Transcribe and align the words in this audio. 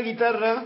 guitarra, 0.00 0.64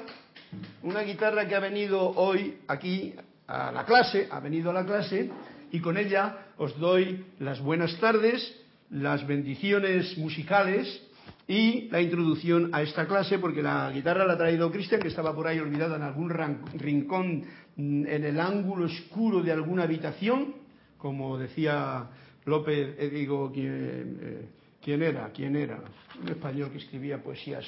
una 0.83 1.02
guitarra 1.02 1.47
que 1.47 1.55
ha 1.55 1.61
venido 1.61 2.11
hoy 2.11 2.59
aquí 2.69 3.15
a 3.47 3.73
la 3.73 3.84
clase, 3.84 4.29
ha 4.30 4.41
venido 4.41 4.71
a 4.71 4.75
la 4.75 4.84
clase 4.84 5.30
y 5.73 5.80
con 5.80 5.97
ella 5.97 6.47
os 6.57 6.79
doy 6.79 7.24
las 7.38 7.60
buenas 7.60 7.99
tardes, 7.99 8.57
las 8.91 9.27
bendiciones 9.27 10.16
musicales 10.19 11.02
y 11.46 11.88
la 11.91 12.01
introducción 12.01 12.71
a 12.73 12.82
esta 12.82 13.07
clase, 13.07 13.38
porque 13.38 13.63
la 13.63 13.91
guitarra 13.93 14.24
la 14.24 14.35
ha 14.35 14.38
traído 14.38 14.71
Cristian, 14.71 15.01
que 15.01 15.09
estaba 15.09 15.35
por 15.35 15.47
ahí 15.47 15.59
olvidada 15.59 15.97
en 15.97 16.02
algún 16.02 16.30
rincón, 16.74 17.45
mm, 17.76 18.07
en 18.07 18.24
el 18.24 18.38
ángulo 18.38 18.87
oscuro 18.87 19.43
de 19.43 19.52
alguna 19.52 19.85
habitación, 19.85 20.54
como 20.97 21.38
decía 21.38 22.09
López, 22.45 22.95
eh, 22.99 23.10
digo, 23.10 23.52
eh, 23.54 24.47
¿quién 24.82 25.02
era? 25.02 25.30
¿Quién 25.35 25.57
era? 25.57 25.80
Un 26.23 26.29
español 26.29 26.71
que 26.71 26.79
escribía 26.79 27.23
poesías 27.23 27.65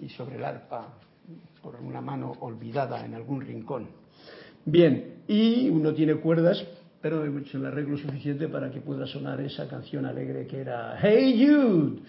y 0.00 0.08
sobre 0.10 0.36
el 0.36 0.44
arpa 0.44 0.94
por 1.62 1.76
una 1.76 2.00
mano 2.00 2.32
olvidada 2.40 3.04
en 3.04 3.14
algún 3.14 3.40
rincón. 3.40 3.88
Bien, 4.64 5.22
y 5.28 5.68
uno 5.68 5.92
tiene 5.92 6.14
cuerdas, 6.16 6.64
pero 7.00 7.24
he 7.24 7.40
hecho 7.40 7.58
el 7.58 7.66
arreglo 7.66 7.96
suficiente 7.98 8.48
para 8.48 8.70
que 8.70 8.80
pueda 8.80 9.06
sonar 9.06 9.40
esa 9.40 9.68
canción 9.68 10.06
alegre 10.06 10.46
que 10.46 10.60
era 10.60 10.96
Hey 11.00 11.44
Jude, 11.44 12.00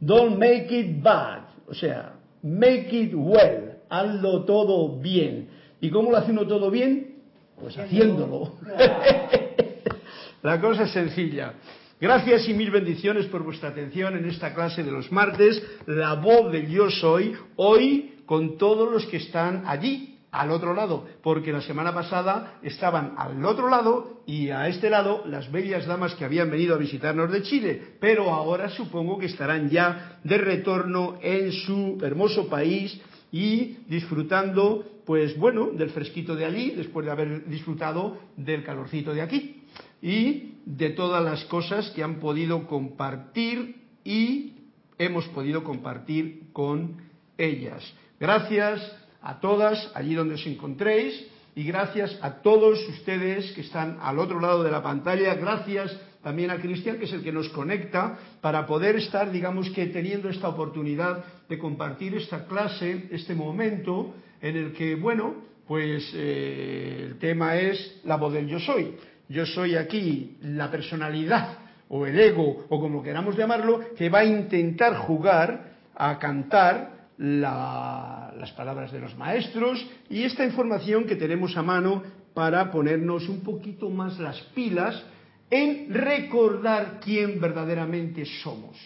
don't 0.00 0.38
make 0.38 0.68
it 0.70 1.02
bad, 1.02 1.44
o 1.68 1.74
sea, 1.74 2.14
make 2.42 2.88
it 2.90 3.12
well, 3.14 3.76
hazlo 3.88 4.44
todo 4.44 4.98
bien. 4.98 5.48
¿Y 5.80 5.90
cómo 5.90 6.10
lo 6.10 6.18
hace 6.18 6.30
uno 6.30 6.46
todo 6.46 6.70
bien? 6.70 7.16
Pues 7.60 7.76
haciéndolo. 7.78 8.54
La 10.42 10.60
cosa 10.60 10.84
es 10.84 10.92
sencilla. 10.92 11.54
Gracias 12.02 12.48
y 12.48 12.54
mil 12.54 12.72
bendiciones 12.72 13.26
por 13.26 13.44
vuestra 13.44 13.68
atención 13.68 14.16
en 14.16 14.28
esta 14.28 14.52
clase 14.52 14.82
de 14.82 14.90
los 14.90 15.12
martes, 15.12 15.62
la 15.86 16.14
voz 16.14 16.50
del 16.50 16.68
yo 16.68 16.90
soy, 16.90 17.32
hoy 17.54 18.14
con 18.26 18.58
todos 18.58 18.90
los 18.90 19.06
que 19.06 19.18
están 19.18 19.62
allí, 19.68 20.18
al 20.32 20.50
otro 20.50 20.74
lado, 20.74 21.06
porque 21.22 21.52
la 21.52 21.60
semana 21.60 21.94
pasada 21.94 22.58
estaban 22.60 23.14
al 23.16 23.44
otro 23.44 23.68
lado 23.68 24.24
y 24.26 24.48
a 24.50 24.66
este 24.66 24.90
lado 24.90 25.22
las 25.26 25.52
bellas 25.52 25.86
damas 25.86 26.16
que 26.16 26.24
habían 26.24 26.50
venido 26.50 26.74
a 26.74 26.78
visitarnos 26.78 27.30
de 27.30 27.42
Chile, 27.42 27.80
pero 28.00 28.30
ahora 28.30 28.68
supongo 28.70 29.16
que 29.16 29.26
estarán 29.26 29.70
ya 29.70 30.18
de 30.24 30.38
retorno 30.38 31.20
en 31.22 31.52
su 31.52 31.98
hermoso 32.02 32.48
país 32.48 33.00
y 33.30 33.76
disfrutando, 33.86 35.02
pues 35.06 35.38
bueno, 35.38 35.70
del 35.70 35.90
fresquito 35.90 36.34
de 36.34 36.46
allí, 36.46 36.70
después 36.70 37.06
de 37.06 37.12
haber 37.12 37.46
disfrutado 37.46 38.18
del 38.36 38.64
calorcito 38.64 39.14
de 39.14 39.22
aquí 39.22 39.61
y 40.00 40.54
de 40.66 40.90
todas 40.90 41.24
las 41.24 41.44
cosas 41.44 41.90
que 41.90 42.02
han 42.02 42.16
podido 42.16 42.66
compartir 42.66 43.76
y 44.04 44.54
hemos 44.98 45.26
podido 45.28 45.64
compartir 45.64 46.52
con 46.52 46.96
ellas. 47.38 47.82
Gracias 48.18 48.80
a 49.20 49.40
todas 49.40 49.90
allí 49.94 50.14
donde 50.14 50.34
os 50.34 50.46
encontréis 50.46 51.26
y 51.54 51.64
gracias 51.64 52.18
a 52.22 52.42
todos 52.42 52.78
ustedes 52.88 53.52
que 53.52 53.60
están 53.60 53.98
al 54.00 54.18
otro 54.18 54.40
lado 54.40 54.62
de 54.62 54.70
la 54.70 54.82
pantalla. 54.82 55.34
Gracias 55.34 55.96
también 56.22 56.50
a 56.50 56.60
Cristian, 56.60 56.98
que 56.98 57.04
es 57.04 57.12
el 57.12 57.22
que 57.22 57.32
nos 57.32 57.48
conecta, 57.48 58.18
para 58.40 58.66
poder 58.66 58.96
estar, 58.96 59.30
digamos 59.30 59.68
que, 59.70 59.86
teniendo 59.86 60.28
esta 60.28 60.48
oportunidad 60.48 61.24
de 61.48 61.58
compartir 61.58 62.14
esta 62.14 62.46
clase, 62.46 63.08
este 63.10 63.34
momento 63.34 64.14
en 64.40 64.56
el 64.56 64.72
que, 64.72 64.94
bueno, 64.94 65.34
pues 65.66 66.10
eh, 66.14 67.08
el 67.08 67.18
tema 67.18 67.56
es 67.56 68.00
la 68.04 68.16
voz 68.16 68.32
del 68.32 68.46
yo 68.46 68.60
soy. 68.60 68.94
Yo 69.28 69.46
soy 69.46 69.76
aquí 69.76 70.36
la 70.42 70.70
personalidad 70.70 71.58
o 71.88 72.06
el 72.06 72.18
ego 72.18 72.66
o 72.68 72.80
como 72.80 73.02
queramos 73.02 73.36
llamarlo, 73.36 73.80
que 73.96 74.08
va 74.08 74.20
a 74.20 74.24
intentar 74.24 74.96
jugar 74.96 75.72
a 75.94 76.18
cantar 76.18 77.08
las 77.18 78.50
palabras 78.52 78.90
de 78.92 79.00
los 79.00 79.16
maestros 79.16 79.86
y 80.08 80.24
esta 80.24 80.44
información 80.44 81.04
que 81.04 81.16
tenemos 81.16 81.56
a 81.56 81.62
mano 81.62 82.02
para 82.34 82.70
ponernos 82.70 83.28
un 83.28 83.40
poquito 83.40 83.90
más 83.90 84.18
las 84.18 84.40
pilas 84.54 85.02
en 85.50 85.92
recordar 85.92 86.98
quién 87.00 87.38
verdaderamente 87.38 88.24
somos. 88.42 88.78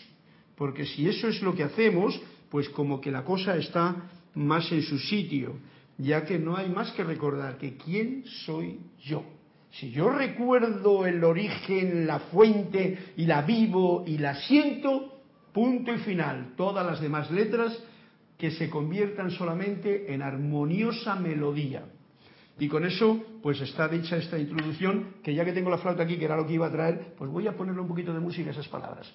Porque 0.56 0.84
si 0.84 1.08
eso 1.08 1.28
es 1.28 1.40
lo 1.42 1.54
que 1.54 1.62
hacemos, 1.62 2.20
pues 2.50 2.68
como 2.70 3.00
que 3.00 3.12
la 3.12 3.24
cosa 3.24 3.56
está 3.56 4.08
más 4.34 4.70
en 4.72 4.82
su 4.82 4.98
sitio, 4.98 5.58
ya 5.96 6.24
que 6.24 6.38
no 6.38 6.56
hay 6.56 6.68
más 6.68 6.90
que 6.92 7.04
recordar 7.04 7.56
que 7.56 7.76
quién 7.76 8.24
soy 8.44 8.80
yo. 9.00 9.35
Si 9.78 9.90
yo 9.90 10.08
recuerdo 10.08 11.06
el 11.06 11.22
origen, 11.22 12.06
la 12.06 12.18
fuente 12.18 13.12
y 13.16 13.26
la 13.26 13.42
vivo 13.42 14.04
y 14.06 14.16
la 14.16 14.34
siento, 14.34 15.20
punto 15.52 15.92
y 15.92 15.98
final. 15.98 16.54
Todas 16.56 16.86
las 16.86 17.00
demás 17.00 17.30
letras 17.30 17.78
que 18.38 18.52
se 18.52 18.70
conviertan 18.70 19.30
solamente 19.30 20.14
en 20.14 20.22
armoniosa 20.22 21.14
melodía. 21.16 21.84
Y 22.58 22.68
con 22.68 22.86
eso, 22.86 23.22
pues 23.42 23.60
está 23.60 23.86
dicha 23.86 24.16
esta 24.16 24.38
introducción, 24.38 25.16
que 25.22 25.34
ya 25.34 25.44
que 25.44 25.52
tengo 25.52 25.68
la 25.68 25.76
flauta 25.76 26.04
aquí, 26.04 26.16
que 26.16 26.24
era 26.24 26.36
lo 26.36 26.46
que 26.46 26.54
iba 26.54 26.66
a 26.66 26.72
traer, 26.72 27.14
pues 27.18 27.30
voy 27.30 27.46
a 27.46 27.54
ponerle 27.54 27.82
un 27.82 27.88
poquito 27.88 28.14
de 28.14 28.20
música 28.20 28.48
a 28.48 28.52
esas 28.52 28.68
palabras. 28.68 29.12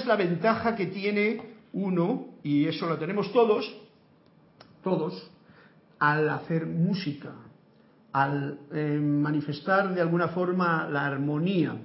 Es 0.00 0.06
la 0.06 0.16
ventaja 0.16 0.74
que 0.74 0.86
tiene 0.86 1.40
uno, 1.72 2.28
y 2.42 2.66
eso 2.66 2.86
lo 2.86 2.98
tenemos 2.98 3.32
todos, 3.32 3.70
todos, 4.82 5.30
al 5.98 6.28
hacer 6.30 6.66
música, 6.66 7.32
al 8.12 8.58
eh, 8.72 8.98
manifestar 9.00 9.94
de 9.94 10.00
alguna 10.00 10.28
forma 10.28 10.88
la 10.88 11.06
armonía. 11.06 11.76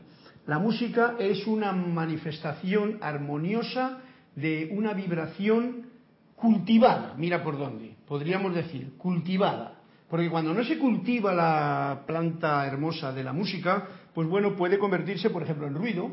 La 0.47 0.59
música 0.59 1.15
es 1.19 1.45
una 1.45 1.71
manifestación 1.71 2.97
armoniosa 3.01 4.00
de 4.35 4.69
una 4.75 4.94
vibración 4.94 5.88
cultivada, 6.35 7.13
mira 7.18 7.44
por 7.44 7.57
dónde, 7.57 7.95
podríamos 8.07 8.56
decir, 8.56 8.94
cultivada. 8.97 9.79
Porque 10.09 10.29
cuando 10.29 10.53
no 10.53 10.63
se 10.63 10.77
cultiva 10.77 11.33
la 11.33 12.03
planta 12.06 12.65
hermosa 12.68 13.11
de 13.11 13.23
la 13.23 13.33
música, 13.33 13.88
pues 14.13 14.27
bueno, 14.27 14.56
puede 14.56 14.77
convertirse, 14.77 15.29
por 15.29 15.44
ejemplo, 15.44 15.68
en 15.68 15.75
ruido, 15.75 16.11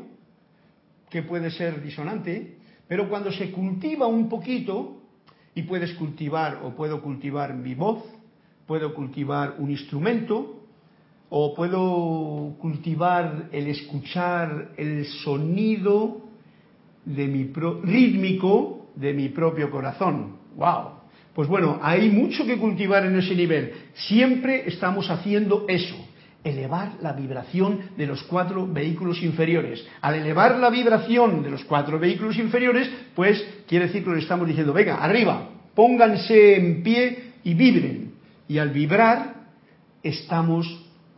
que 1.13 1.21
puede 1.21 1.51
ser 1.51 1.79
disonante, 1.83 2.57
pero 2.87 3.07
cuando 3.07 3.31
se 3.31 3.51
cultiva 3.51 4.07
un 4.07 4.27
poquito, 4.27 4.97
y 5.53 5.61
puedes 5.61 5.93
cultivar 5.93 6.61
o 6.63 6.71
puedo 6.71 7.03
cultivar 7.03 7.53
mi 7.53 7.75
voz, 7.75 8.03
puedo 8.65 8.95
cultivar 8.95 9.57
un 9.59 9.69
instrumento, 9.69 10.59
o 11.29 11.53
puedo 11.53 12.55
cultivar 12.59 13.49
el 13.51 13.67
escuchar 13.67 14.71
el 14.75 15.05
sonido 15.05 16.21
de 17.05 17.27
mi 17.27 17.43
rítmico 17.83 18.87
de 18.95 19.13
mi 19.13 19.29
propio 19.29 19.69
corazón. 19.69 20.37
¡Wow! 20.55 20.93
Pues 21.35 21.47
bueno, 21.47 21.79
hay 21.83 22.09
mucho 22.09 22.43
que 22.43 22.57
cultivar 22.57 23.05
en 23.05 23.19
ese 23.19 23.35
nivel. 23.35 23.71
Siempre 23.93 24.67
estamos 24.67 25.11
haciendo 25.11 25.65
eso 25.67 26.02
elevar 26.43 26.95
la 27.01 27.13
vibración 27.13 27.79
de 27.97 28.05
los 28.05 28.23
cuatro 28.23 28.67
vehículos 28.67 29.21
inferiores. 29.23 29.85
Al 30.01 30.15
elevar 30.15 30.57
la 30.57 30.69
vibración 30.69 31.41
de 31.41 31.51
los 31.51 31.63
cuatro 31.63 31.99
vehículos 31.99 32.37
inferiores, 32.37 32.89
pues 33.15 33.43
quiere 33.67 33.87
decir 33.87 34.03
que 34.03 34.11
le 34.11 34.19
estamos 34.19 34.47
diciendo, 34.47 34.73
venga, 34.73 34.97
arriba, 34.97 35.49
pónganse 35.73 36.57
en 36.57 36.83
pie 36.83 37.33
y 37.43 37.53
vibren. 37.53 38.13
Y 38.47 38.57
al 38.57 38.71
vibrar, 38.71 39.35
estamos 40.03 40.67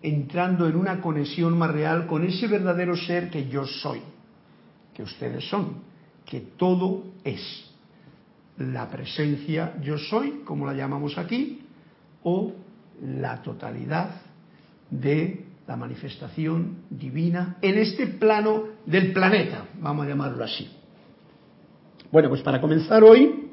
entrando 0.01 0.68
en 0.68 0.75
una 0.75 1.01
conexión 1.01 1.57
más 1.57 1.72
real 1.72 2.06
con 2.06 2.24
ese 2.24 2.48
verdadero 2.48 2.95
ser 2.95 3.30
que 3.31 3.48
yo 3.48 3.66
soy, 3.66 4.01
que 4.94 5.01
ustedes 5.01 5.50
son, 5.50 5.77
que 6.25 6.42
todo 6.56 7.06
es. 7.24 7.72
La 8.57 8.89
presencia 8.89 9.74
yo 9.81 9.98
soy, 9.98 10.44
como 10.45 10.68
la 10.68 10.74
llamamos 10.74 11.18
aquí, 11.18 11.62
o 12.24 12.54
la 13.01 13.42
totalidad 13.42 14.25
de 14.89 15.45
la 15.67 15.75
manifestación 15.75 16.83
divina 16.89 17.57
en 17.61 17.77
este 17.77 18.07
plano 18.07 18.63
del 18.85 19.13
planeta, 19.13 19.65
vamos 19.79 20.05
a 20.05 20.09
llamarlo 20.09 20.43
así. 20.43 20.69
Bueno, 22.11 22.29
pues 22.29 22.41
para 22.41 22.61
comenzar 22.61 23.03
hoy, 23.03 23.49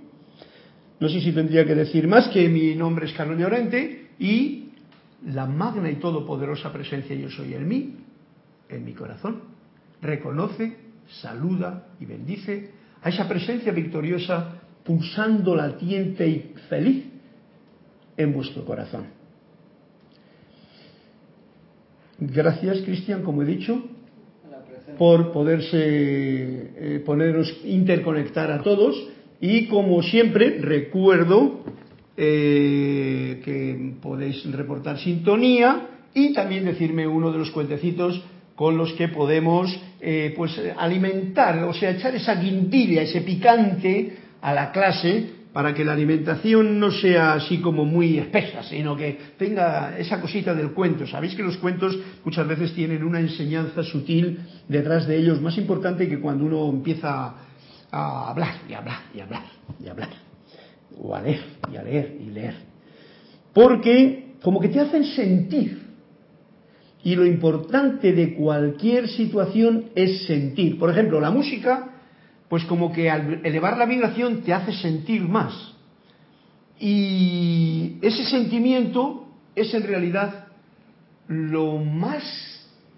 no 1.01 1.09
sé 1.09 1.21
si 1.21 1.33
tendría 1.33 1.65
que 1.65 1.75
decir 1.75 2.07
más 2.07 2.29
que 2.29 2.49
mi 2.49 2.75
nombre 2.75 3.07
es 3.07 3.13
Carlos 3.13 3.39
Llorente 3.39 4.11
y 4.19 4.69
la 5.27 5.47
magna 5.47 5.91
y 5.91 5.97
todopoderosa 5.97 6.73
presencia 6.73 7.17
yo 7.17 7.31
soy 7.31 7.55
en 7.55 7.67
mí, 7.67 7.97
en 8.69 8.85
mi 8.85 8.93
corazón, 8.93 9.43
reconoce, 10.01 10.77
saluda 11.21 11.89
y 11.99 12.07
bendice 12.07 12.71
a 13.03 13.09
esa 13.09 13.29
presencia 13.29 13.73
victoriosa 13.73 14.61
pulsando 14.85 15.55
latiente 15.55 16.29
y 16.29 16.55
feliz 16.69 17.07
en 18.17 18.33
vuestro 18.33 18.65
corazón. 18.65 19.22
Gracias, 22.25 22.83
Cristian, 22.83 23.23
como 23.23 23.43
he 23.43 23.45
dicho, 23.45 23.83
por 24.97 25.33
poderse 25.33 25.77
eh, 25.77 27.03
poneros, 27.05 27.53
interconectar 27.65 28.53
a 28.53 28.63
todos. 28.63 28.95
Y 29.41 29.67
como 29.67 30.01
siempre, 30.05 30.59
recuerdo 30.61 31.65
eh, 32.17 33.41
que 33.45 33.95
podéis 34.01 34.49
reportar 34.53 34.99
sintonía 34.99 35.89
y 36.15 36.33
también 36.33 36.65
decirme 36.65 37.09
uno 37.09 37.33
de 37.33 37.39
los 37.39 37.51
cuentecitos 37.51 38.23
con 38.55 38.77
los 38.77 38.93
que 38.93 39.09
podemos 39.09 39.77
eh, 40.01 40.33
pues 40.37 40.53
alimentar, 40.77 41.65
o 41.65 41.75
sea, 41.75 41.91
echar 41.91 42.15
esa 42.15 42.37
guindilla, 42.37 43.03
ese 43.03 43.23
picante 43.23 44.13
a 44.41 44.55
la 44.55 44.71
clase 44.71 45.42
para 45.53 45.75
que 45.75 45.85
la 45.85 45.93
alimentación 45.93 46.81
no 46.81 46.91
sea 46.91 47.35
así 47.35 47.59
como 47.59 47.85
muy 47.85 48.19
espesa, 48.19 48.63
sino 48.63 48.97
que 48.97 49.19
tenga 49.37 49.99
esa 49.99 50.21
cosita 50.21 50.55
del 50.55 50.73
cuento. 50.73 51.07
Sabéis 51.07 51.35
que 51.35 51.43
los 51.43 51.59
cuentos 51.59 51.99
muchas 52.25 52.49
veces 52.49 52.73
tienen 52.73 53.05
una 53.05 53.21
enseñanza 53.21 53.83
sutil 53.83 54.41
detrás 54.69 55.07
de 55.07 55.19
ellos, 55.19 55.41
más 55.43 55.59
importante 55.59 56.09
que 56.09 56.21
cuando 56.21 56.45
uno 56.45 56.71
empieza 56.71 57.35
a 57.91 58.31
hablar 58.31 58.55
y 58.69 58.73
hablar 58.73 59.01
y 59.15 59.21
hablar 59.21 59.45
y 59.83 59.89
hablar, 59.89 60.09
o 60.99 61.15
a 61.15 61.21
leer 61.21 61.43
y 61.71 61.77
a 61.77 61.83
leer 61.83 62.17
y 62.19 62.31
leer. 62.31 62.55
Porque 63.53 64.37
como 64.43 64.59
que 64.59 64.69
te 64.69 64.81
hacen 64.81 65.05
sentir. 65.05 65.83
Y 67.05 67.17
lo 67.17 67.27
importante 67.27 68.13
de 68.13 68.35
cualquier 68.35 69.09
situación 69.09 69.87
es 69.97 70.25
sentir. 70.25 70.79
Por 70.79 70.89
ejemplo, 70.89 71.21
la 71.21 71.33
música 71.33 71.92
pues 72.53 72.67
como 72.67 72.93
que 72.93 73.09
al 73.09 73.41
elevar 73.47 73.79
la 73.79 73.87
vibración 73.87 74.43
te 74.43 74.53
hace 74.53 74.75
sentir 74.75 75.23
más. 75.23 75.73
Y 76.79 77.97
ese 78.03 78.27
sentimiento 78.27 79.27
es 79.55 79.73
en 79.73 79.85
realidad 79.85 80.49
lo 81.29 81.79
más 81.79 82.23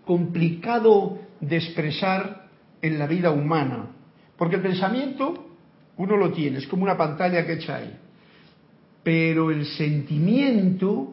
complicado 0.04 1.20
de 1.40 1.58
expresar 1.58 2.48
en 2.82 2.98
la 2.98 3.06
vida 3.06 3.30
humana. 3.30 3.92
Porque 4.36 4.56
el 4.56 4.62
pensamiento 4.62 5.46
uno 5.98 6.16
lo 6.16 6.32
tiene, 6.32 6.58
es 6.58 6.66
como 6.66 6.82
una 6.82 6.96
pantalla 6.96 7.46
que 7.46 7.52
echa 7.52 7.76
ahí. 7.76 7.96
Pero 9.04 9.52
el 9.52 9.66
sentimiento, 9.66 11.12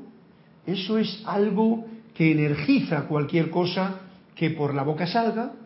eso 0.65 0.97
es 0.97 1.21
algo 1.27 1.85
que 2.15 2.31
energiza 2.31 3.03
cualquier 3.03 3.51
cosa 3.51 3.99
que 4.33 4.49
por 4.49 4.73
la 4.73 4.81
boca 4.81 5.05
salga 5.05 5.60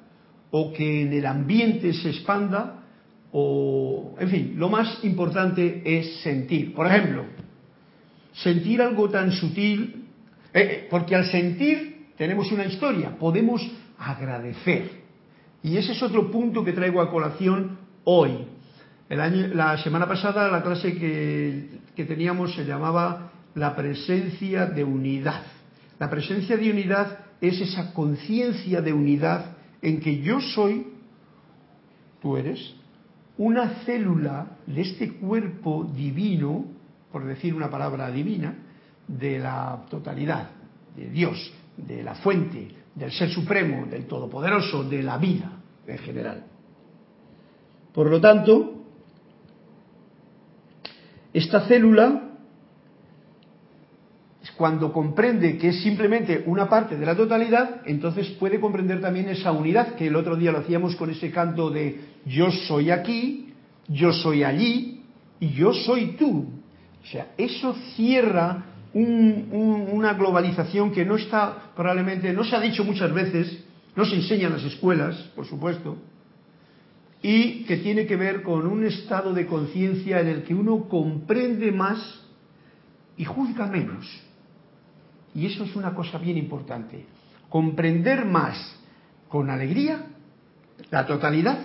o 0.52 0.72
que 0.74 1.02
en 1.02 1.14
el 1.14 1.26
ambiente 1.26 1.94
se 1.94 2.10
expanda 2.10 2.84
o, 3.38 4.16
en 4.18 4.30
fin, 4.30 4.54
lo 4.56 4.70
más 4.70 5.04
importante 5.04 5.82
es 5.84 6.22
sentir. 6.22 6.74
Por 6.74 6.88
ejemplo, 6.88 7.26
sentir 8.32 8.82
algo 8.82 9.10
tan 9.10 9.32
sutil, 9.34 10.06
eh, 10.54 10.62
eh, 10.62 10.88
porque 10.90 11.16
al 11.16 11.26
sentir 11.26 12.12
tenemos 12.18 12.50
una 12.54 12.66
historia, 12.66 13.18
podemos 13.18 13.62
agradecer. 14.00 14.90
Y 15.64 15.76
ese 15.76 15.92
es 15.92 16.02
otro 16.02 16.32
punto 16.32 16.64
que 16.64 16.72
traigo 16.72 17.02
a 17.02 17.12
colación 17.12 17.78
hoy. 18.06 18.48
El 19.10 19.20
año, 19.20 19.48
la 19.54 19.78
semana 19.80 20.08
pasada 20.08 20.50
la 20.50 20.64
clase 20.64 20.98
que, 20.98 21.80
que 21.94 22.06
teníamos 22.06 22.56
se 22.56 22.64
llamaba 22.64 23.32
la 23.54 23.76
presencia 23.76 24.66
de 24.66 24.84
unidad. 24.84 25.42
La 26.00 26.10
presencia 26.10 26.56
de 26.56 26.72
unidad 26.72 27.20
es 27.42 27.60
esa 27.60 27.94
conciencia 27.94 28.82
de 28.82 28.94
unidad 28.94 29.55
en 29.86 30.00
que 30.00 30.18
yo 30.18 30.42
soy, 30.42 30.88
tú 32.20 32.38
eres, 32.38 32.74
una 33.38 33.84
célula 33.86 34.58
de 34.66 34.82
este 34.82 35.12
cuerpo 35.14 35.84
divino, 35.96 36.66
por 37.12 37.24
decir 37.24 37.54
una 37.54 37.70
palabra 37.70 38.10
divina, 38.10 38.56
de 39.08 39.38
la 39.38 39.86
totalidad, 39.88 40.50
de 40.96 41.08
Dios, 41.12 41.54
de 41.78 42.02
la 42.02 42.16
fuente, 42.16 42.68
del 42.96 43.12
Ser 43.12 43.30
Supremo, 43.30 43.86
del 43.86 44.08
Todopoderoso, 44.08 44.84
de 44.84 45.04
la 45.04 45.20
vida 45.20 45.52
en 45.86 45.98
general. 46.00 46.46
Por 47.94 48.10
lo 48.10 48.20
tanto, 48.20 48.86
esta 51.32 51.68
célula 51.68 52.25
cuando 54.58 54.94
comprende 54.94 55.58
que 55.58 55.70
es 55.70 55.82
simplemente 55.82 56.44
una 56.46 56.70
parte 56.70 56.98
de 56.98 57.06
la 57.06 57.16
totalidad, 57.16 57.82
entonces 57.86 58.30
puede 58.40 58.60
comprender 58.60 59.02
también 59.02 59.28
esa 59.28 59.52
unidad, 59.52 59.96
que 59.96 60.08
el 60.08 60.16
otro 60.16 60.36
día 60.36 60.52
lo 60.52 60.60
hacíamos 60.60 60.96
con 60.96 61.10
ese 61.10 61.30
canto 61.32 61.70
de 61.70 62.00
yo 62.26 62.52
soy 62.52 62.90
aquí, 62.90 63.54
yo 63.88 64.14
soy 64.14 64.44
allí 64.44 65.04
y 65.40 65.50
yo 65.50 65.74
soy 65.74 66.16
tú. 66.18 66.48
O 67.04 67.08
sea, 67.08 67.34
eso 67.38 67.76
cierra 67.96 68.66
una 68.94 70.14
globalización 70.14 70.92
que 70.92 71.04
no 71.04 71.18
está 71.18 71.72
probablemente, 71.76 72.32
no 72.32 72.46
se 72.46 72.56
ha 72.56 72.62
dicho 72.62 72.86
muchas 72.86 73.14
veces, 73.14 73.62
no 73.94 74.06
se 74.06 74.16
enseña 74.16 74.48
en 74.48 74.54
las 74.54 74.64
escuelas, 74.64 75.16
por 75.36 75.46
supuesto, 75.46 75.98
y 77.22 77.64
que 77.66 77.78
tiene 77.78 78.06
que 78.06 78.16
ver 78.16 78.42
con 78.42 78.66
un 78.66 78.86
estado 78.86 79.34
de 79.34 79.46
conciencia 79.46 80.22
en 80.22 80.28
el 80.28 80.44
que 80.44 80.56
uno 80.56 80.88
comprende 80.88 81.74
más 81.74 82.22
y 83.18 83.26
juzga 83.26 83.68
menos. 83.68 84.06
Y 85.36 85.46
eso 85.46 85.66
es 85.66 85.76
una 85.76 85.94
cosa 85.94 86.18
bien 86.18 86.38
importante. 86.38 87.06
Comprender 87.50 88.26
más 88.26 88.80
con 89.28 89.50
alegría 89.50 90.06
la 90.90 91.06
totalidad 91.06 91.60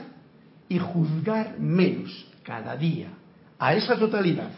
y 0.68 0.78
juzgar 0.78 1.58
menos 1.58 2.26
cada 2.42 2.76
día 2.76 3.08
a 3.58 3.74
esa 3.74 3.98
totalidad. 3.98 4.50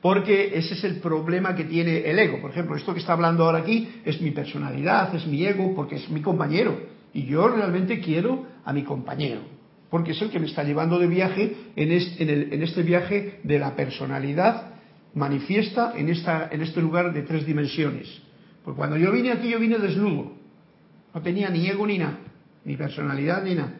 Porque 0.00 0.56
ese 0.58 0.74
es 0.74 0.84
el 0.84 0.96
problema 0.96 1.54
que 1.54 1.64
tiene 1.64 1.98
el 2.10 2.18
ego. 2.18 2.40
Por 2.40 2.50
ejemplo, 2.50 2.76
esto 2.76 2.92
que 2.92 3.00
está 3.00 3.14
hablando 3.14 3.44
ahora 3.44 3.58
aquí 3.58 3.88
es 4.04 4.20
mi 4.20 4.30
personalidad, 4.30 5.14
es 5.14 5.26
mi 5.26 5.44
ego, 5.44 5.74
porque 5.74 5.96
es 5.96 6.10
mi 6.10 6.20
compañero. 6.20 6.78
Y 7.12 7.24
yo 7.24 7.48
realmente 7.48 8.00
quiero 8.00 8.46
a 8.64 8.72
mi 8.72 8.82
compañero. 8.82 9.40
Porque 9.88 10.12
es 10.12 10.20
el 10.20 10.30
que 10.30 10.40
me 10.40 10.46
está 10.46 10.62
llevando 10.62 10.98
de 10.98 11.06
viaje 11.06 11.56
en 11.76 11.92
este, 11.92 12.82
viaje 12.82 13.40
de 13.44 13.58
la 13.58 13.76
personalidad 13.76 14.74
manifiesta 15.14 15.94
en, 15.96 16.08
esta, 16.08 16.48
en 16.50 16.60
este 16.60 16.82
lugar 16.82 17.12
de 17.12 17.22
tres 17.22 17.46
dimensiones. 17.46 18.23
Pues 18.64 18.76
cuando 18.76 18.96
yo 18.96 19.12
vine 19.12 19.30
aquí, 19.30 19.50
yo 19.50 19.58
vine 19.58 19.78
desnudo. 19.78 20.32
No 21.14 21.22
tenía 21.22 21.50
ni 21.50 21.66
ego 21.68 21.86
ni 21.86 21.98
nada, 21.98 22.18
ni 22.64 22.76
personalidad 22.76 23.44
ni 23.44 23.54
nada. 23.54 23.74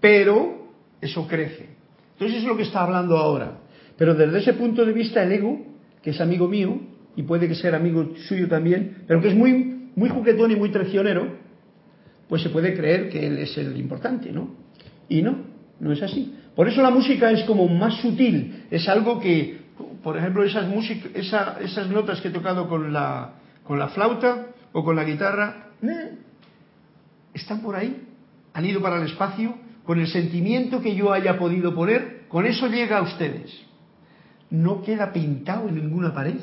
Pero 0.00 0.68
eso 1.00 1.26
crece. 1.28 1.68
Entonces 2.14 2.38
es 2.38 2.44
lo 2.44 2.56
que 2.56 2.64
está 2.64 2.82
hablando 2.82 3.16
ahora. 3.16 3.58
Pero 3.96 4.14
desde 4.14 4.40
ese 4.40 4.54
punto 4.54 4.84
de 4.84 4.92
vista, 4.92 5.22
el 5.22 5.32
ego, 5.32 5.64
que 6.02 6.10
es 6.10 6.20
amigo 6.20 6.48
mío, 6.48 6.80
y 7.16 7.22
puede 7.22 7.48
que 7.48 7.54
sea 7.54 7.76
amigo 7.76 8.12
suyo 8.28 8.48
también, 8.48 9.04
pero 9.06 9.20
que 9.20 9.28
es 9.28 9.34
muy, 9.34 9.90
muy 9.94 10.08
juguetón 10.08 10.50
y 10.50 10.56
muy 10.56 10.70
traicionero, 10.70 11.28
pues 12.28 12.42
se 12.42 12.50
puede 12.50 12.74
creer 12.74 13.08
que 13.08 13.26
él 13.26 13.38
es 13.38 13.56
el 13.56 13.78
importante, 13.78 14.32
¿no? 14.32 14.54
Y 15.08 15.22
no, 15.22 15.36
no 15.78 15.92
es 15.92 16.02
así. 16.02 16.34
Por 16.56 16.68
eso 16.68 16.82
la 16.82 16.90
música 16.90 17.30
es 17.30 17.44
como 17.44 17.68
más 17.68 18.00
sutil, 18.00 18.64
es 18.70 18.88
algo 18.88 19.20
que, 19.20 19.58
por 20.02 20.16
ejemplo, 20.16 20.42
esas, 20.42 20.66
esas 21.14 21.88
notas 21.88 22.20
que 22.20 22.28
he 22.28 22.32
tocado 22.32 22.68
con 22.68 22.92
la, 22.92 23.34
con 23.64 23.78
la 23.78 23.88
flauta 23.88 24.46
o 24.72 24.84
con 24.84 24.96
la 24.96 25.04
guitarra, 25.04 25.70
eh, 25.82 26.18
están 27.32 27.60
por 27.60 27.74
ahí, 27.74 28.06
han 28.52 28.64
ido 28.64 28.80
para 28.80 28.96
el 28.96 29.06
espacio, 29.06 29.54
con 29.84 29.98
el 30.00 30.06
sentimiento 30.06 30.80
que 30.80 30.94
yo 30.94 31.12
haya 31.12 31.38
podido 31.38 31.74
poner, 31.74 32.22
con 32.28 32.46
eso 32.46 32.68
llega 32.68 32.98
a 32.98 33.02
ustedes. 33.02 33.52
No 34.50 34.82
queda 34.82 35.12
pintado 35.12 35.68
en 35.68 35.76
ninguna 35.76 36.14
pared, 36.14 36.36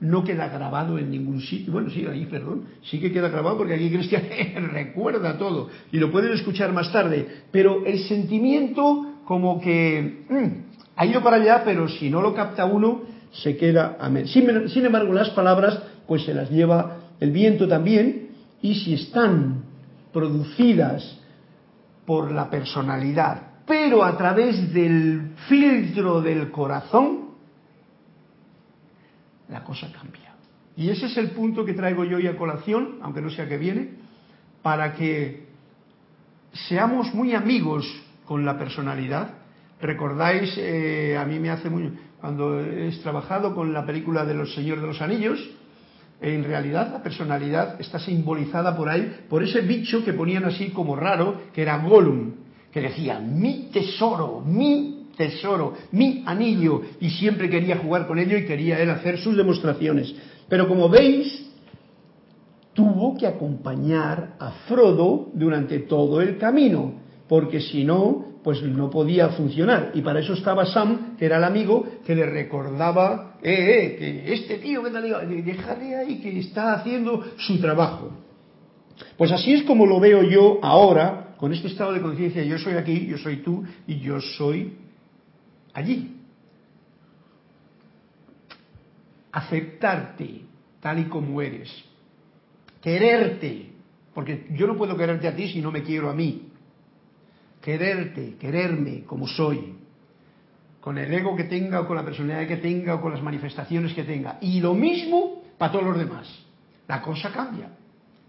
no 0.00 0.24
queda 0.24 0.48
grabado 0.48 0.98
en 0.98 1.10
ningún 1.10 1.40
sitio. 1.40 1.72
Bueno, 1.72 1.90
sí, 1.90 2.04
ahí, 2.06 2.26
perdón, 2.26 2.64
sí 2.82 3.00
que 3.00 3.12
queda 3.12 3.28
grabado 3.28 3.58
porque 3.58 3.74
aquí 3.74 3.90
Cristian 3.90 4.24
recuerda 4.72 5.38
todo 5.38 5.68
y 5.92 5.98
lo 5.98 6.10
pueden 6.10 6.32
escuchar 6.32 6.72
más 6.72 6.92
tarde, 6.92 7.44
pero 7.50 7.84
el 7.86 8.00
sentimiento 8.00 9.20
como 9.24 9.60
que 9.60 10.24
mm, 10.28 10.74
ha 10.96 11.06
ido 11.06 11.22
para 11.22 11.36
allá, 11.36 11.62
pero 11.64 11.88
si 11.88 12.10
no 12.10 12.20
lo 12.20 12.34
capta 12.34 12.64
uno, 12.64 13.02
se 13.32 13.56
queda 13.56 13.96
a 14.00 14.08
sin, 14.26 14.68
sin 14.68 14.86
embargo, 14.86 15.12
las 15.12 15.30
palabras 15.30 15.82
pues 16.06 16.24
se 16.24 16.34
las 16.34 16.50
lleva 16.50 16.98
el 17.20 17.30
viento 17.30 17.68
también, 17.68 18.28
y 18.60 18.74
si 18.74 18.94
están 18.94 19.64
producidas 20.12 21.18
por 22.06 22.30
la 22.30 22.50
personalidad, 22.50 23.54
pero 23.66 24.04
a 24.04 24.16
través 24.16 24.72
del 24.72 25.32
filtro 25.48 26.20
del 26.20 26.50
corazón, 26.50 27.30
la 29.48 29.62
cosa 29.64 29.90
cambia. 29.92 30.34
Y 30.76 30.88
ese 30.90 31.06
es 31.06 31.16
el 31.16 31.30
punto 31.30 31.64
que 31.64 31.72
traigo 31.72 32.04
yo 32.04 32.16
hoy 32.16 32.26
a 32.26 32.36
colación, 32.36 32.98
aunque 33.02 33.20
no 33.20 33.30
sea 33.30 33.48
que 33.48 33.58
viene, 33.58 33.90
para 34.62 34.94
que 34.94 35.46
seamos 36.68 37.14
muy 37.14 37.34
amigos 37.34 37.86
con 38.24 38.44
la 38.44 38.58
personalidad. 38.58 39.34
Recordáis, 39.80 40.54
eh, 40.56 41.16
a 41.18 41.24
mí 41.24 41.38
me 41.38 41.50
hace 41.50 41.70
muy... 41.70 41.92
Cuando 42.20 42.60
he 42.60 42.90
trabajado 43.02 43.54
con 43.54 43.72
la 43.72 43.84
película 43.84 44.24
de 44.24 44.34
Los 44.34 44.54
Señores 44.54 44.80
de 44.80 44.88
los 44.88 45.02
Anillos, 45.02 45.38
en 46.32 46.44
realidad 46.44 46.90
la 46.92 47.02
personalidad 47.02 47.80
está 47.80 47.98
simbolizada 47.98 48.76
por 48.76 48.88
ahí, 48.88 49.24
por 49.28 49.42
ese 49.42 49.60
bicho 49.60 50.04
que 50.04 50.12
ponían 50.12 50.44
así 50.44 50.70
como 50.70 50.96
raro, 50.96 51.42
que 51.52 51.62
era 51.62 51.78
Gollum, 51.78 52.32
que 52.72 52.80
decía, 52.80 53.20
mi 53.20 53.68
tesoro, 53.72 54.40
mi 54.40 55.08
tesoro, 55.16 55.74
mi 55.92 56.22
anillo, 56.26 56.82
y 57.00 57.10
siempre 57.10 57.50
quería 57.50 57.76
jugar 57.76 58.06
con 58.06 58.18
ello 58.18 58.36
y 58.36 58.46
quería 58.46 58.80
él 58.80 58.90
hacer 58.90 59.18
sus 59.18 59.36
demostraciones. 59.36 60.14
Pero 60.48 60.66
como 60.66 60.88
veis, 60.88 61.50
tuvo 62.72 63.16
que 63.16 63.26
acompañar 63.26 64.34
a 64.38 64.50
Frodo 64.66 65.30
durante 65.34 65.80
todo 65.80 66.20
el 66.20 66.38
camino, 66.38 66.94
porque 67.28 67.60
si 67.60 67.84
no, 67.84 68.33
pues 68.44 68.62
no 68.62 68.90
podía 68.90 69.30
funcionar. 69.30 69.90
Y 69.94 70.02
para 70.02 70.20
eso 70.20 70.34
estaba 70.34 70.66
Sam, 70.66 71.16
que 71.16 71.24
era 71.24 71.38
el 71.38 71.44
amigo, 71.44 71.84
que 72.04 72.14
le 72.14 72.26
recordaba, 72.26 73.38
eh, 73.42 73.54
eh, 73.54 73.96
que 73.96 74.34
este 74.34 74.58
tío 74.58 74.82
que 74.84 74.90
te 74.90 75.00
déjale 75.00 75.96
ahí 75.96 76.20
que 76.20 76.38
está 76.38 76.74
haciendo 76.74 77.24
su 77.38 77.58
trabajo. 77.58 78.12
Pues 79.16 79.32
así 79.32 79.54
es 79.54 79.62
como 79.62 79.86
lo 79.86 79.98
veo 79.98 80.22
yo 80.22 80.58
ahora, 80.62 81.34
con 81.38 81.54
este 81.54 81.68
estado 81.68 81.94
de 81.94 82.02
conciencia, 82.02 82.44
yo 82.44 82.58
soy 82.58 82.74
aquí, 82.74 83.06
yo 83.06 83.16
soy 83.16 83.38
tú 83.38 83.64
y 83.86 83.98
yo 84.00 84.20
soy 84.20 84.74
allí. 85.72 86.14
Aceptarte 89.32 90.42
tal 90.80 90.98
y 90.98 91.04
como 91.04 91.40
eres. 91.40 91.72
Quererte, 92.82 93.70
porque 94.12 94.48
yo 94.50 94.66
no 94.66 94.76
puedo 94.76 94.98
quererte 94.98 95.28
a 95.28 95.34
ti 95.34 95.48
si 95.48 95.62
no 95.62 95.72
me 95.72 95.82
quiero 95.82 96.10
a 96.10 96.14
mí 96.14 96.50
quererte, 97.64 98.36
quererme 98.38 99.04
como 99.04 99.26
soy, 99.26 99.72
con 100.82 100.98
el 100.98 101.12
ego 101.14 101.34
que 101.34 101.44
tenga 101.44 101.80
o 101.80 101.86
con 101.86 101.96
la 101.96 102.04
personalidad 102.04 102.46
que 102.46 102.58
tenga 102.58 102.96
o 102.96 103.00
con 103.00 103.10
las 103.10 103.22
manifestaciones 103.22 103.94
que 103.94 104.04
tenga. 104.04 104.36
Y 104.42 104.60
lo 104.60 104.74
mismo 104.74 105.42
para 105.56 105.72
todos 105.72 105.86
los 105.86 105.96
demás. 105.96 106.28
La 106.86 107.00
cosa 107.00 107.32
cambia. 107.32 107.70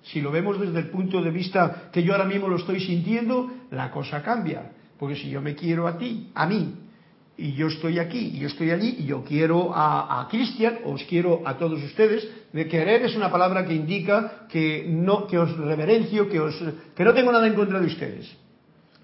Si 0.03 0.21
lo 0.21 0.31
vemos 0.31 0.57
desde 0.57 0.79
el 0.79 0.89
punto 0.89 1.21
de 1.21 1.31
vista 1.31 1.89
que 1.91 2.01
yo 2.01 2.13
ahora 2.13 2.23
mismo 2.23 2.47
lo 2.47 2.55
estoy 2.55 2.79
sintiendo, 2.79 3.51
la 3.71 3.91
cosa 3.91 4.23
cambia. 4.23 4.71
Porque 4.97 5.17
si 5.17 5.29
yo 5.29 5.41
me 5.41 5.53
quiero 5.53 5.85
a 5.85 5.97
ti, 5.97 6.31
a 6.33 6.45
mí, 6.45 6.73
y 7.35 7.51
yo 7.55 7.67
estoy 7.67 7.99
aquí, 7.99 8.31
y 8.35 8.39
yo 8.39 8.47
estoy 8.47 8.71
allí, 8.71 8.95
y 8.99 9.05
yo 9.05 9.25
quiero 9.25 9.75
a, 9.75 10.21
a 10.21 10.29
Cristian, 10.29 10.77
os 10.85 11.03
quiero 11.03 11.41
a 11.43 11.57
todos 11.57 11.83
ustedes, 11.83 12.25
de 12.53 12.69
querer 12.69 13.01
es 13.01 13.17
una 13.17 13.29
palabra 13.29 13.65
que 13.65 13.73
indica 13.73 14.47
que 14.47 14.85
no, 14.87 15.27
que 15.27 15.37
os 15.37 15.57
reverencio, 15.57 16.29
que 16.29 16.39
os, 16.39 16.55
que 16.95 17.03
no 17.03 17.13
tengo 17.13 17.33
nada 17.33 17.45
en 17.47 17.55
contra 17.55 17.81
de 17.81 17.87
ustedes. 17.87 18.44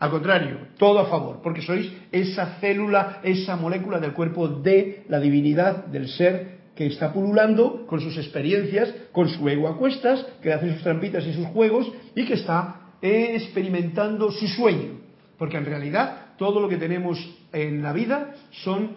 Al 0.02 0.10
contrario, 0.10 0.58
todo 0.80 0.98
a 0.98 1.06
favor, 1.06 1.42
porque 1.44 1.62
sois 1.62 1.86
esa 2.12 2.58
célula, 2.58 3.22
esa 3.22 3.56
molécula 3.56 4.00
del 4.00 4.14
cuerpo 4.14 4.48
de 4.48 5.06
la 5.08 5.20
divinidad, 5.20 5.86
del 5.86 6.10
ser 6.10 6.74
que 6.74 6.88
está 6.88 7.14
pululando 7.14 7.86
con 7.86 8.02
sus 8.02 8.18
experiencias, 8.18 8.92
con 9.12 9.30
su 9.30 9.48
ego 9.48 9.68
a 9.68 9.78
cuestas, 9.78 10.26
que 10.42 10.52
hace 10.52 10.74
sus 10.74 10.82
trampitas 10.82 11.24
y 11.28 11.34
sus 11.34 11.46
juegos 11.54 11.86
y 12.16 12.26
que 12.26 12.34
está 12.34 12.94
experimentando 13.00 14.32
su 14.32 14.48
sueño. 14.48 14.98
Porque 15.38 15.58
en 15.58 15.66
realidad 15.66 16.34
todo 16.36 16.60
lo 16.60 16.68
que 16.68 16.78
tenemos 16.78 17.20
en 17.54 17.84
la 17.84 17.94
vida 17.94 18.34
son, 18.50 18.96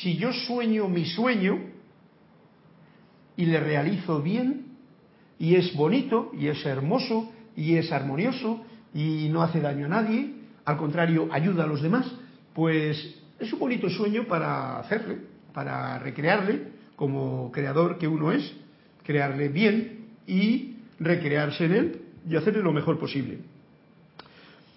si 0.00 0.16
yo 0.16 0.32
sueño 0.32 0.88
mi 0.88 1.04
sueño 1.04 1.58
y 3.36 3.44
le 3.44 3.60
realizo 3.60 4.22
bien, 4.22 4.78
y 5.38 5.56
es 5.56 5.76
bonito, 5.76 6.30
y 6.32 6.46
es 6.48 6.64
hermoso, 6.64 7.30
y 7.54 7.76
es 7.76 7.92
armonioso, 7.92 8.64
y 8.98 9.28
no 9.28 9.42
hace 9.42 9.60
daño 9.60 9.86
a 9.86 9.88
nadie, 9.88 10.32
al 10.64 10.76
contrario, 10.76 11.28
ayuda 11.30 11.62
a 11.62 11.66
los 11.68 11.80
demás, 11.80 12.04
pues 12.52 13.14
es 13.38 13.52
un 13.52 13.60
bonito 13.60 13.88
sueño 13.88 14.24
para 14.24 14.80
hacerle, 14.80 15.18
para 15.54 16.00
recrearle 16.00 16.62
como 16.96 17.52
creador 17.52 17.96
que 17.96 18.08
uno 18.08 18.32
es, 18.32 18.52
crearle 19.04 19.50
bien 19.50 20.06
y 20.26 20.78
recrearse 20.98 21.66
en 21.66 21.72
él 21.72 22.00
y 22.28 22.34
hacerle 22.34 22.60
lo 22.60 22.72
mejor 22.72 22.98
posible. 22.98 23.38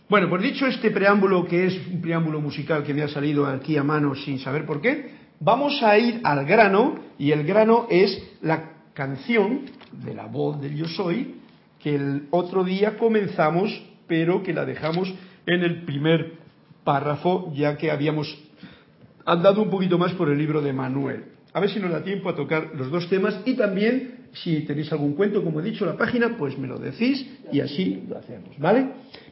Bueno, 0.08 0.30
pues 0.30 0.44
dicho 0.44 0.68
este 0.68 0.92
preámbulo, 0.92 1.48
que 1.48 1.66
es 1.66 1.88
un 1.88 2.00
preámbulo 2.00 2.40
musical 2.40 2.84
que 2.84 2.94
me 2.94 3.02
ha 3.02 3.08
salido 3.08 3.48
aquí 3.48 3.76
a 3.76 3.84
mano 3.84 4.14
sin 4.14 4.38
saber 4.38 4.68
por 4.68 4.82
qué, 4.82 5.16
vamos 5.40 5.82
a 5.82 5.98
ir 5.98 6.22
al 6.24 6.46
grano, 6.46 7.00
y 7.18 7.32
el 7.32 7.44
grano 7.44 7.88
es 7.90 8.22
la 8.44 8.70
canción 8.94 9.62
de 9.92 10.14
la 10.14 10.28
voz 10.28 10.62
del 10.62 10.76
yo 10.76 10.86
soy, 10.86 11.38
que 11.80 11.96
el 11.96 12.28
otro 12.30 12.64
día 12.64 13.00
comenzamos 13.00 13.91
pero 14.12 14.44
que 14.44 14.52
la 14.52 14.66
dejamos 14.66 15.08
en 15.46 15.64
el 15.64 15.84
primer 15.84 16.34
párrafo, 16.84 17.54
ya 17.56 17.78
que 17.78 17.90
habíamos 17.90 18.28
andado 19.26 19.62
un 19.62 19.70
poquito 19.70 19.98
más 19.98 20.12
por 20.16 20.28
el 20.30 20.38
libro 20.38 20.62
de 20.62 20.74
Manuel. 20.74 21.24
A 21.54 21.62
ver 21.62 21.70
si 21.70 21.80
nos 21.80 21.92
da 21.92 22.04
tiempo 22.04 22.28
a 22.28 22.36
tocar 22.36 22.72
los 22.76 22.92
dos 22.92 23.08
temas 23.08 23.40
y 23.46 23.54
también, 23.54 24.28
si 24.34 24.66
tenéis 24.66 24.92
algún 24.92 25.14
cuento, 25.14 25.42
como 25.46 25.62
he 25.62 25.64
dicho, 25.64 25.86
la 25.86 25.96
página, 25.96 26.36
pues 26.38 26.58
me 26.58 26.68
lo 26.68 26.78
decís 26.78 27.26
y 27.54 27.62
así 27.62 28.04
lo 28.10 28.18
hacemos, 28.18 28.60
¿vale? 28.60 28.88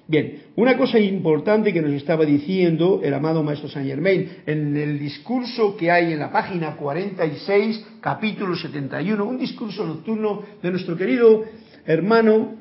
Bien, 0.07 0.43
una 0.55 0.77
cosa 0.77 0.97
importante 0.97 1.73
que 1.73 1.81
nos 1.81 1.91
estaba 1.91 2.23
diciendo 2.23 3.01
el 3.03 3.13
amado 3.13 3.43
Maestro 3.43 3.67
Saint 3.67 3.89
Germain 3.89 4.29
en 4.45 4.77
el 4.77 4.97
discurso 4.97 5.75
que 5.75 5.91
hay 5.91 6.13
en 6.13 6.19
la 6.19 6.31
página 6.31 6.77
46, 6.77 7.85
capítulo 7.99 8.55
71, 8.55 9.25
un 9.25 9.37
discurso 9.37 9.85
nocturno 9.85 10.41
de 10.63 10.71
nuestro 10.71 10.95
querido 10.95 11.43
hermano 11.85 12.58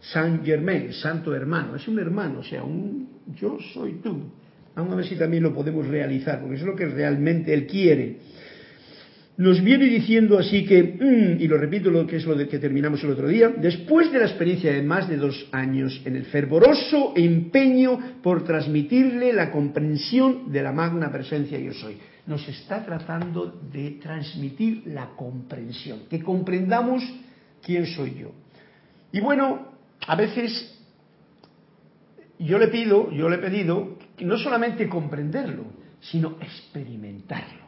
Saint 0.00 0.44
Germain, 0.44 0.92
santo 0.92 1.34
hermano, 1.34 1.76
es 1.76 1.86
un 1.88 1.98
hermano, 1.98 2.40
o 2.40 2.44
sea, 2.44 2.62
un 2.62 3.08
yo 3.34 3.58
soy 3.74 3.94
tú. 4.02 4.30
Vamos 4.74 4.92
a 4.92 4.96
ver 4.96 5.06
si 5.06 5.16
también 5.16 5.42
lo 5.42 5.52
podemos 5.52 5.86
realizar, 5.86 6.40
porque 6.40 6.56
es 6.56 6.62
lo 6.62 6.76
que 6.76 6.86
realmente 6.86 7.52
él 7.52 7.66
quiere. 7.66 8.18
Nos 9.38 9.62
viene 9.62 9.86
diciendo 9.86 10.36
así 10.36 10.64
que, 10.64 10.82
mm, 10.82 11.40
y 11.40 11.46
lo 11.46 11.58
repito 11.58 11.90
lo 11.90 12.06
que 12.06 12.16
es 12.16 12.26
lo 12.26 12.36
que 12.36 12.58
terminamos 12.58 13.02
el 13.04 13.10
otro 13.10 13.28
día, 13.28 13.48
después 13.48 14.10
de 14.12 14.18
la 14.18 14.26
experiencia 14.26 14.72
de 14.72 14.82
más 14.82 15.08
de 15.08 15.16
dos 15.16 15.48
años 15.52 16.00
en 16.04 16.16
el 16.16 16.24
fervoroso 16.24 17.12
empeño 17.14 18.20
por 18.20 18.42
transmitirle 18.42 19.32
la 19.32 19.52
comprensión 19.52 20.50
de 20.50 20.62
la 20.62 20.72
magna 20.72 21.12
presencia 21.12 21.58
yo 21.58 21.72
soy, 21.72 21.98
nos 22.26 22.48
está 22.48 22.84
tratando 22.84 23.60
de 23.72 23.92
transmitir 24.02 24.82
la 24.86 25.10
comprensión, 25.16 26.00
que 26.10 26.20
comprendamos 26.20 27.04
quién 27.62 27.86
soy 27.86 28.16
yo. 28.20 28.32
Y 29.12 29.20
bueno, 29.20 29.67
a 30.06 30.16
veces 30.16 30.78
yo 32.38 32.58
le 32.58 32.68
pido, 32.68 33.10
yo 33.10 33.28
le 33.28 33.36
he 33.36 33.40
pedido, 33.40 33.98
no 34.20 34.38
solamente 34.38 34.88
comprenderlo, 34.88 35.64
sino 36.00 36.36
experimentarlo. 36.40 37.66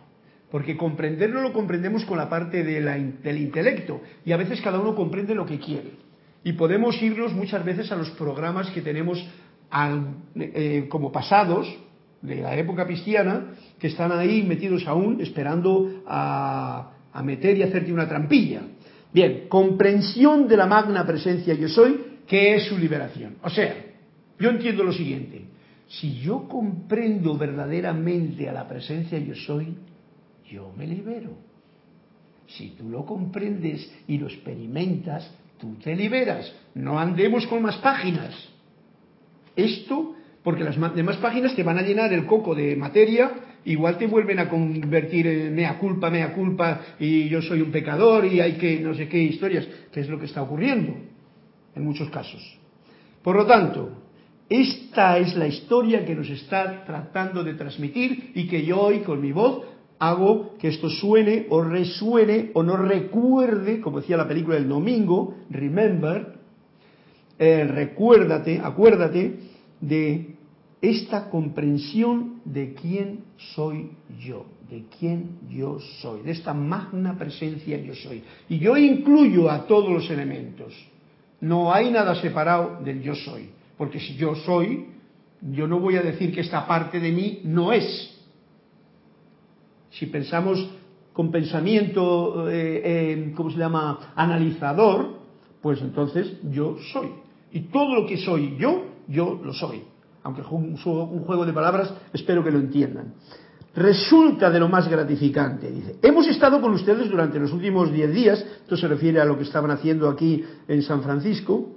Porque 0.50 0.76
comprenderlo 0.76 1.42
lo 1.42 1.52
comprendemos 1.52 2.04
con 2.04 2.18
la 2.18 2.28
parte 2.28 2.64
del 2.64 3.38
intelecto 3.38 4.00
y 4.24 4.32
a 4.32 4.36
veces 4.36 4.60
cada 4.60 4.80
uno 4.80 4.94
comprende 4.94 5.34
lo 5.34 5.46
que 5.46 5.58
quiere. 5.58 5.92
Y 6.42 6.52
podemos 6.54 7.00
irnos 7.02 7.32
muchas 7.32 7.64
veces 7.64 7.92
a 7.92 7.96
los 7.96 8.10
programas 8.10 8.70
que 8.70 8.80
tenemos 8.80 9.24
eh, 10.34 10.86
como 10.88 11.12
pasados 11.12 11.68
de 12.22 12.36
la 12.36 12.56
época 12.56 12.86
cristiana, 12.86 13.54
que 13.78 13.86
están 13.86 14.12
ahí 14.12 14.42
metidos 14.42 14.86
aún 14.86 15.20
esperando 15.20 16.02
a, 16.06 16.92
a 17.12 17.22
meter 17.22 17.56
y 17.56 17.62
hacerte 17.62 17.92
una 17.92 18.08
trampilla. 18.08 18.62
Bien, 19.12 19.46
comprensión 19.48 20.48
de 20.48 20.56
la 20.56 20.66
magna 20.66 21.06
presencia 21.06 21.54
yo 21.54 21.68
soy 21.68 22.09
¿Qué 22.30 22.54
es 22.54 22.66
su 22.66 22.78
liberación? 22.78 23.38
O 23.42 23.50
sea, 23.50 23.74
yo 24.38 24.50
entiendo 24.50 24.84
lo 24.84 24.92
siguiente, 24.92 25.46
si 25.88 26.20
yo 26.20 26.46
comprendo 26.46 27.36
verdaderamente 27.36 28.48
a 28.48 28.52
la 28.52 28.68
presencia 28.68 29.18
yo 29.18 29.34
soy, 29.34 29.74
yo 30.48 30.72
me 30.78 30.86
libero. 30.86 31.30
Si 32.46 32.68
tú 32.78 32.88
lo 32.88 33.04
comprendes 33.04 33.92
y 34.06 34.18
lo 34.18 34.28
experimentas, 34.28 35.28
tú 35.58 35.74
te 35.82 35.96
liberas. 35.96 36.54
No 36.72 37.00
andemos 37.00 37.48
con 37.48 37.62
más 37.62 37.78
páginas. 37.78 38.32
Esto, 39.56 40.14
porque 40.44 40.62
las 40.62 40.78
demás 40.94 41.16
páginas 41.16 41.56
te 41.56 41.64
van 41.64 41.78
a 41.78 41.82
llenar 41.82 42.12
el 42.12 42.26
coco 42.26 42.54
de 42.54 42.76
materia, 42.76 43.32
igual 43.64 43.98
te 43.98 44.06
vuelven 44.06 44.38
a 44.38 44.48
convertir 44.48 45.26
en 45.26 45.56
mea 45.56 45.80
culpa, 45.80 46.10
mea 46.10 46.32
culpa, 46.32 46.80
y 47.00 47.28
yo 47.28 47.42
soy 47.42 47.60
un 47.60 47.72
pecador 47.72 48.24
y 48.24 48.40
hay 48.40 48.52
que 48.52 48.78
no 48.78 48.94
sé 48.94 49.08
qué 49.08 49.20
historias, 49.20 49.66
que 49.90 49.98
es 49.98 50.08
lo 50.08 50.16
que 50.16 50.26
está 50.26 50.42
ocurriendo 50.42 51.09
en 51.74 51.84
muchos 51.84 52.10
casos. 52.10 52.40
Por 53.22 53.36
lo 53.36 53.46
tanto, 53.46 53.90
esta 54.48 55.18
es 55.18 55.36
la 55.36 55.46
historia 55.46 56.04
que 56.04 56.14
nos 56.14 56.28
está 56.28 56.84
tratando 56.84 57.44
de 57.44 57.54
transmitir 57.54 58.32
y 58.34 58.48
que 58.48 58.64
yo 58.64 58.80
hoy 58.80 59.00
con 59.00 59.20
mi 59.20 59.32
voz 59.32 59.62
hago 60.00 60.56
que 60.58 60.68
esto 60.68 60.88
suene 60.88 61.46
o 61.50 61.62
resuene 61.62 62.50
o 62.54 62.62
no 62.62 62.76
recuerde, 62.76 63.80
como 63.80 64.00
decía 64.00 64.16
la 64.16 64.26
película 64.26 64.56
del 64.56 64.68
domingo, 64.68 65.36
remember, 65.50 66.34
eh, 67.38 67.64
recuérdate, 67.64 68.60
acuérdate 68.62 69.38
de 69.80 70.34
esta 70.82 71.28
comprensión 71.28 72.40
de 72.44 72.74
quién 72.74 73.20
soy 73.54 73.90
yo, 74.18 74.46
de 74.70 74.84
quién 74.98 75.38
yo 75.50 75.78
soy, 76.00 76.22
de 76.22 76.32
esta 76.32 76.54
magna 76.54 77.16
presencia 77.16 77.78
yo 77.78 77.94
soy. 77.94 78.22
Y 78.48 78.58
yo 78.58 78.76
incluyo 78.76 79.50
a 79.50 79.66
todos 79.66 79.90
los 79.90 80.10
elementos. 80.10 80.74
No 81.40 81.72
hay 81.72 81.90
nada 81.90 82.14
separado 82.16 82.80
del 82.84 83.02
yo 83.02 83.14
soy, 83.14 83.50
porque 83.78 83.98
si 83.98 84.16
yo 84.16 84.34
soy, 84.34 84.86
yo 85.40 85.66
no 85.66 85.80
voy 85.80 85.96
a 85.96 86.02
decir 86.02 86.34
que 86.34 86.40
esta 86.40 86.66
parte 86.66 87.00
de 87.00 87.12
mí 87.12 87.40
no 87.44 87.72
es. 87.72 88.16
Si 89.90 90.06
pensamos 90.06 90.68
con 91.12 91.30
pensamiento, 91.30 92.48
eh, 92.50 93.32
¿cómo 93.34 93.50
se 93.50 93.58
llama?, 93.58 94.12
analizador, 94.14 95.18
pues 95.60 95.80
entonces 95.80 96.38
yo 96.50 96.76
soy. 96.92 97.08
Y 97.52 97.60
todo 97.62 97.94
lo 97.94 98.06
que 98.06 98.18
soy 98.18 98.56
yo, 98.58 98.84
yo 99.08 99.40
lo 99.42 99.52
soy. 99.52 99.82
aunque 100.22 100.42
un 100.42 100.76
juego 100.76 101.46
de 101.46 101.52
palabras, 101.52 101.94
espero 102.12 102.44
que 102.44 102.50
lo 102.50 102.58
entiendan. 102.58 103.14
Resulta 103.74 104.50
de 104.50 104.58
lo 104.58 104.68
más 104.68 104.88
gratificante, 104.88 105.70
dice. 105.70 105.96
Hemos 106.02 106.26
estado 106.26 106.60
con 106.60 106.72
ustedes 106.72 107.08
durante 107.08 107.38
los 107.38 107.52
últimos 107.52 107.92
diez 107.92 108.12
días, 108.12 108.44
esto 108.62 108.76
se 108.76 108.88
refiere 108.88 109.20
a 109.20 109.24
lo 109.24 109.36
que 109.36 109.44
estaban 109.44 109.70
haciendo 109.70 110.08
aquí 110.08 110.44
en 110.66 110.82
San 110.82 111.02
Francisco, 111.02 111.76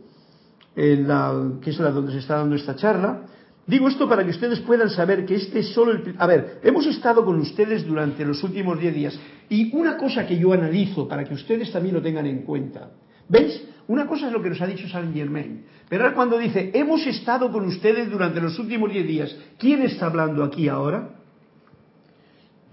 en 0.76 1.08
la, 1.08 1.52
que 1.62 1.70
es 1.70 1.80
la 1.80 1.92
donde 1.92 2.12
se 2.12 2.18
está 2.20 2.38
dando 2.38 2.56
esta 2.56 2.76
charla. 2.76 3.26
Digo 3.68 3.88
esto 3.88 4.10
para 4.10 4.24
que 4.24 4.32
ustedes 4.32 4.60
puedan 4.62 4.90
saber 4.90 5.26
que 5.26 5.36
este 5.36 5.60
es 5.60 5.70
solo 5.70 5.92
el... 5.92 6.16
A 6.18 6.26
ver, 6.26 6.60
hemos 6.64 6.86
estado 6.88 7.24
con 7.24 7.40
ustedes 7.40 7.86
durante 7.86 8.26
los 8.26 8.44
últimos 8.44 8.80
diez 8.80 8.94
días 8.94 9.20
y 9.48 9.74
una 9.76 9.96
cosa 9.96 10.26
que 10.26 10.38
yo 10.38 10.52
analizo 10.52 11.08
para 11.08 11.24
que 11.24 11.34
ustedes 11.36 11.72
también 11.72 11.96
lo 11.96 12.02
tengan 12.02 12.26
en 12.26 12.42
cuenta. 12.42 12.90
¿Veis? 13.30 13.64
Una 13.88 14.08
cosa 14.08 14.28
es 14.28 14.34
lo 14.34 14.42
que 14.42 14.50
nos 14.50 14.62
ha 14.62 14.68
dicho 14.68 14.88
Saint 14.88 15.14
Germain, 15.14 15.66
pero 15.90 16.14
cuando 16.14 16.38
dice 16.38 16.72
hemos 16.74 17.06
estado 17.06 17.52
con 17.52 17.66
ustedes 17.66 18.10
durante 18.10 18.42
los 18.42 18.58
últimos 18.58 18.92
diez 18.92 19.06
días, 19.06 19.38
¿quién 19.60 19.82
está 19.82 20.08
hablando 20.08 20.44
aquí 20.44 20.68
ahora? 20.68 21.23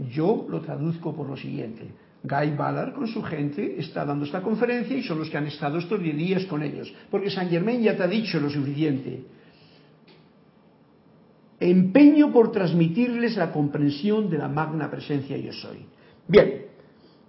Yo 0.08 0.46
lo 0.48 0.60
traduzco 0.60 1.14
por 1.14 1.28
lo 1.28 1.36
siguiente. 1.36 1.90
Guy 2.22 2.50
Ballard 2.56 2.94
con 2.94 3.06
su 3.06 3.22
gente 3.22 3.78
está 3.78 4.04
dando 4.04 4.24
esta 4.24 4.42
conferencia 4.42 4.96
y 4.96 5.02
son 5.02 5.18
los 5.18 5.30
que 5.30 5.38
han 5.38 5.46
estado 5.46 5.78
estos 5.78 6.02
diez 6.02 6.16
días 6.16 6.44
con 6.46 6.62
ellos. 6.62 6.92
Porque 7.10 7.30
Saint 7.30 7.50
Germain 7.50 7.82
ya 7.82 7.96
te 7.96 8.02
ha 8.02 8.08
dicho 8.08 8.38
lo 8.40 8.50
suficiente. 8.50 9.24
Empeño 11.58 12.32
por 12.32 12.52
transmitirles 12.52 13.36
la 13.36 13.52
comprensión 13.52 14.30
de 14.30 14.38
la 14.38 14.48
magna 14.48 14.90
presencia 14.90 15.36
yo 15.36 15.52
soy. 15.52 15.84
Bien, 16.26 16.66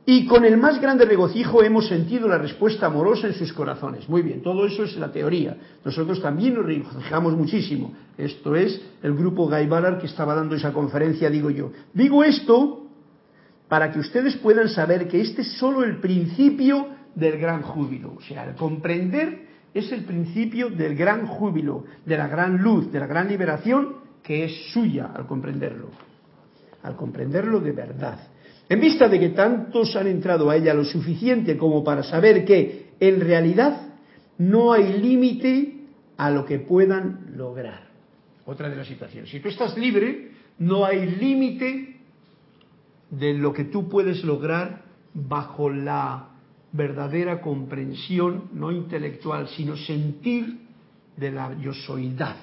y 0.06 0.26
con 0.26 0.46
el 0.46 0.58
más 0.58 0.82
grande 0.82 1.06
regocijo 1.06 1.62
hemos 1.64 1.88
sentido 1.88 2.28
la 2.28 2.40
respuesta 2.40 2.88
amorosa 2.88 3.28
en 3.28 3.34
sus 3.34 3.54
corazones. 3.54 4.10
Muy 4.10 4.24
bien, 4.24 4.42
todo 4.42 4.66
eso 4.66 4.84
es 4.84 4.96
la 4.98 5.12
teoría. 5.12 5.56
Nosotros 5.86 6.22
también 6.22 6.56
nos 6.56 6.66
regocijamos 6.66 7.38
muchísimo. 7.38 7.94
Esto 8.18 8.56
es 8.56 8.82
el 9.04 9.14
grupo 9.14 9.48
Guy 9.48 9.70
que 10.00 10.08
estaba 10.08 10.34
dando 10.34 10.56
esa 10.56 10.74
conferencia, 10.74 11.30
digo 11.30 11.52
yo. 11.52 11.72
Digo 11.94 12.24
esto 12.24 12.88
para 13.68 13.92
que 13.92 14.00
ustedes 14.00 14.36
puedan 14.38 14.70
saber 14.70 15.08
que 15.08 15.22
este 15.22 15.44
es 15.44 15.54
solo 15.54 15.84
el 15.84 16.02
principio 16.02 16.88
del 17.14 17.40
gran 17.40 17.62
júbilo. 17.62 18.16
O 18.18 18.22
sea, 18.22 18.46
el 18.46 18.56
comprender 18.56 19.48
es 19.74 19.92
el 19.92 20.04
principio 20.04 20.70
del 20.70 20.96
gran 20.96 21.28
júbilo, 21.28 21.86
de 22.06 22.18
la 22.18 22.28
gran 22.28 22.58
luz, 22.58 22.92
de 22.92 23.00
la 23.00 23.08
gran 23.08 23.28
liberación 23.28 23.98
que 24.24 24.46
es 24.46 24.72
suya 24.74 25.12
al 25.16 25.28
comprenderlo. 25.28 25.90
Al 26.84 26.96
comprenderlo 26.96 27.60
de 27.60 27.72
verdad. 27.72 28.31
En 28.72 28.80
vista 28.80 29.10
de 29.10 29.20
que 29.20 29.30
tantos 29.32 29.98
han 29.98 30.08
entrado 30.08 30.50
a 30.50 30.56
ella 30.56 30.74
lo 30.74 30.86
suficiente 30.86 31.58
como 31.58 31.84
para 31.84 32.04
saber 32.04 32.46
que 32.46 32.92
en 33.02 33.20
realidad 33.20 33.82
no 34.38 34.72
hay 34.72 34.94
límite 34.98 35.76
a 36.16 36.32
lo 36.32 36.46
que 36.46 36.60
puedan 36.60 37.34
lograr. 37.36 37.90
Otra 38.46 38.70
de 38.70 38.78
las 38.78 38.88
situaciones. 38.88 39.30
Si 39.30 39.42
tú 39.42 39.50
estás 39.50 39.78
libre, 39.78 40.32
no 40.60 40.86
hay 40.86 41.06
límite 41.06 41.98
de 43.10 43.34
lo 43.34 43.52
que 43.52 43.66
tú 43.66 43.90
puedes 43.90 44.24
lograr 44.24 44.84
bajo 45.14 45.70
la 45.70 46.30
verdadera 46.72 47.42
comprensión, 47.42 48.52
no 48.54 48.72
intelectual, 48.72 49.50
sino 49.50 49.76
sentir 49.76 50.60
de 51.18 51.30
la 51.30 51.60
yo 51.60 51.74
soydad. 51.74 52.38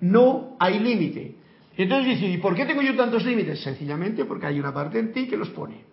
No 0.00 0.56
hay 0.58 0.80
límite. 0.80 1.36
Entonces 1.76 2.14
dice, 2.14 2.26
¿y 2.26 2.38
por 2.38 2.54
qué 2.54 2.66
tengo 2.66 2.82
yo 2.82 2.94
tantos 2.94 3.24
límites? 3.24 3.62
Sencillamente 3.62 4.24
porque 4.24 4.46
hay 4.46 4.60
una 4.60 4.72
parte 4.74 4.98
en 4.98 5.12
ti 5.12 5.26
que 5.26 5.36
los 5.36 5.48
pone. 5.50 5.92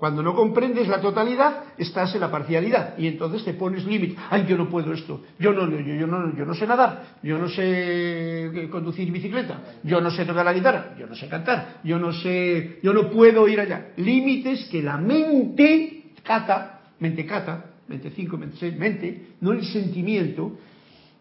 Cuando 0.00 0.22
no 0.22 0.34
comprendes 0.34 0.88
la 0.88 0.98
totalidad, 0.98 1.64
estás 1.76 2.14
en 2.14 2.22
la 2.22 2.30
parcialidad 2.30 2.96
y 2.96 3.06
entonces 3.06 3.44
te 3.44 3.52
pones 3.52 3.84
límites. 3.84 4.16
Ay, 4.30 4.46
yo 4.48 4.56
no 4.56 4.70
puedo 4.70 4.94
esto. 4.94 5.20
Yo 5.38 5.52
no, 5.52 5.70
yo, 5.70 5.78
yo, 5.78 6.06
no, 6.06 6.34
yo 6.34 6.46
no 6.46 6.54
sé 6.54 6.66
nadar. 6.66 7.18
Yo 7.22 7.38
no 7.38 7.50
sé 7.50 8.68
conducir 8.70 9.12
bicicleta. 9.12 9.60
Yo 9.82 10.00
no 10.00 10.10
sé 10.10 10.24
tocar 10.24 10.46
la 10.46 10.54
guitarra. 10.54 10.94
Yo 10.98 11.06
no 11.06 11.14
sé 11.14 11.28
cantar. 11.28 11.80
Yo 11.84 11.98
no 11.98 12.14
sé, 12.14 12.78
yo 12.82 12.94
no 12.94 13.10
puedo 13.10 13.46
ir 13.46 13.60
allá. 13.60 13.88
Límites 13.98 14.68
que 14.70 14.82
la 14.82 14.96
mente 14.96 16.12
cata, 16.22 16.80
mente 16.98 17.26
cata, 17.26 17.66
mente 17.86 18.10
5, 18.10 18.38
mente 18.38 18.56
6, 18.58 18.78
mente, 18.78 19.26
no 19.42 19.52
el 19.52 19.62
sentimiento, 19.64 20.56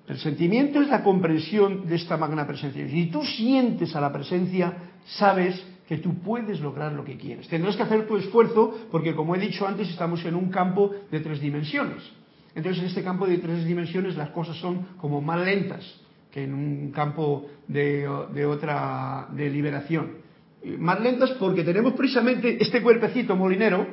el 0.09 0.17
sentimiento 0.17 0.81
es 0.81 0.89
la 0.89 1.03
comprensión 1.03 1.87
de 1.87 1.95
esta 1.95 2.17
magna 2.17 2.47
presencia. 2.47 2.87
Si 2.89 3.11
tú 3.11 3.23
sientes 3.23 3.95
a 3.95 4.01
la 4.01 4.11
presencia, 4.11 4.73
sabes 5.05 5.63
que 5.87 5.97
tú 5.97 6.15
puedes 6.15 6.59
lograr 6.61 6.93
lo 6.93 7.05
que 7.05 7.15
quieres. 7.15 7.47
Tendrás 7.47 7.75
que 7.75 7.83
hacer 7.83 8.07
tu 8.07 8.17
esfuerzo 8.17 8.87
porque, 8.91 9.15
como 9.15 9.35
he 9.35 9.39
dicho 9.39 9.67
antes, 9.67 9.87
estamos 9.87 10.25
en 10.25 10.33
un 10.33 10.49
campo 10.49 10.91
de 11.11 11.19
tres 11.19 11.39
dimensiones. 11.39 12.03
Entonces, 12.55 12.81
en 12.81 12.89
este 12.89 13.03
campo 13.03 13.27
de 13.27 13.37
tres 13.37 13.65
dimensiones 13.65 14.17
las 14.17 14.31
cosas 14.31 14.57
son 14.57 14.87
como 14.97 15.21
más 15.21 15.45
lentas 15.45 15.85
que 16.31 16.43
en 16.43 16.53
un 16.55 16.91
campo 16.91 17.45
de, 17.67 18.07
otra 18.47 19.27
de 19.31 19.47
liberación. 19.49 20.13
Más 20.79 20.99
lentas 21.01 21.31
porque 21.39 21.63
tenemos 21.63 21.93
precisamente 21.93 22.57
este 22.59 22.81
cuerpecito 22.81 23.35
molinero 23.35 23.85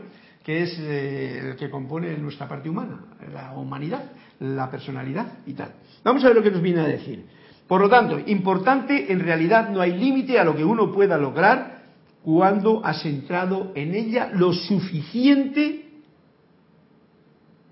que 0.42 0.62
es 0.62 0.78
eh, 0.78 1.50
el 1.50 1.56
que 1.56 1.68
compone 1.68 2.16
nuestra 2.18 2.48
parte 2.48 2.68
humana, 2.70 3.04
la 3.32 3.52
humanidad, 3.52 4.12
la 4.40 4.70
personalidad 4.70 5.38
y 5.46 5.54
tal. 5.54 5.72
Vamos 6.04 6.24
a 6.24 6.28
ver 6.28 6.36
lo 6.36 6.42
que 6.42 6.50
nos 6.50 6.62
viene 6.62 6.80
a 6.80 6.86
decir. 6.86 7.24
Por 7.66 7.80
lo 7.80 7.88
tanto, 7.88 8.20
importante, 8.26 9.12
en 9.12 9.20
realidad 9.20 9.70
no 9.70 9.80
hay 9.80 9.98
límite 9.98 10.38
a 10.38 10.44
lo 10.44 10.54
que 10.54 10.64
uno 10.64 10.92
pueda 10.92 11.18
lograr 11.18 11.82
cuando 12.22 12.84
has 12.84 13.04
entrado 13.04 13.72
en 13.74 13.94
ella 13.94 14.30
lo 14.32 14.52
suficiente 14.52 15.84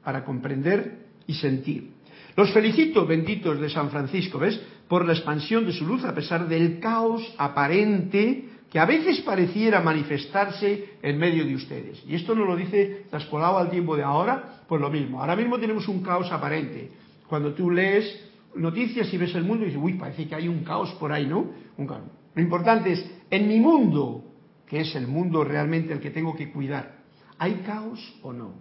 para 0.03 0.25
comprender 0.25 1.07
y 1.27 1.35
sentir. 1.35 1.91
Los 2.37 2.53
felicito, 2.53 3.07
benditos 3.07 3.61
de 3.61 3.71
San 3.71 3.91
Francisco, 3.91 4.39
¿ves? 4.39 4.61
Por 4.89 5.07
la 5.07 5.13
expansión 5.13 5.65
de 5.65 5.73
su 5.73 5.87
luz 5.87 6.05
a 6.05 6.15
pesar 6.15 6.49
del 6.49 6.81
caos 6.81 7.35
aparente 7.39 8.49
que 8.75 8.81
a 8.81 8.87
veces 8.87 9.21
pareciera 9.21 9.81
manifestarse 9.81 10.97
en 11.01 11.17
medio 11.17 11.45
de 11.45 11.55
ustedes. 11.55 12.03
Y 12.09 12.17
esto 12.17 12.35
nos 12.35 12.49
lo 12.49 12.57
dice 12.57 13.07
traspolado 13.09 13.59
al 13.59 13.71
tiempo 13.71 13.95
de 13.95 14.03
ahora, 14.03 14.65
pues 14.67 14.81
lo 14.81 14.91
mismo. 14.91 15.21
Ahora 15.21 15.37
mismo 15.37 15.61
tenemos 15.61 15.87
un 15.87 16.03
caos 16.03 16.33
aparente. 16.33 16.91
Cuando 17.29 17.55
tú 17.55 17.71
lees 17.71 18.21
noticias 18.57 19.15
y 19.15 19.17
ves 19.17 19.33
el 19.37 19.45
mundo 19.45 19.65
dices, 19.65 19.79
uy, 19.81 19.93
parece 19.93 20.27
que 20.27 20.35
hay 20.35 20.49
un 20.49 20.65
caos 20.65 20.91
por 20.95 21.13
ahí, 21.13 21.25
¿no? 21.25 21.53
Un 21.77 21.87
caos. 21.87 22.03
Lo 22.35 22.43
importante 22.43 22.91
es, 22.91 23.09
en 23.31 23.47
mi 23.47 23.61
mundo, 23.61 24.25
que 24.67 24.81
es 24.81 24.93
el 24.97 25.07
mundo 25.07 25.45
realmente 25.45 25.93
el 25.93 26.01
que 26.01 26.11
tengo 26.11 26.35
que 26.35 26.51
cuidar, 26.51 26.97
¿hay 27.39 27.63
caos 27.65 28.01
o 28.23 28.33
no? 28.33 28.55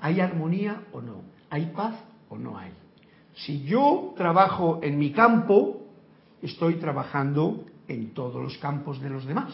¿Hay 0.00 0.20
armonía 0.20 0.84
o 0.90 1.02
no? 1.02 1.24
¿Hay 1.50 1.66
paz 1.76 1.96
o 2.30 2.38
no 2.38 2.56
hay? 2.56 2.72
Si 3.34 3.62
yo 3.64 4.14
trabajo 4.16 4.80
en 4.82 4.98
mi 4.98 5.10
campo, 5.10 5.82
estoy 6.40 6.76
trabajando 6.76 7.66
en 7.90 8.14
todos 8.14 8.42
los 8.42 8.56
campos 8.58 9.00
de 9.00 9.10
los 9.10 9.26
demás, 9.26 9.52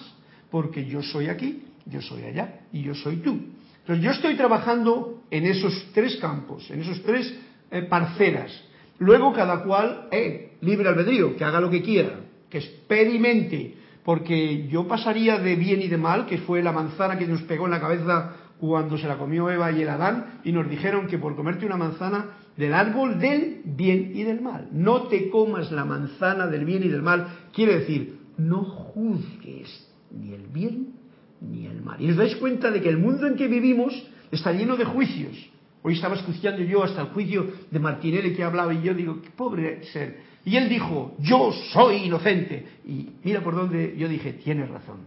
porque 0.51 0.85
yo 0.85 1.03
soy 1.03 1.29
aquí, 1.29 1.65
yo 1.87 2.03
soy 2.03 2.25
allá 2.25 2.61
y 2.73 2.83
yo 2.83 2.95
soy 2.95 3.17
tú. 3.17 3.39
Entonces 3.81 4.05
yo 4.05 4.11
estoy 4.11 4.37
trabajando 4.37 5.23
en 5.31 5.47
esos 5.47 5.89
tres 5.95 6.17
campos, 6.17 6.71
en 6.71 6.81
esos 6.81 7.03
tres 7.03 7.35
eh, 7.71 7.83
parcelas. 7.83 8.53
Luego 8.99 9.33
cada 9.33 9.63
cual, 9.63 10.09
eh, 10.11 10.57
libre 10.61 10.89
albedrío, 10.89 11.37
que 11.37 11.45
haga 11.45 11.61
lo 11.61 11.71
que 11.71 11.83
quiera, 11.83 12.21
que 12.51 12.59
experimente, 12.59 13.75
porque 14.05 14.67
yo 14.69 14.87
pasaría 14.87 15.39
de 15.39 15.57
bien 15.57 15.81
y 15.83 15.89
de 15.89 15.97
mal, 15.97 16.27
que 16.27 16.39
fue 16.39 16.63
la 16.63 16.73
manzana 16.73 17.19
que 17.19 17.27
nos 17.27 17.43
pegó 17.43 17.67
en 17.67 17.73
la 17.73 17.81
cabeza 17.81 18.37
cuando 18.59 18.97
se 18.97 19.07
la 19.07 19.19
comió 19.19 19.51
Eva 19.51 19.71
y 19.73 19.83
el 19.83 19.89
Adán, 19.89 20.41
y 20.45 20.53
nos 20.53 20.69
dijeron 20.69 21.07
que 21.07 21.19
por 21.19 21.37
comerte 21.37 21.67
una 21.67 21.77
manzana 21.77 22.27
del 22.57 22.73
árbol 22.73 23.19
del 23.19 23.61
bien 23.65 24.13
y 24.15 24.23
del 24.23 24.41
mal. 24.41 24.69
No 24.73 25.09
te 25.09 25.29
comas 25.29 25.71
la 25.71 25.85
manzana 25.85 26.47
del 26.47 26.65
bien 26.65 26.83
y 26.83 26.89
del 26.89 27.03
mal. 27.03 27.27
Quiere 27.53 27.81
decir, 27.81 28.26
no 28.39 28.65
juzgues 28.65 29.89
ni 30.11 30.33
el 30.33 30.47
bien 30.47 30.95
ni 31.41 31.67
el 31.67 31.83
mal. 31.83 32.01
Y 32.01 32.11
os 32.11 32.17
dais 32.17 32.37
cuenta 32.37 32.71
de 32.71 32.81
que 32.81 32.89
el 32.89 32.99
mundo 32.99 33.27
en 33.27 33.37
que 33.37 33.49
vivimos 33.49 33.93
está 34.31 34.53
lleno 34.53 34.77
de 34.77 34.85
juicios. 34.85 35.37
Hoy 35.83 35.95
estaba 35.95 36.17
escuchando 36.17 36.63
yo 36.63 36.83
hasta 36.83 37.03
el 37.03 37.09
juicio 37.09 37.47
de 37.71 37.79
Martinelli 37.79 38.35
que 38.35 38.43
hablaba 38.43 38.75
y 38.75 38.83
yo 38.83 38.95
digo, 38.95 39.21
qué 39.23 39.31
pobre 39.31 39.85
ser. 39.93 40.19
Y 40.45 40.57
él 40.57 40.69
dijo, 40.69 41.15
yo 41.21 41.53
soy 41.73 42.05
inocente. 42.05 42.67
Y 42.87 43.11
mira 43.23 43.43
por 43.43 43.55
dónde 43.55 43.95
yo 43.97 44.09
dije, 44.09 44.33
tienes 44.33 44.69
razón. 44.69 45.01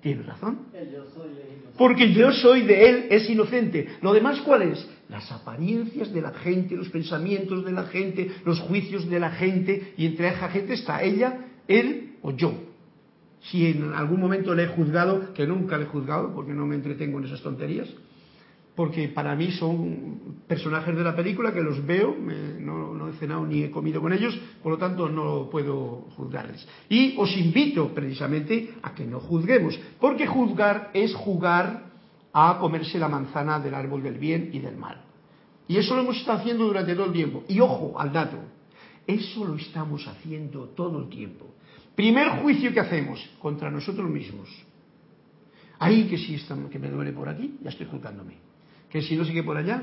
Tienes 0.00 0.26
razón. 0.26 0.58
Porque 1.76 2.12
yo 2.12 2.32
soy 2.32 2.62
de 2.62 2.88
él, 2.88 3.06
es 3.10 3.28
inocente. 3.28 3.88
Lo 4.00 4.12
demás, 4.12 4.40
¿cuál 4.40 4.62
es? 4.62 4.88
Las 5.08 5.30
apariencias 5.32 6.12
de 6.12 6.22
la 6.22 6.32
gente, 6.32 6.76
los 6.76 6.88
pensamientos 6.88 7.64
de 7.64 7.72
la 7.72 7.84
gente, 7.84 8.30
los 8.44 8.60
juicios 8.60 9.08
de 9.08 9.20
la 9.20 9.30
gente. 9.30 9.94
Y 9.96 10.06
entre 10.06 10.28
esa 10.28 10.48
gente 10.48 10.74
está 10.74 11.02
ella, 11.02 11.46
él 11.66 12.07
o 12.22 12.32
yo. 12.32 12.52
Si 13.40 13.66
en 13.66 13.92
algún 13.92 14.20
momento 14.20 14.54
le 14.54 14.64
he 14.64 14.68
juzgado, 14.68 15.32
que 15.32 15.46
nunca 15.46 15.78
le 15.78 15.84
he 15.84 15.86
juzgado, 15.86 16.34
porque 16.34 16.52
no 16.52 16.66
me 16.66 16.74
entretengo 16.74 17.18
en 17.18 17.24
esas 17.24 17.42
tonterías, 17.42 17.88
porque 18.74 19.08
para 19.08 19.34
mí 19.34 19.50
son 19.50 20.40
personajes 20.46 20.96
de 20.96 21.02
la 21.02 21.16
película 21.16 21.52
que 21.52 21.60
los 21.60 21.84
veo, 21.84 22.14
no, 22.60 23.08
he 23.08 23.12
cenado 23.14 23.44
ni 23.44 23.64
he 23.64 23.70
comido 23.70 24.00
con 24.00 24.12
ellos, 24.12 24.38
por 24.62 24.70
lo 24.70 24.78
tanto 24.78 25.08
no 25.08 25.48
puedo 25.50 26.06
juzgarles. 26.16 26.64
Y 26.88 27.16
os 27.18 27.36
invito 27.36 27.92
precisamente 27.92 28.74
a 28.82 28.94
que 28.94 29.04
no 29.04 29.18
juzguemos, 29.18 29.78
porque 30.00 30.26
juzgar 30.28 30.90
es 30.94 31.12
jugar 31.14 31.90
a 32.32 32.58
comerse 32.60 33.00
la 33.00 33.08
manzana 33.08 33.58
del 33.58 33.74
árbol 33.74 34.02
del 34.02 34.18
bien 34.18 34.50
y 34.52 34.60
del 34.60 34.76
mal. 34.76 35.02
Y 35.66 35.76
eso 35.76 35.96
lo 35.96 36.02
hemos 36.02 36.16
estado 36.16 36.38
haciendo 36.38 36.64
durante 36.64 36.94
todo 36.94 37.06
el 37.06 37.12
tiempo. 37.12 37.42
Y 37.48 37.58
ojo 37.58 37.98
al 37.98 38.12
dato, 38.12 38.38
Eso 39.08 39.44
lo 39.44 39.56
estamos 39.56 40.06
haciendo 40.06 40.68
todo 40.76 41.00
el 41.00 41.08
tiempo. 41.08 41.46
Primer 41.98 42.28
juicio 42.42 42.72
que 42.72 42.78
hacemos 42.78 43.18
contra 43.40 43.72
nosotros 43.72 44.08
mismos. 44.08 44.48
Ahí 45.80 46.04
que 46.04 46.16
si 46.16 46.40
que 46.70 46.78
me 46.78 46.90
duele 46.90 47.12
por 47.12 47.28
aquí, 47.28 47.58
ya 47.60 47.70
estoy 47.70 47.88
juzgándome. 47.90 48.34
Que 48.88 49.02
si 49.02 49.16
no 49.16 49.24
qué 49.24 49.42
por 49.42 49.56
allá, 49.56 49.82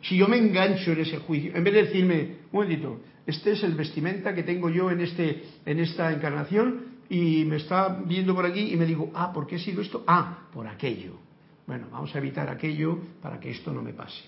si 0.00 0.16
yo 0.16 0.28
me 0.28 0.38
engancho 0.38 0.92
en 0.92 1.00
ese 1.00 1.18
juicio, 1.18 1.54
en 1.54 1.62
vez 1.62 1.74
de 1.74 1.82
decirme, 1.82 2.36
un 2.50 2.60
momentito, 2.60 3.02
este 3.26 3.52
es 3.52 3.62
el 3.64 3.74
vestimenta 3.74 4.34
que 4.34 4.44
tengo 4.44 4.70
yo 4.70 4.90
en, 4.90 5.00
este, 5.00 5.42
en 5.66 5.78
esta 5.78 6.10
encarnación 6.10 6.86
y 7.10 7.44
me 7.44 7.56
está 7.56 8.00
viendo 8.02 8.34
por 8.34 8.46
aquí 8.46 8.72
y 8.72 8.76
me 8.78 8.86
digo, 8.86 9.10
ah, 9.14 9.30
¿por 9.30 9.46
qué 9.46 9.56
ha 9.56 9.58
sido 9.58 9.82
esto? 9.82 10.04
Ah, 10.06 10.48
por 10.54 10.66
aquello. 10.66 11.18
Bueno, 11.66 11.88
vamos 11.92 12.14
a 12.14 12.18
evitar 12.18 12.48
aquello 12.48 12.98
para 13.20 13.38
que 13.38 13.50
esto 13.50 13.74
no 13.74 13.82
me 13.82 13.92
pase. 13.92 14.22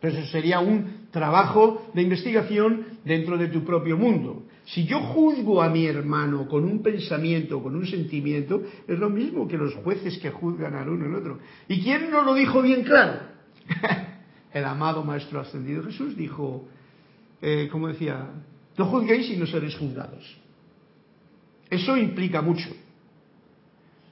Entonces 0.00 0.30
sería 0.30 0.60
un 0.60 1.08
trabajo 1.10 1.90
de 1.92 2.02
investigación 2.02 3.00
dentro 3.04 3.36
de 3.36 3.48
tu 3.48 3.64
propio 3.64 3.96
mundo. 3.96 4.44
Si 4.68 4.84
yo 4.84 5.00
juzgo 5.00 5.62
a 5.62 5.70
mi 5.70 5.86
hermano 5.86 6.46
con 6.46 6.64
un 6.64 6.82
pensamiento, 6.82 7.62
con 7.62 7.74
un 7.74 7.86
sentimiento, 7.86 8.62
es 8.86 8.98
lo 8.98 9.08
mismo 9.08 9.48
que 9.48 9.56
los 9.56 9.74
jueces 9.76 10.18
que 10.18 10.30
juzgan 10.30 10.74
al 10.74 10.90
uno 10.90 11.06
y 11.06 11.08
al 11.08 11.14
otro. 11.14 11.38
¿Y 11.68 11.82
quién 11.82 12.10
nos 12.10 12.26
lo 12.26 12.34
dijo 12.34 12.60
bien 12.60 12.84
claro? 12.84 13.20
El 14.52 14.64
amado 14.64 15.02
Maestro 15.04 15.40
Ascendido 15.40 15.84
Jesús 15.84 16.14
dijo, 16.16 16.68
eh, 17.40 17.68
como 17.72 17.88
decía, 17.88 18.26
no 18.76 18.84
juzguéis 18.86 19.30
y 19.30 19.36
no 19.36 19.46
seréis 19.46 19.74
juzgados. 19.74 20.36
Eso 21.70 21.96
implica 21.96 22.42
mucho. 22.42 22.68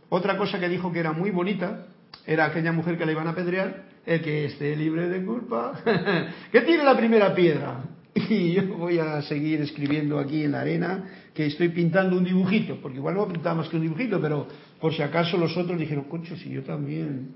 Otra 0.09 0.39
cosa 0.39 0.59
que 0.59 0.71
dijo 0.71 0.91
que 0.91 1.01
era 1.01 1.13
muy 1.13 1.31
bonita 1.31 1.87
era 2.27 2.47
aquella 2.47 2.73
mujer 2.73 2.97
que 2.97 3.05
le 3.05 3.13
iban 3.13 3.27
a 3.27 3.31
apedrear, 3.31 3.89
el 4.07 4.23
que 4.23 4.47
esté 4.47 4.75
libre 4.75 5.09
de 5.09 5.23
culpa, 5.23 5.83
que 6.53 6.61
tiene 6.63 6.83
la 6.83 6.97
primera 6.97 7.35
piedra. 7.35 7.96
Y 8.29 8.53
yo 8.53 8.77
voy 8.79 8.99
a 8.99 9.23
seguir 9.23 9.61
escribiendo 9.61 10.19
aquí 10.19 10.45
en 10.45 10.53
la 10.53 10.61
arena 10.61 11.05
que 11.35 11.47
estoy 11.47 11.69
pintando 11.69 12.17
un 12.17 12.25
dibujito, 12.25 12.81
porque 12.81 12.99
igual 12.99 13.15
no 13.15 13.29
pintar 13.29 13.55
más 13.55 13.69
que 13.69 13.77
un 13.77 13.83
dibujito, 13.83 14.21
pero 14.21 14.49
por 14.81 14.95
si 14.95 15.03
acaso 15.03 15.37
los 15.37 15.57
otros 15.57 15.79
dijeron, 15.79 16.05
concho, 16.05 16.37
si 16.37 16.51
yo 16.51 16.63
también. 16.63 17.35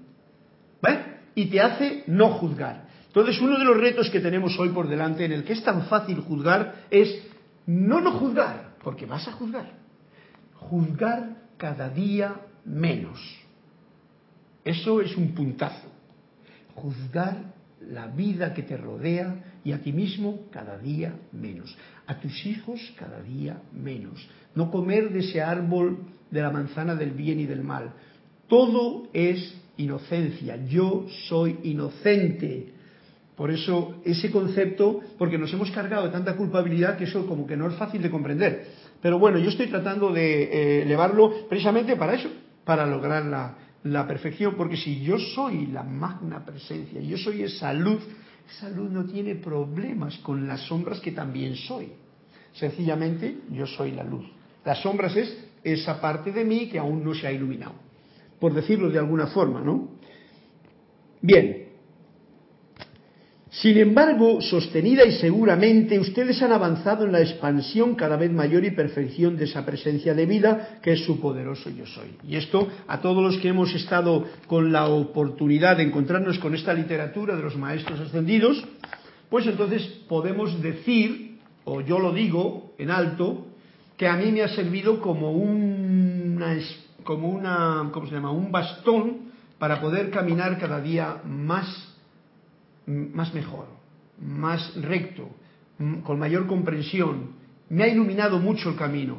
¿Vale? 0.80 1.20
Y 1.34 1.46
te 1.46 1.60
hace 1.60 2.04
no 2.06 2.30
juzgar. 2.30 2.88
Entonces, 3.06 3.40
uno 3.40 3.58
de 3.58 3.64
los 3.64 3.76
retos 3.76 4.08
que 4.08 4.20
tenemos 4.20 4.58
hoy 4.58 4.70
por 4.70 4.88
delante, 4.88 5.24
en 5.24 5.32
el 5.32 5.44
que 5.44 5.52
es 5.52 5.62
tan 5.62 5.86
fácil 5.86 6.20
juzgar, 6.20 6.86
es 6.90 7.26
no 7.66 8.00
no 8.00 8.12
juzgar, 8.12 8.76
porque 8.82 9.04
vas 9.04 9.26
a 9.28 9.32
juzgar. 9.32 9.72
Juzgar 10.54 11.36
cada 11.56 11.90
día 11.90 12.40
menos. 12.64 13.20
Eso 14.64 15.00
es 15.00 15.16
un 15.16 15.34
puntazo. 15.34 15.88
Juzgar 16.74 17.52
la 17.88 18.06
vida 18.06 18.52
que 18.54 18.62
te 18.62 18.76
rodea 18.76 19.58
y 19.64 19.72
a 19.72 19.80
ti 19.82 19.92
mismo 19.92 20.46
cada 20.50 20.78
día 20.78 21.14
menos. 21.32 21.76
A 22.06 22.20
tus 22.20 22.44
hijos 22.46 22.80
cada 22.98 23.20
día 23.22 23.60
menos. 23.72 24.28
No 24.54 24.70
comer 24.70 25.10
de 25.10 25.20
ese 25.20 25.40
árbol 25.40 25.98
de 26.30 26.42
la 26.42 26.50
manzana 26.50 26.94
del 26.94 27.12
bien 27.12 27.40
y 27.40 27.46
del 27.46 27.62
mal. 27.62 27.92
Todo 28.48 29.08
es 29.12 29.54
inocencia. 29.76 30.56
Yo 30.66 31.06
soy 31.28 31.58
inocente. 31.62 32.74
Por 33.36 33.50
eso 33.50 33.96
ese 34.04 34.30
concepto, 34.30 35.00
porque 35.16 35.38
nos 35.38 35.52
hemos 35.52 35.70
cargado 35.70 36.04
de 36.04 36.12
tanta 36.12 36.36
culpabilidad 36.36 36.98
que 36.98 37.04
eso 37.04 37.26
como 37.26 37.46
que 37.46 37.56
no 37.56 37.68
es 37.68 37.76
fácil 37.76 38.02
de 38.02 38.10
comprender. 38.10 38.66
Pero 39.00 39.18
bueno, 39.18 39.38
yo 39.38 39.48
estoy 39.48 39.68
tratando 39.68 40.12
de 40.12 40.42
eh, 40.42 40.82
elevarlo 40.82 41.48
precisamente 41.48 41.96
para 41.96 42.14
eso, 42.14 42.28
para 42.64 42.84
lograr 42.84 43.24
la, 43.24 43.56
la 43.84 44.06
perfección, 44.06 44.54
porque 44.56 44.76
si 44.76 45.00
yo 45.00 45.18
soy 45.18 45.66
la 45.66 45.82
magna 45.82 46.44
presencia, 46.44 47.00
yo 47.00 47.16
soy 47.16 47.42
esa 47.42 47.72
luz, 47.72 48.02
esa 48.48 48.68
luz 48.68 48.90
no 48.90 49.04
tiene 49.04 49.36
problemas 49.36 50.18
con 50.18 50.46
las 50.46 50.60
sombras 50.62 51.00
que 51.00 51.12
también 51.12 51.56
soy. 51.56 51.92
Sencillamente 52.52 53.38
yo 53.50 53.66
soy 53.66 53.92
la 53.92 54.04
luz. 54.04 54.26
Las 54.64 54.82
sombras 54.82 55.16
es 55.16 55.36
esa 55.62 56.00
parte 56.00 56.32
de 56.32 56.44
mí 56.44 56.68
que 56.68 56.78
aún 56.78 57.04
no 57.04 57.14
se 57.14 57.26
ha 57.26 57.32
iluminado, 57.32 57.74
por 58.38 58.52
decirlo 58.52 58.90
de 58.90 58.98
alguna 58.98 59.28
forma, 59.28 59.60
¿no? 59.60 59.88
Bien, 61.22 61.69
sin 63.50 63.78
embargo, 63.78 64.40
sostenida 64.40 65.04
y 65.04 65.12
seguramente, 65.12 65.98
ustedes 65.98 66.40
han 66.40 66.52
avanzado 66.52 67.04
en 67.04 67.10
la 67.10 67.20
expansión 67.20 67.96
cada 67.96 68.16
vez 68.16 68.30
mayor 68.30 68.64
y 68.64 68.70
perfección 68.70 69.36
de 69.36 69.46
esa 69.46 69.66
presencia 69.66 70.14
de 70.14 70.24
vida 70.24 70.78
que 70.80 70.92
es 70.92 71.04
su 71.04 71.20
poderoso 71.20 71.68
yo 71.68 71.84
soy. 71.84 72.14
Y 72.28 72.36
esto, 72.36 72.68
a 72.86 73.00
todos 73.00 73.24
los 73.24 73.38
que 73.42 73.48
hemos 73.48 73.74
estado 73.74 74.24
con 74.46 74.70
la 74.70 74.86
oportunidad 74.86 75.78
de 75.78 75.82
encontrarnos 75.82 76.38
con 76.38 76.54
esta 76.54 76.72
literatura 76.72 77.34
de 77.34 77.42
los 77.42 77.56
maestros 77.56 77.98
ascendidos, 77.98 78.64
pues 79.28 79.46
entonces 79.48 79.82
podemos 80.08 80.62
decir, 80.62 81.40
o 81.64 81.80
yo 81.80 81.98
lo 81.98 82.12
digo 82.12 82.74
en 82.78 82.92
alto, 82.92 83.48
que 83.96 84.06
a 84.06 84.16
mí 84.16 84.30
me 84.30 84.42
ha 84.42 84.48
servido 84.48 85.00
como 85.00 85.32
una, 85.32 86.56
como 87.02 87.28
una, 87.28 87.90
¿cómo 87.92 88.06
se 88.06 88.14
llama? 88.14 88.30
Un 88.30 88.52
bastón 88.52 89.30
para 89.58 89.80
poder 89.80 90.10
caminar 90.10 90.56
cada 90.56 90.80
día 90.80 91.16
más 91.24 91.89
más 92.90 93.32
mejor, 93.34 93.66
más 94.20 94.74
recto, 94.82 95.28
con 96.04 96.18
mayor 96.18 96.46
comprensión. 96.46 97.32
Me 97.68 97.84
ha 97.84 97.88
iluminado 97.88 98.38
mucho 98.38 98.70
el 98.70 98.76
camino. 98.76 99.18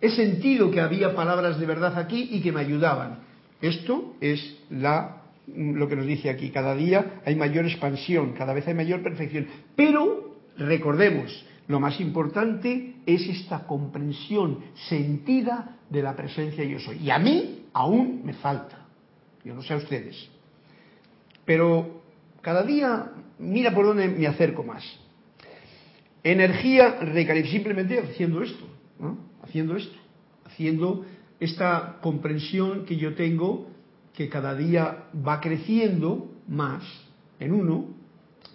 He 0.00 0.10
sentido 0.10 0.70
que 0.70 0.80
había 0.80 1.14
palabras 1.14 1.58
de 1.58 1.66
verdad 1.66 1.98
aquí 1.98 2.28
y 2.32 2.40
que 2.40 2.52
me 2.52 2.60
ayudaban. 2.60 3.20
Esto 3.60 4.14
es 4.20 4.56
la, 4.70 5.22
lo 5.54 5.88
que 5.88 5.96
nos 5.96 6.06
dice 6.06 6.30
aquí. 6.30 6.50
Cada 6.50 6.74
día 6.74 7.20
hay 7.24 7.34
mayor 7.34 7.66
expansión, 7.66 8.32
cada 8.32 8.54
vez 8.54 8.66
hay 8.68 8.74
mayor 8.74 9.02
perfección. 9.02 9.48
Pero 9.74 10.36
recordemos, 10.56 11.44
lo 11.66 11.80
más 11.80 12.00
importante 12.00 12.94
es 13.04 13.28
esta 13.28 13.66
comprensión 13.66 14.60
sentida 14.88 15.76
de 15.90 16.02
la 16.02 16.14
presencia 16.14 16.64
yo 16.64 16.78
soy. 16.78 16.98
Y 16.98 17.10
a 17.10 17.18
mí 17.18 17.66
aún 17.72 18.22
me 18.24 18.34
falta. 18.34 18.86
Yo 19.44 19.54
no 19.54 19.62
sé 19.62 19.74
a 19.74 19.78
ustedes. 19.78 20.28
Pero 21.44 21.97
cada 22.42 22.62
día 22.62 23.12
mira 23.38 23.74
por 23.74 23.86
dónde 23.86 24.08
me 24.08 24.26
acerco 24.26 24.62
más. 24.62 24.84
Energía 26.22 26.98
simplemente 27.50 27.98
haciendo 28.00 28.42
esto, 28.42 28.66
¿no? 28.98 29.18
haciendo 29.42 29.76
esto, 29.76 29.96
haciendo 30.44 31.04
esta 31.40 31.98
comprensión 32.00 32.84
que 32.84 32.96
yo 32.96 33.14
tengo 33.14 33.68
que 34.14 34.28
cada 34.28 34.54
día 34.54 35.04
va 35.26 35.40
creciendo 35.40 36.32
más 36.48 36.82
en 37.38 37.52
uno, 37.52 37.86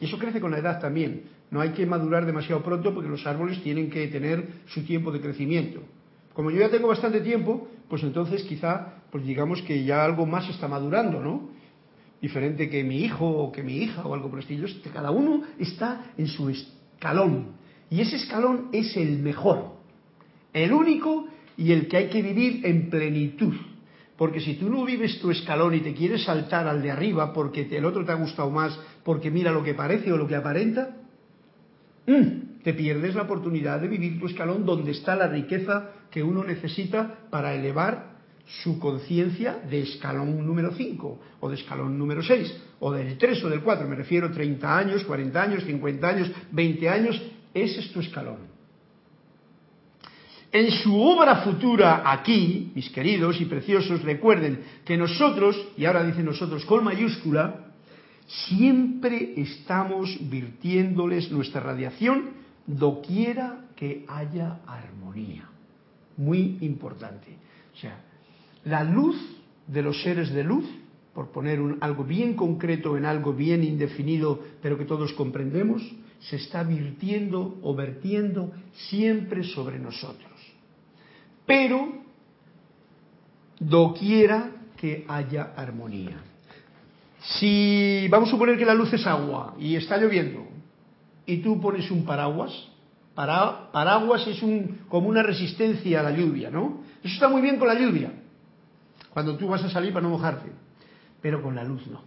y 0.02 0.06
eso 0.06 0.18
crece 0.20 0.42
con 0.42 0.52
la 0.52 0.58
edad 0.58 0.82
también. 0.82 1.24
No 1.52 1.62
hay 1.62 1.70
que 1.70 1.86
madurar 1.86 2.26
demasiado 2.26 2.64
pronto 2.64 2.94
porque 2.94 3.10
los 3.10 3.26
árboles 3.26 3.62
tienen 3.64 3.90
que 3.90 4.08
tener 4.08 4.46
su 4.66 4.84
tiempo 4.84 5.12
de 5.12 5.22
crecimiento. 5.22 5.82
Como 6.34 6.52
yo 6.52 6.60
ya 6.60 6.70
tengo 6.70 6.88
bastante 6.88 7.22
tiempo, 7.22 7.70
pues 7.88 8.04
entonces 8.04 8.44
quizá, 8.44 9.04
pues 9.12 9.24
digamos 9.24 9.62
que 9.62 9.84
ya 9.84 10.04
algo 10.04 10.26
más 10.26 10.50
está 10.50 10.68
madurando, 10.68 11.22
¿no? 11.22 11.50
Diferente 12.24 12.70
que 12.70 12.86
mi 12.86 13.04
hijo 13.04 13.28
o 13.28 13.52
que 13.52 13.62
mi 13.62 13.80
hija 13.80 14.08
o 14.08 14.14
algo 14.14 14.30
por 14.30 14.40
el 14.40 14.44
estilo. 14.44 14.66
Cada 14.94 15.12
uno 15.12 15.44
está 15.60 16.14
en 16.18 16.28
su 16.28 16.48
escalón. 16.48 17.48
Y 17.90 18.00
ese 18.00 18.16
escalón 18.16 18.70
es 18.72 18.96
el 18.96 19.20
mejor, 19.20 19.74
el 20.54 20.72
único 20.72 21.28
y 21.58 21.74
el 21.74 21.90
que 21.90 21.98
hay 21.98 22.08
que 22.08 22.22
vivir 22.22 22.66
en 22.66 22.90
plenitud. 22.90 23.54
Porque 24.18 24.40
si 24.40 24.54
tú 24.54 24.70
no 24.70 24.86
vives 24.86 25.20
tu 25.20 25.32
escalón 25.32 25.76
y 25.76 25.82
te 25.82 25.94
quieres 25.94 26.24
saltar 26.24 26.66
al 26.66 26.82
de 26.82 26.92
arriba 26.92 27.34
porque 27.34 27.68
el 27.70 27.84
otro 27.84 28.06
te 28.06 28.14
ha 28.14 28.16
gustado 28.16 28.50
más, 28.50 28.80
porque 29.04 29.30
mira 29.30 29.52
lo 29.52 29.62
que 29.62 29.74
parece 29.74 30.14
o 30.14 30.16
lo 30.16 30.26
que 30.26 30.38
aparenta, 30.38 30.96
mm, 32.08 32.62
te 32.64 32.74
pierdes 32.74 33.16
la 33.16 33.24
oportunidad 33.24 33.82
de 33.82 33.90
vivir 33.90 34.18
tu 34.18 34.28
escalón 34.28 34.66
donde 34.66 34.92
está 34.92 35.18
la 35.18 35.28
riqueza 35.28 35.90
que 36.10 36.24
uno 36.24 36.42
necesita 36.46 37.28
para 37.30 37.54
elevar 37.54 38.13
su 38.46 38.80
conciencia 38.80 39.60
de 39.70 39.82
escalón 39.82 40.46
número 40.46 40.74
5 40.74 41.20
o 41.40 41.50
de 41.50 41.56
escalón 41.56 41.98
número 41.98 42.22
6 42.22 42.56
o 42.80 42.92
del 42.92 43.18
3 43.18 43.44
o 43.46 43.50
del 43.50 43.62
4, 43.62 43.88
me 43.88 43.96
refiero 43.96 44.32
30 44.32 44.78
años, 44.78 45.04
40 45.04 45.42
años, 45.42 45.64
50 45.64 46.08
años, 46.08 46.32
20 46.52 46.90
años, 46.90 47.22
ese 47.54 47.80
es 47.80 47.92
tu 47.92 48.02
escalón. 48.02 48.54
En 50.52 50.70
su 50.70 51.02
obra 51.02 51.38
futura 51.38 52.04
aquí, 52.06 52.72
mis 52.76 52.90
queridos 52.90 53.42
y 53.42 53.46
preciosos, 53.46 54.04
recuerden 54.04 54.60
que 54.86 54.98
nosotros, 54.98 55.58
y 55.78 55.86
ahora 55.86 56.04
dice 56.04 56.22
nosotros 56.22 56.64
con 56.66 56.84
mayúscula, 56.84 57.72
siempre 58.28 59.34
estamos 59.38 60.16
virtiéndoles 60.30 61.32
nuestra 61.32 61.62
radiación 61.62 62.32
doquiera 62.68 63.66
que 63.76 64.06
haya 64.08 64.60
armonía. 64.68 65.50
Muy 66.18 66.58
importante. 66.62 67.36
O 67.74 67.78
sea, 67.78 68.00
la 68.66 68.84
luz 68.84 69.16
de 69.68 69.82
los 69.82 70.02
seres 70.02 70.32
de 70.34 70.44
luz, 70.44 70.66
por 71.14 71.32
poner 71.32 71.60
algo 71.82 72.04
bien 72.04 72.36
concreto 72.36 72.98
en 72.98 73.06
algo 73.06 73.34
bien 73.34 73.64
indefinido, 73.64 74.40
pero 74.62 74.78
que 74.78 74.86
todos 74.86 75.14
comprendemos, 75.14 75.82
se 76.20 76.38
está 76.38 76.64
virtiendo 76.64 77.60
o 77.62 77.76
vertiendo 77.76 78.52
siempre 78.90 79.44
sobre 79.44 79.78
nosotros. 79.78 80.32
Pero 81.46 82.02
doquiera 83.60 84.50
que 84.78 85.06
haya 85.08 85.54
armonía. 85.56 86.18
Si 87.40 88.08
vamos 88.10 88.30
a 88.30 88.32
suponer 88.32 88.58
que 88.58 88.66
la 88.66 88.74
luz 88.74 88.92
es 88.94 89.06
agua 89.06 89.56
y 89.60 89.76
está 89.76 89.98
lloviendo 89.98 90.46
y 91.26 91.38
tú 91.38 91.60
pones 91.62 91.90
un 91.92 92.06
paraguas, 92.06 92.52
Para, 93.14 93.72
paraguas 93.72 94.26
es 94.28 94.42
como 94.90 95.08
una 95.08 95.22
resistencia 95.22 96.00
a 96.00 96.04
la 96.04 96.12
lluvia, 96.12 96.50
¿no? 96.50 96.82
Eso 97.04 97.14
está 97.14 97.30
muy 97.30 97.42
bien 97.42 97.58
con 97.58 97.68
la 97.68 97.76
lluvia, 97.76 98.12
cuando 99.14 99.38
tú 99.38 99.48
vas 99.48 99.64
a 99.64 99.70
salir 99.70 99.94
para 99.94 100.04
no 100.04 100.10
mojarte, 100.10 100.50
pero 101.22 101.42
con 101.44 101.56
la 101.56 101.64
luz 101.64 101.86
no. 101.88 102.02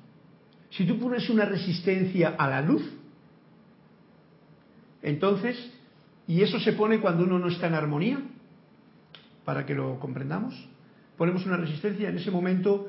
Si 0.71 0.85
tú 0.85 0.99
pones 0.99 1.31
una 1.31 1.45
resistencia 1.45 2.35
a 2.37 2.51
la 2.51 2.61
luz, 2.61 2.83
entonces, 5.03 5.57
y 6.27 6.43
eso 6.43 6.59
se 6.59 6.73
pone 6.73 6.99
cuando 6.99 7.23
uno 7.23 7.39
no 7.39 7.47
está 7.47 7.69
en 7.69 7.75
armonía, 7.75 8.19
para 9.45 9.65
que 9.65 9.75
lo 9.75 10.01
comprendamos, 10.01 10.69
ponemos 11.17 11.47
una 11.47 11.57
resistencia, 11.57 12.09
en 12.09 12.17
ese 12.17 12.33
momento 12.33 12.89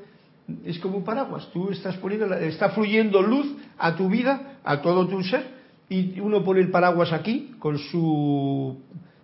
es 0.65 0.79
como 0.79 0.97
un 0.97 1.03
paraguas, 1.03 1.49
tú 1.53 1.69
estás 1.69 1.95
poniendo, 1.97 2.33
está 2.33 2.69
fluyendo 2.69 3.21
luz 3.21 3.55
a 3.77 3.95
tu 3.95 4.09
vida, 4.09 4.57
a 4.63 4.81
todo 4.81 5.07
tu 5.07 5.21
ser, 5.23 5.45
y 5.89 6.19
uno 6.19 6.43
pone 6.43 6.61
el 6.61 6.71
paraguas 6.71 7.13
aquí 7.13 7.55
con 7.59 7.77
su 7.77 8.81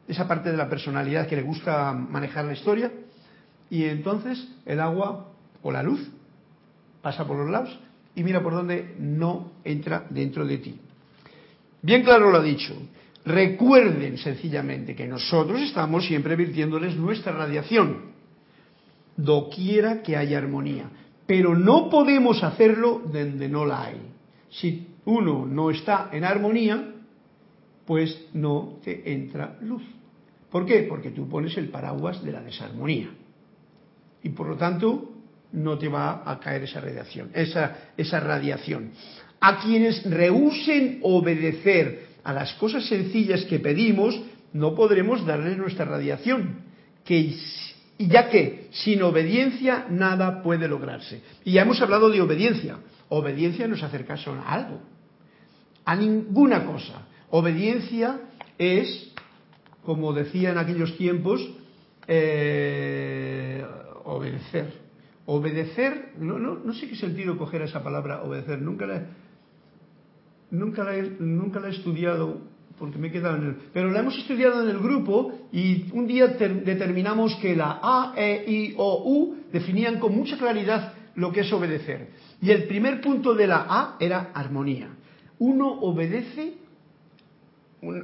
esa 0.07 0.27
parte 0.27 0.51
de 0.51 0.57
la 0.57 0.69
personalidad 0.69 1.27
que 1.27 1.35
le 1.35 1.41
gusta 1.41 1.93
manejar 1.93 2.45
la 2.45 2.53
historia, 2.53 2.91
y 3.69 3.85
entonces 3.85 4.47
el 4.65 4.79
agua 4.79 5.31
o 5.61 5.71
la 5.71 5.83
luz 5.83 6.09
pasa 7.01 7.25
por 7.25 7.37
los 7.37 7.49
lados 7.49 7.77
y 8.15 8.23
mira 8.23 8.41
por 8.41 8.53
dónde 8.53 8.95
no 8.99 9.51
entra 9.63 10.05
dentro 10.09 10.45
de 10.45 10.57
ti. 10.57 10.79
Bien 11.81 12.03
claro 12.03 12.31
lo 12.31 12.37
ha 12.37 12.43
dicho. 12.43 12.73
Recuerden 13.25 14.17
sencillamente 14.17 14.95
que 14.95 15.07
nosotros 15.07 15.61
estamos 15.61 16.05
siempre 16.05 16.35
virtiéndoles 16.35 16.95
nuestra 16.95 17.31
radiación, 17.31 18.11
doquiera 19.15 20.01
que 20.01 20.17
haya 20.17 20.37
armonía, 20.37 20.89
pero 21.25 21.55
no 21.55 21.89
podemos 21.89 22.43
hacerlo 22.43 23.01
donde 23.11 23.47
no 23.47 23.65
la 23.65 23.85
hay. 23.85 24.01
Si 24.49 24.87
uno 25.05 25.45
no 25.45 25.71
está 25.71 26.09
en 26.11 26.25
armonía, 26.25 26.93
pues 27.85 28.27
no 28.33 28.79
te 28.83 29.13
entra 29.13 29.57
luz. 29.61 29.83
¿Por 30.51 30.65
qué? 30.65 30.83
Porque 30.83 31.11
tú 31.11 31.27
pones 31.27 31.57
el 31.57 31.69
paraguas 31.69 32.23
de 32.23 32.31
la 32.31 32.41
desarmonía. 32.41 33.09
Y 34.23 34.29
por 34.29 34.47
lo 34.47 34.55
tanto, 34.55 35.13
no 35.53 35.77
te 35.77 35.87
va 35.87 36.23
a 36.25 36.39
caer 36.39 36.63
esa 36.63 36.81
radiación, 36.81 37.29
esa, 37.33 37.91
esa 37.95 38.19
radiación. 38.19 38.91
A 39.39 39.59
quienes 39.61 40.03
rehúsen 40.09 40.99
obedecer 41.03 42.07
a 42.23 42.33
las 42.33 42.53
cosas 42.53 42.85
sencillas 42.85 43.43
que 43.45 43.59
pedimos, 43.59 44.19
no 44.53 44.73
podremos 44.75 45.25
darles 45.25 45.57
nuestra 45.57 45.85
radiación, 45.85 46.61
que, 47.03 47.35
ya 47.99 48.29
que 48.29 48.67
sin 48.71 49.01
obediencia 49.03 49.85
nada 49.89 50.41
puede 50.41 50.67
lograrse. 50.67 51.21
Y 51.43 51.53
ya 51.53 51.63
hemos 51.63 51.81
hablado 51.81 52.09
de 52.09 52.21
obediencia. 52.21 52.77
Obediencia 53.09 53.67
no 53.67 53.75
es 53.75 53.83
a 53.83 53.89
algo, 54.47 54.81
a 55.85 55.95
ninguna 55.95 56.65
cosa. 56.65 57.05
Obediencia 57.29 58.21
es, 58.57 59.11
como 59.83 60.13
decía 60.13 60.51
en 60.51 60.57
aquellos 60.57 60.97
tiempos, 60.97 61.47
eh, 62.07 63.63
obedecer. 64.05 64.81
Obedecer, 65.25 66.13
no, 66.19 66.37
no, 66.37 66.55
no 66.55 66.73
sé 66.73 66.89
qué 66.89 66.95
sentido 66.95 67.37
coger 67.37 67.61
esa 67.61 67.83
palabra 67.83 68.23
obedecer, 68.23 68.61
nunca 68.61 68.85
la, 68.85 69.05
nunca 70.51 70.83
la, 70.83 70.97
he, 70.97 71.03
nunca 71.19 71.59
la 71.59 71.67
he 71.67 71.71
estudiado 71.71 72.41
porque 72.77 72.97
me 72.97 73.07
he 73.07 73.11
quedado 73.11 73.37
en 73.37 73.43
el... 73.43 73.55
Pero 73.71 73.91
la 73.91 73.99
hemos 73.99 74.17
estudiado 74.17 74.63
en 74.63 74.69
el 74.69 74.79
grupo 74.79 75.31
y 75.51 75.85
un 75.93 76.07
día 76.07 76.27
determinamos 76.27 77.35
que 77.35 77.55
la 77.55 77.79
A, 77.81 78.13
E, 78.17 78.43
I, 78.47 78.73
O, 78.77 79.03
U 79.05 79.37
definían 79.51 79.99
con 79.99 80.15
mucha 80.15 80.37
claridad 80.37 80.93
lo 81.15 81.31
que 81.31 81.41
es 81.41 81.53
obedecer. 81.53 82.09
Y 82.41 82.51
el 82.51 82.63
primer 82.65 82.99
punto 83.01 83.35
de 83.35 83.47
la 83.47 83.65
A 83.69 83.97
era 83.99 84.31
armonía. 84.33 84.89
Uno 85.39 85.67
obedece 85.67 86.55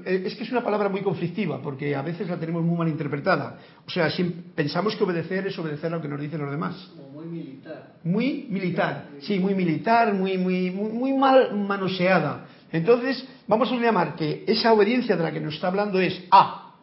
es 0.06 0.36
que 0.36 0.44
es 0.44 0.52
una 0.52 0.64
palabra 0.64 0.90
muy 0.90 1.02
conflictiva 1.02 1.62
porque 1.62 1.96
a 1.96 2.02
veces 2.02 2.28
la 2.28 2.38
tenemos 2.38 2.64
muy 2.64 2.78
mal 2.78 2.88
interpretada. 2.88 3.58
O 3.86 3.90
sea, 3.90 4.10
si 4.10 4.24
pensamos 4.24 4.96
que 4.96 5.04
obedecer 5.04 5.48
es 5.48 5.58
obedecer 5.58 5.94
a 5.94 5.98
lo 5.98 6.02
que 6.02 6.08
nos 6.08 6.20
dicen 6.20 6.42
los 6.42 6.52
demás. 6.52 6.92
muy 7.14 7.26
militar. 7.26 7.94
Muy 8.04 8.48
militar, 8.50 9.10
sí, 9.22 9.40
muy 9.40 9.56
militar, 9.56 10.14
muy, 10.14 10.38
muy, 10.38 10.72
muy, 10.72 11.14
mal 11.14 11.56
manoseada. 11.56 12.46
Entonces, 12.72 13.28
vamos 13.48 13.72
a 13.72 13.76
llamar 13.76 14.16
que 14.16 14.44
esa 14.48 14.74
obediencia 14.74 15.16
de 15.16 15.24
la 15.24 15.32
que 15.32 15.40
nos 15.40 15.56
está 15.56 15.68
hablando 15.68 16.00
es 16.00 16.22
A, 16.32 16.76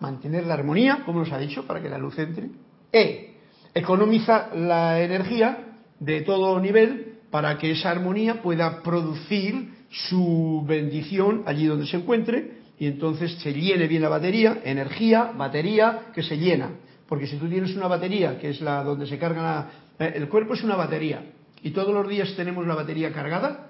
mantener 0.00 0.46
la 0.46 0.54
armonía, 0.54 1.02
como 1.04 1.20
nos 1.20 1.32
ha 1.32 1.38
dicho, 1.38 1.66
para 1.66 1.80
que 1.80 1.88
la 1.88 1.98
luz 1.98 2.18
entre. 2.18 2.50
E, 2.92 3.36
economiza 3.74 4.54
la 4.54 5.00
energía 5.00 5.74
de 6.00 6.22
todo 6.22 6.58
nivel 6.60 7.18
para 7.30 7.58
que 7.58 7.72
esa 7.72 7.90
armonía 7.90 8.42
pueda 8.42 8.82
producir 8.82 9.75
su 9.90 10.64
bendición 10.66 11.42
allí 11.46 11.66
donde 11.66 11.86
se 11.86 11.96
encuentre 11.96 12.58
y 12.78 12.86
entonces 12.86 13.32
se 13.40 13.52
llene 13.52 13.86
bien 13.86 14.02
la 14.02 14.08
batería, 14.08 14.60
energía, 14.64 15.32
batería 15.36 16.06
que 16.14 16.22
se 16.22 16.36
llena. 16.36 16.70
Porque 17.08 17.26
si 17.26 17.36
tú 17.36 17.48
tienes 17.48 17.74
una 17.76 17.86
batería, 17.86 18.38
que 18.38 18.50
es 18.50 18.60
la 18.60 18.82
donde 18.82 19.06
se 19.06 19.18
carga 19.18 19.42
la, 19.42 19.70
eh, 19.98 20.12
el 20.16 20.28
cuerpo 20.28 20.54
es 20.54 20.62
una 20.62 20.76
batería 20.76 21.24
y 21.62 21.70
todos 21.70 21.94
los 21.94 22.08
días 22.08 22.34
tenemos 22.36 22.66
la 22.66 22.74
batería 22.74 23.12
cargada, 23.12 23.68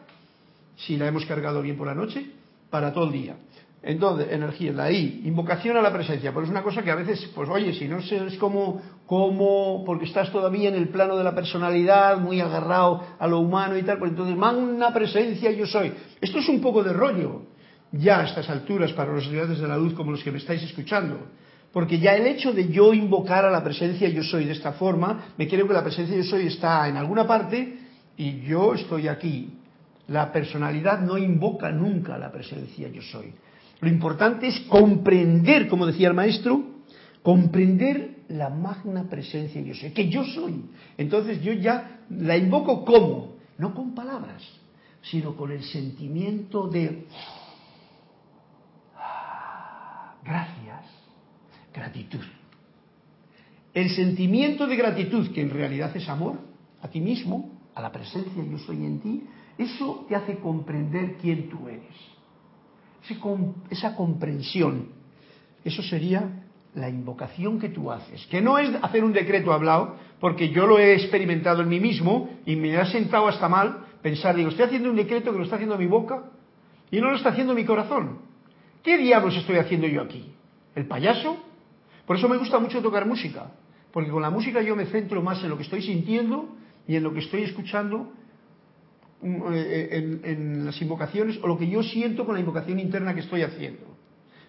si 0.77 0.97
la 0.97 1.07
hemos 1.07 1.25
cargado 1.27 1.63
bien 1.63 1.77
por 1.77 1.87
la 1.87 1.95
noche, 1.95 2.27
para 2.71 2.93
todo 2.93 3.07
el 3.07 3.13
día. 3.13 3.37
Entonces, 3.83 4.29
energía, 4.33 4.73
la 4.73 4.91
I, 4.91 5.23
invocación 5.25 5.77
a 5.77 5.83
la 5.83 5.93
presencia, 5.93 6.33
porque 6.33 6.47
es 6.47 6.51
una 6.51 6.63
cosa 6.63 6.83
que 6.83 6.91
a 6.91 6.97
veces, 6.97 7.31
pues 7.35 7.49
oye, 7.49 7.73
si 7.75 7.87
no 7.87 8.03
sé, 8.03 8.27
es 8.27 8.37
como, 8.37 8.81
como, 9.07 9.85
porque 9.85 10.07
estás 10.07 10.33
todavía 10.33 10.69
en 10.69 10.75
el 10.75 10.89
plano 10.89 11.17
de 11.17 11.23
la 11.23 11.35
personalidad, 11.35 12.19
muy 12.19 12.41
agarrado 12.41 13.03
a 13.19 13.27
lo 13.29 13.39
humano 13.39 13.77
y 13.77 13.83
tal, 13.83 13.99
pues 13.99 14.11
entonces, 14.11 14.35
una 14.37 14.93
presencia 14.93 15.53
yo 15.53 15.67
soy. 15.67 15.93
Esto 16.21 16.39
es 16.39 16.49
un 16.49 16.61
poco 16.61 16.83
de 16.83 16.93
rollo, 16.93 17.43
ya 17.93 18.21
a 18.21 18.25
estas 18.25 18.51
alturas, 18.51 18.93
para 18.93 19.13
los 19.13 19.23
estudiantes 19.23 19.61
de 19.61 19.69
la 19.69 19.77
luz 19.77 19.95
como 19.95 20.11
los 20.11 20.25
que 20.25 20.33
me 20.33 20.39
estáis 20.39 20.63
escuchando. 20.63 21.21
Porque 21.73 21.99
ya 21.99 22.17
el 22.17 22.27
hecho 22.27 22.53
de 22.53 22.69
yo 22.69 22.95
invocar 22.95 23.45
a 23.45 23.51
la 23.51 23.63
presencia 23.63 24.09
yo 24.09 24.23
soy 24.23 24.47
de 24.47 24.53
esta 24.53 24.73
forma, 24.73 25.27
me 25.37 25.47
quiero 25.47 25.69
que 25.69 25.75
la 25.75 25.85
presencia 25.85 26.17
yo 26.17 26.25
soy 26.25 26.47
está 26.47 26.89
en 26.89 26.97
alguna 26.97 27.27
parte 27.27 27.79
y 28.17 28.41
yo 28.41 28.75
estoy 28.75 29.09
aquí. 29.09 29.59
La 30.09 30.33
personalidad 30.33 31.01
no 31.01 31.19
invoca 31.19 31.71
nunca 31.71 32.17
la 32.17 32.33
presencia 32.33 32.89
yo 32.89 33.03
soy. 33.03 33.33
Lo 33.81 33.89
importante 33.89 34.49
es 34.49 34.61
comprender, 34.69 35.69
como 35.69 35.87
decía 35.87 36.09
el 36.09 36.15
maestro, 36.15 36.65
comprender 37.23 38.25
la 38.29 38.49
magna 38.49 39.09
presencia 39.09 39.61
yo 39.61 39.75
soy, 39.75 39.91
que 39.91 40.09
yo 40.09 40.25
soy. 40.25 40.65
Entonces 40.97 41.43
yo 41.43 41.53
ya 41.53 42.01
la 42.11 42.37
invoco 42.37 42.85
como, 42.85 43.37
no 43.59 43.75
con 43.75 43.95
palabras, 43.95 44.43
sino 45.03 45.37
con 45.37 45.53
el 45.53 45.63
sentimiento 45.63 46.69
de 46.69 47.07
gracias, 50.25 50.85
gratitud. 51.73 52.25
El 53.75 53.91
sentimiento 53.91 54.67
de 54.67 54.77
gratitud, 54.77 55.31
que 55.33 55.43
en 55.43 55.51
realidad 55.51 55.95
es 55.95 56.09
amor 56.09 56.39
a 56.81 56.89
ti 56.89 57.01
mismo, 57.01 57.61
a 57.75 57.83
la 57.83 57.93
presencia 57.93 58.43
yo 58.43 58.59
soy 58.59 58.85
en 58.85 59.01
ti, 59.01 59.23
eso 59.59 60.07
te 60.09 60.17
hace 60.17 60.39
comprender 60.39 61.19
quién 61.19 61.51
tú 61.51 61.69
eres 61.69 62.16
esa 63.71 63.95
comprensión, 63.95 64.89
eso 65.65 65.83
sería 65.83 66.45
la 66.75 66.89
invocación 66.89 67.59
que 67.59 67.71
tú 67.71 67.91
haces, 67.91 68.27
que 68.27 68.41
no 68.41 68.59
es 68.59 68.71
hacer 68.83 69.03
un 69.03 69.13
decreto 69.13 69.53
hablado, 69.53 69.97
porque 70.21 70.51
yo 70.51 70.67
lo 70.67 70.79
he 70.79 70.95
experimentado 70.95 71.63
en 71.63 71.69
mí 71.69 71.81
mismo 71.81 72.29
y 72.45 72.55
me 72.57 72.77
ha 72.77 72.87
sentado 72.87 73.29
hasta 73.29 73.49
mal 73.49 73.87
pensar, 74.03 74.37
digo, 74.37 74.51
estoy 74.51 74.67
haciendo 74.67 74.91
un 74.91 74.97
decreto 74.97 75.33
que 75.33 75.39
lo 75.39 75.45
está 75.45 75.57
haciendo 75.57 75.79
mi 75.79 75.87
boca 75.87 76.25
y 76.91 77.01
no 77.01 77.11
lo 77.11 77.17
está 77.17 77.31
haciendo 77.31 77.55
mi 77.55 77.65
corazón. 77.65 78.19
¿Qué 78.83 78.99
diablos 78.99 79.37
estoy 79.37 79.57
haciendo 79.57 79.87
yo 79.87 80.03
aquí? 80.03 80.33
¿El 80.75 80.87
payaso? 80.87 81.37
Por 82.07 82.17
eso 82.17 82.29
me 82.29 82.37
gusta 82.37 82.59
mucho 82.59 82.81
tocar 82.83 83.07
música, 83.07 83.51
porque 83.91 84.11
con 84.11 84.23
la 84.23 84.31
música 84.31 84.63
yo 84.63 84.77
me 84.77 84.87
centro 84.87 85.23
más 85.23 85.43
en 85.43 85.51
lo 85.51 85.57
que 85.57 85.65
estoy 85.65 85.83
sintiendo 85.83 86.49
y 86.87 86.97
en 86.97 87.03
lo 87.03 87.13
que 87.13 87.21
estoy 87.21 87.43
escuchando 87.43 88.13
eh, 89.53 90.21
en, 90.25 90.65
las 90.65 90.81
invocaciones 90.81 91.39
o 91.43 91.47
lo 91.47 91.59
que 91.59 91.69
yo 91.69 91.83
siento 91.83 92.25
con 92.25 92.35
la 92.35 92.41
invocación 92.41 92.79
interna 92.79 93.15
que 93.15 93.21
estoy 93.21 93.43
haciendo. 93.43 93.97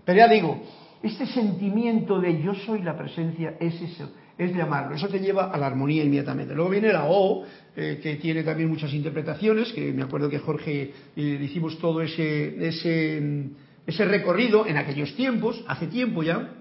Pero 0.05 0.17
ya 0.19 0.27
digo, 0.27 0.61
este 1.03 1.25
sentimiento 1.25 2.19
de 2.19 2.41
yo 2.41 2.53
soy 2.53 2.81
la 2.81 2.97
presencia 2.97 3.55
es 3.59 3.81
eso, 3.81 4.11
es 4.37 4.55
llamarlo. 4.55 4.95
Eso 4.95 5.07
te 5.07 5.19
lleva 5.19 5.51
a 5.51 5.57
la 5.57 5.67
armonía 5.67 6.03
inmediatamente. 6.03 6.53
Luego 6.53 6.69
viene 6.69 6.93
la 6.93 7.05
O, 7.05 7.43
eh, 7.75 7.99
que 8.01 8.15
tiene 8.15 8.43
también 8.43 8.69
muchas 8.69 8.93
interpretaciones, 8.93 9.71
que 9.73 9.91
me 9.91 10.03
acuerdo 10.03 10.29
que 10.29 10.39
Jorge 10.39 10.93
eh, 11.15 11.39
hicimos 11.41 11.77
todo 11.79 12.01
ese, 12.01 12.67
ese, 12.67 13.49
ese 13.85 14.05
recorrido 14.05 14.65
en 14.65 14.77
aquellos 14.77 15.15
tiempos, 15.15 15.63
hace 15.67 15.87
tiempo 15.87 16.23
ya. 16.23 16.53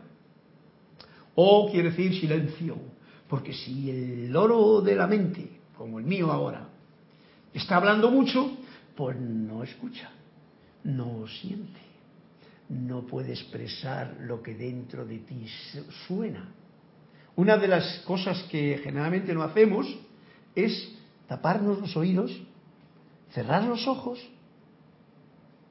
O 1.35 1.71
quiere 1.71 1.91
decir 1.91 2.19
silencio, 2.19 2.77
porque 3.29 3.53
si 3.53 3.91
el 3.91 4.35
oro 4.35 4.81
de 4.81 4.95
la 4.95 5.07
mente, 5.07 5.49
como 5.77 5.99
el 5.99 6.07
mío 6.07 6.33
ahora, 6.33 6.66
está 7.59 7.77
hablando 7.77 8.11
mucho, 8.11 8.59
pues 8.95 9.19
no 9.19 9.63
escucha, 9.63 10.11
no 10.85 11.27
siente, 11.27 11.81
no 12.69 13.07
puede 13.07 13.33
expresar 13.33 14.17
lo 14.21 14.43
que 14.43 14.55
dentro 14.55 15.07
de 15.07 15.19
ti 15.19 15.47
suena. 16.07 16.53
Una 17.35 17.57
de 17.57 17.69
las 17.69 17.99
cosas 18.01 18.43
que 18.45 18.81
generalmente 18.83 19.35
no 19.35 19.43
hacemos 19.43 19.87
es 20.55 20.97
taparnos 21.29 21.81
los 21.81 21.97
oídos, 21.97 22.33
cerrar 23.33 23.65
los 23.65 23.87
ojos 23.87 24.19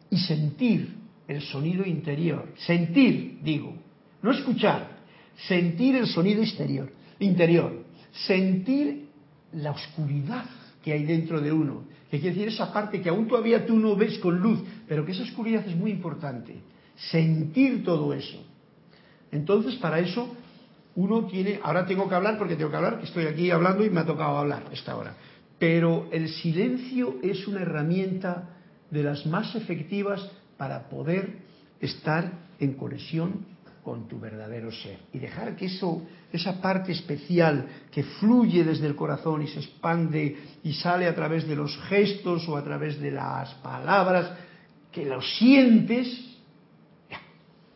y 0.09 0.17
sentir 0.19 0.95
el 1.27 1.41
sonido 1.41 1.85
interior. 1.85 2.53
Sentir, 2.57 3.39
digo, 3.41 3.73
no 4.21 4.31
escuchar, 4.31 4.99
sentir 5.47 5.95
el 5.95 6.07
sonido 6.07 6.41
exterior, 6.41 6.91
interior. 7.19 7.83
Sentir 8.11 9.09
la 9.51 9.71
oscuridad 9.71 10.45
que 10.85 10.93
hay 10.93 11.03
dentro 11.03 11.41
de 11.41 11.51
uno. 11.51 11.85
Que 12.11 12.19
quiere 12.19 12.35
decir 12.35 12.53
esa 12.53 12.71
parte 12.71 13.01
que 13.01 13.09
aún 13.09 13.27
todavía 13.27 13.65
tú 13.65 13.75
no 13.75 13.95
ves 13.95 14.19
con 14.19 14.39
luz, 14.39 14.61
pero 14.87 15.03
que 15.03 15.13
esa 15.13 15.23
oscuridad 15.23 15.67
es 15.67 15.75
muy 15.75 15.89
importante. 15.89 16.55
Sentir 16.95 17.83
todo 17.83 18.13
eso. 18.13 18.37
Entonces, 19.31 19.75
para 19.77 19.99
eso, 19.99 20.29
uno 20.95 21.25
tiene, 21.25 21.59
ahora 21.63 21.87
tengo 21.87 22.07
que 22.07 22.13
hablar 22.13 22.37
porque 22.37 22.55
tengo 22.55 22.69
que 22.69 22.77
hablar, 22.77 22.99
que 22.99 23.05
estoy 23.05 23.25
aquí 23.25 23.49
hablando 23.49 23.83
y 23.83 23.89
me 23.89 24.01
ha 24.01 24.05
tocado 24.05 24.37
hablar 24.37 24.65
esta 24.71 24.95
hora. 24.95 25.15
Pero 25.57 26.07
el 26.11 26.29
silencio 26.29 27.15
es 27.23 27.47
una 27.47 27.63
herramienta 27.63 28.49
de 28.91 29.01
las 29.01 29.25
más 29.25 29.55
efectivas 29.55 30.29
para 30.57 30.87
poder 30.87 31.39
estar 31.81 32.31
en 32.59 32.73
conexión 32.73 33.54
con 33.85 34.07
tu 34.07 34.19
verdadero 34.19 34.71
ser 34.71 34.97
y 35.13 35.19
dejar 35.19 35.55
que 35.55 35.67
eso, 35.67 36.01
esa 36.33 36.59
parte 36.59 36.91
especial 36.91 37.67
que 37.91 38.01
fluye 38.01 38.63
desde 38.63 38.87
el 38.87 38.95
corazón 38.95 39.43
y 39.43 39.47
se 39.47 39.59
expande 39.59 40.35
y 40.63 40.73
sale 40.73 41.05
a 41.05 41.13
través 41.13 41.47
de 41.47 41.55
los 41.55 41.77
gestos 41.83 42.49
o 42.49 42.57
a 42.57 42.63
través 42.63 42.99
de 42.99 43.11
las 43.11 43.53
palabras, 43.55 44.31
que 44.91 45.05
lo 45.05 45.21
sientes, 45.21 46.07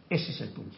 ese 0.10 0.32
es 0.32 0.42
el 0.42 0.50
punto. 0.50 0.78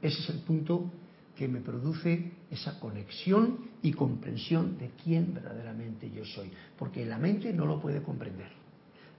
Ese 0.00 0.22
es 0.22 0.30
el 0.30 0.38
punto 0.38 0.90
que 1.36 1.46
me 1.46 1.60
produce 1.60 2.32
esa 2.50 2.80
conexión 2.80 3.58
y 3.82 3.92
comprensión 3.92 4.78
de 4.78 4.92
quién 5.04 5.34
verdaderamente 5.34 6.10
yo 6.10 6.24
soy, 6.24 6.50
porque 6.78 7.04
la 7.04 7.18
mente 7.18 7.52
no 7.52 7.66
lo 7.66 7.78
puede 7.82 8.02
comprender. 8.02 8.48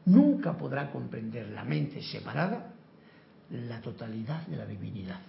Nunca 0.06 0.58
podrá 0.58 0.90
comprender 0.90 1.50
la 1.50 1.64
mente 1.64 2.02
separada 2.02 2.74
la 3.52 3.82
totalidad 3.82 4.46
de 4.48 4.58
la 4.58 4.66
divinidad. 4.66 5.20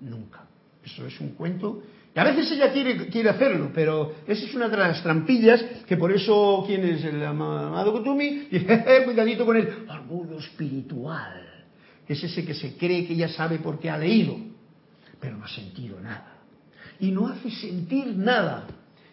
Nunca. 0.00 0.46
Eso 0.84 1.06
es 1.06 1.20
un 1.20 1.30
cuento. 1.30 1.82
Y 2.14 2.18
a 2.18 2.24
veces 2.24 2.50
ella 2.52 2.72
quiere, 2.72 3.08
quiere 3.08 3.28
hacerlo, 3.28 3.70
pero 3.74 4.14
esa 4.26 4.44
es 4.44 4.54
una 4.54 4.68
de 4.68 4.76
las 4.76 5.02
trampillas 5.02 5.62
que 5.86 5.96
por 5.96 6.12
eso, 6.12 6.64
¿quién 6.66 6.84
es 6.84 7.04
el 7.04 7.22
amado 7.24 7.92
Kutumi? 7.92 8.48
Dice, 8.50 9.02
cuidadito 9.04 9.44
con 9.44 9.56
el 9.56 9.86
orgullo 9.88 10.38
espiritual. 10.38 11.46
Es 12.06 12.22
ese 12.24 12.44
que 12.44 12.54
se 12.54 12.76
cree 12.76 13.06
que 13.06 13.14
ya 13.14 13.28
sabe 13.28 13.58
por 13.58 13.78
qué 13.78 13.90
ha 13.90 13.98
leído, 13.98 14.36
pero 15.20 15.36
no 15.36 15.44
ha 15.44 15.48
sentido 15.48 16.00
nada. 16.00 16.38
Y 17.00 17.10
no 17.10 17.28
hace 17.28 17.50
sentir 17.50 18.16
nada. 18.16 18.66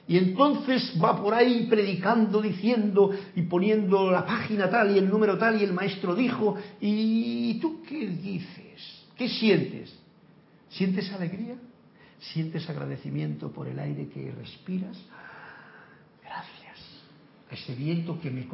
Y 0.08 0.18
entonces 0.18 0.94
va 1.04 1.20
por 1.20 1.34
ahí 1.34 1.66
predicando, 1.68 2.42
diciendo 2.42 3.10
y 3.36 3.42
poniendo 3.44 4.12
la 4.12 4.26
página 4.26 4.70
tal 4.70 4.96
y 4.96 5.00
el 5.00 5.10
número 5.10 5.38
tal 5.38 5.60
y 5.60 5.64
el 5.64 5.74
maestro 5.74 6.14
dijo. 6.14 6.56
¿Y 6.80 7.60
tú 7.60 7.82
qué 7.88 8.08
dices? 8.08 9.06
¿Qué 9.18 9.28
sientes? 9.28 9.98
¿Sientes 10.70 11.12
alegría? 11.12 11.56
¿Sientes 12.20 12.70
agradecimiento 12.70 13.52
por 13.52 13.68
el 13.68 13.80
aire 13.80 14.08
que 14.10 14.32
respiras? 14.32 14.98
Gracias. 16.24 16.80
Ese 17.52 17.74
viento 17.74 18.20
que 18.22 18.30
me... 18.30 18.46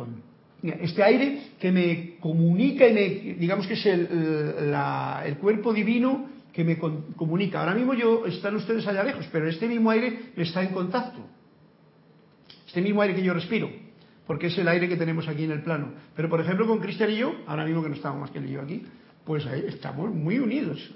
Este 0.64 1.04
aire 1.04 1.50
que 1.60 1.72
me 1.72 2.16
comunica 2.20 2.88
y 2.88 2.94
me... 2.94 3.10
Digamos 3.36 3.68
que 3.68 3.74
es 3.74 3.86
el, 3.88 4.74
el 5.26 5.38
cuerpo 5.38 5.74
divino 5.74 6.30
que 6.54 6.64
me 6.64 6.78
comunica. 6.78 7.60
Ahora 7.60 7.76
mismo 7.76 7.94
yo 7.94 8.26
están 8.26 8.56
ustedes 8.56 8.88
allá 8.88 9.04
lejos, 9.04 9.28
pero 9.34 9.50
este 9.50 9.68
mismo 9.68 9.90
aire 9.90 10.32
está 10.38 10.64
en 10.64 10.70
contacto 10.70 11.20
este 12.72 12.82
mismo 12.82 13.02
aire 13.02 13.14
que 13.14 13.22
yo 13.22 13.34
respiro, 13.34 13.70
porque 14.26 14.48
es 14.48 14.58
el 14.58 14.66
aire 14.70 14.88
que 14.88 14.96
tenemos 14.96 15.28
aquí 15.28 15.44
en 15.44 15.52
el 15.52 15.62
plano. 15.62 15.92
Pero 16.16 16.30
por 16.30 16.40
ejemplo 16.40 16.66
con 16.66 16.80
Cristian 16.80 17.12
y 17.12 17.18
yo, 17.18 17.36
ahora 17.46 17.66
mismo 17.66 17.84
que 17.84 17.90
no 17.90 17.96
estamos 17.96 18.22
más 18.22 18.32
que 18.32 18.40
él 18.40 18.46
y 18.50 18.54
yo 18.54 18.62
aquí, 18.62 18.86
pues 19.26 19.46
ahí 19.46 19.66
estamos 19.68 20.10
muy 20.16 20.40
unidos. 20.40 20.90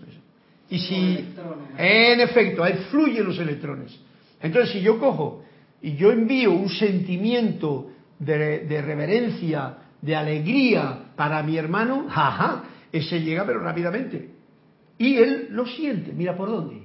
Y 0.70 0.80
si, 0.80 1.34
en 1.78 2.22
efecto, 2.22 2.64
ahí 2.64 2.86
fluyen 2.90 3.26
los 3.26 3.38
electrones. 3.38 4.00
Entonces 4.42 4.72
si 4.72 4.80
yo 4.80 4.98
cojo 5.00 5.44
y 5.82 5.98
yo 5.98 6.14
envío 6.14 6.54
un 6.54 6.70
sentimiento 6.70 7.92
de, 8.20 8.82
reverencia, 8.82 9.80
de 10.02 10.16
alegría 10.16 11.12
para 11.18 11.44
mi 11.44 11.58
hermano, 11.58 12.08
jaja, 12.08 12.64
ese 12.90 13.20
llega 13.20 13.46
pero 13.46 13.60
rápidamente. 13.60 14.30
Y 14.98 15.18
él 15.18 15.48
lo 15.50 15.66
siente, 15.66 16.14
mira 16.14 16.38
por 16.38 16.50
dónde. 16.50 16.85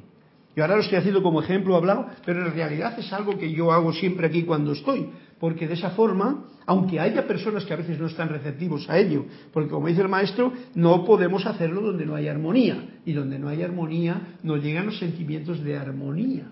Y 0.56 0.60
ahora 0.60 0.76
lo 0.76 0.82
estoy 0.82 0.98
haciendo 0.98 1.22
como 1.22 1.40
ejemplo 1.40 1.76
hablado, 1.76 2.06
pero 2.24 2.46
en 2.46 2.52
realidad 2.52 2.98
es 2.98 3.12
algo 3.12 3.38
que 3.38 3.52
yo 3.52 3.70
hago 3.70 3.92
siempre 3.92 4.26
aquí 4.26 4.42
cuando 4.42 4.72
estoy, 4.72 5.08
porque 5.38 5.68
de 5.68 5.74
esa 5.74 5.90
forma, 5.90 6.44
aunque 6.66 6.98
haya 6.98 7.26
personas 7.26 7.64
que 7.64 7.72
a 7.72 7.76
veces 7.76 8.00
no 8.00 8.06
están 8.06 8.28
receptivos 8.28 8.88
a 8.90 8.98
ello, 8.98 9.26
porque 9.52 9.70
como 9.70 9.86
dice 9.86 10.02
el 10.02 10.08
maestro, 10.08 10.52
no 10.74 11.04
podemos 11.04 11.46
hacerlo 11.46 11.80
donde 11.80 12.04
no 12.04 12.16
hay 12.16 12.26
armonía, 12.26 13.00
y 13.04 13.12
donde 13.12 13.38
no 13.38 13.48
hay 13.48 13.62
armonía 13.62 14.36
no 14.42 14.56
llegan 14.56 14.86
los 14.86 14.98
sentimientos 14.98 15.62
de 15.62 15.76
armonía, 15.76 16.50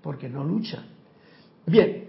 porque 0.00 0.28
no 0.28 0.44
luchan. 0.44 0.84
Bien, 1.66 2.04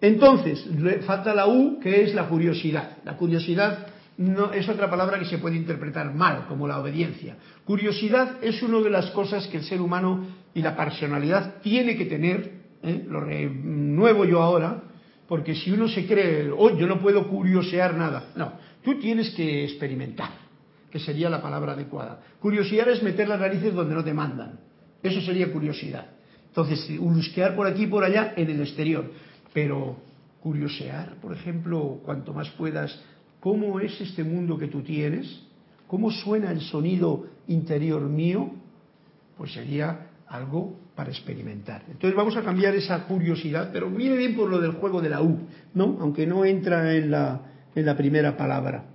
entonces, 0.00 0.68
falta 1.06 1.34
la 1.34 1.46
U, 1.46 1.80
que 1.80 2.02
es 2.02 2.14
la 2.14 2.28
curiosidad. 2.28 2.98
La 3.04 3.16
curiosidad 3.16 3.83
no, 4.16 4.52
es 4.52 4.68
otra 4.68 4.88
palabra 4.88 5.18
que 5.18 5.24
se 5.24 5.38
puede 5.38 5.56
interpretar 5.56 6.14
mal, 6.14 6.46
como 6.46 6.68
la 6.68 6.78
obediencia. 6.78 7.36
Curiosidad 7.64 8.36
es 8.42 8.62
una 8.62 8.80
de 8.80 8.90
las 8.90 9.10
cosas 9.10 9.46
que 9.48 9.56
el 9.56 9.64
ser 9.64 9.80
humano 9.80 10.26
y 10.54 10.62
la 10.62 10.76
personalidad 10.76 11.60
tiene 11.62 11.96
que 11.96 12.06
tener, 12.06 12.52
¿eh? 12.82 13.04
lo 13.08 13.20
renuevo 13.20 14.24
yo 14.24 14.40
ahora, 14.40 14.82
porque 15.26 15.54
si 15.54 15.72
uno 15.72 15.88
se 15.88 16.06
cree, 16.06 16.50
oh, 16.56 16.76
yo 16.76 16.86
no 16.86 17.00
puedo 17.00 17.26
curiosear 17.26 17.94
nada, 17.94 18.30
no, 18.36 18.52
tú 18.84 18.98
tienes 19.00 19.30
que 19.30 19.64
experimentar, 19.64 20.30
que 20.90 21.00
sería 21.00 21.28
la 21.28 21.42
palabra 21.42 21.72
adecuada. 21.72 22.20
Curiosidad 22.38 22.88
es 22.88 23.02
meter 23.02 23.28
las 23.28 23.40
narices 23.40 23.74
donde 23.74 23.94
no 23.94 24.04
te 24.04 24.14
mandan, 24.14 24.60
eso 25.02 25.20
sería 25.22 25.52
curiosidad. 25.52 26.06
Entonces, 26.48 26.98
busquear 27.00 27.56
por 27.56 27.66
aquí 27.66 27.82
y 27.82 27.86
por 27.88 28.04
allá 28.04 28.34
en 28.36 28.48
el 28.48 28.60
exterior, 28.60 29.10
pero 29.52 29.96
curiosear, 30.40 31.16
por 31.20 31.32
ejemplo, 31.32 32.00
cuanto 32.04 32.32
más 32.32 32.48
puedas 32.50 33.02
cómo 33.44 33.78
es 33.78 34.00
este 34.00 34.24
mundo 34.24 34.56
que 34.56 34.68
tú 34.68 34.80
tienes, 34.80 35.42
cómo 35.86 36.10
suena 36.10 36.50
el 36.50 36.62
sonido 36.62 37.26
interior 37.46 38.00
mío, 38.00 38.50
pues 39.36 39.52
sería 39.52 40.06
algo 40.28 40.80
para 40.96 41.10
experimentar. 41.10 41.82
Entonces 41.88 42.16
vamos 42.16 42.38
a 42.38 42.42
cambiar 42.42 42.74
esa 42.74 43.04
curiosidad, 43.04 43.68
pero 43.70 43.90
viene 43.90 44.16
bien 44.16 44.34
por 44.34 44.48
lo 44.48 44.62
del 44.62 44.72
juego 44.72 45.02
de 45.02 45.10
la 45.10 45.20
U, 45.20 45.40
¿no? 45.74 45.98
Aunque 46.00 46.26
no 46.26 46.46
entra 46.46 46.94
en 46.96 47.10
la, 47.10 47.42
en 47.74 47.84
la 47.84 47.94
primera 47.94 48.34
palabra. 48.34 48.86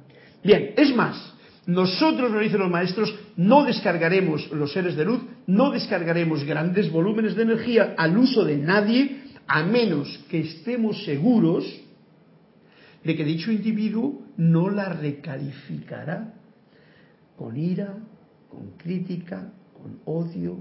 Bien, 0.44 0.74
es 0.76 0.96
más, 0.96 1.32
nosotros, 1.68 2.32
nos 2.32 2.42
dicen 2.42 2.62
los 2.62 2.72
maestros, 2.72 3.14
no 3.38 3.66
descargaremos 3.66 4.52
los 4.52 4.74
seres 4.74 4.96
de 4.96 5.06
luz, 5.06 5.22
no 5.46 5.70
descargaremos 5.70 6.44
grandes 6.44 6.92
volúmenes 6.92 7.36
de 7.36 7.44
energía 7.44 7.94
al 7.96 8.18
uso 8.18 8.44
de 8.44 8.58
nadie, 8.58 9.26
a 9.46 9.62
menos 9.62 10.26
que 10.28 10.40
estemos 10.40 11.06
seguros 11.06 11.72
de 13.04 13.16
que 13.16 13.24
dicho 13.24 13.52
individuo 13.52 14.24
no 14.40 14.70
la 14.70 14.88
recalificará 14.88 16.34
con 17.36 17.58
ira, 17.58 17.94
con 18.50 18.72
crítica, 18.78 19.52
con 19.74 20.00
odio, 20.06 20.58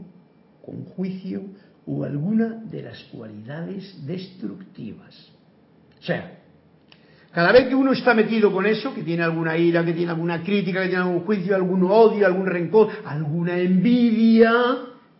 con 0.66 0.84
juicio 0.84 1.42
o 1.86 2.02
alguna 2.02 2.60
de 2.64 2.82
las 2.82 2.98
cualidades 3.04 4.04
destructivas. 4.04 5.14
O 6.00 6.02
sea, 6.02 6.40
cada 7.30 7.52
vez 7.52 7.68
que 7.68 7.74
uno 7.76 7.92
está 7.92 8.14
metido 8.14 8.50
con 8.52 8.66
eso, 8.66 8.92
que 8.92 9.04
tiene 9.04 9.22
alguna 9.22 9.56
ira, 9.56 9.84
que 9.84 9.92
tiene 9.92 10.10
alguna 10.10 10.42
crítica, 10.42 10.82
que 10.82 10.88
tiene 10.88 11.04
algún 11.04 11.20
juicio, 11.20 11.54
algún 11.54 11.84
odio, 11.84 12.26
algún 12.26 12.46
rencor, 12.46 12.88
alguna 13.04 13.58
envidia, 13.58 14.52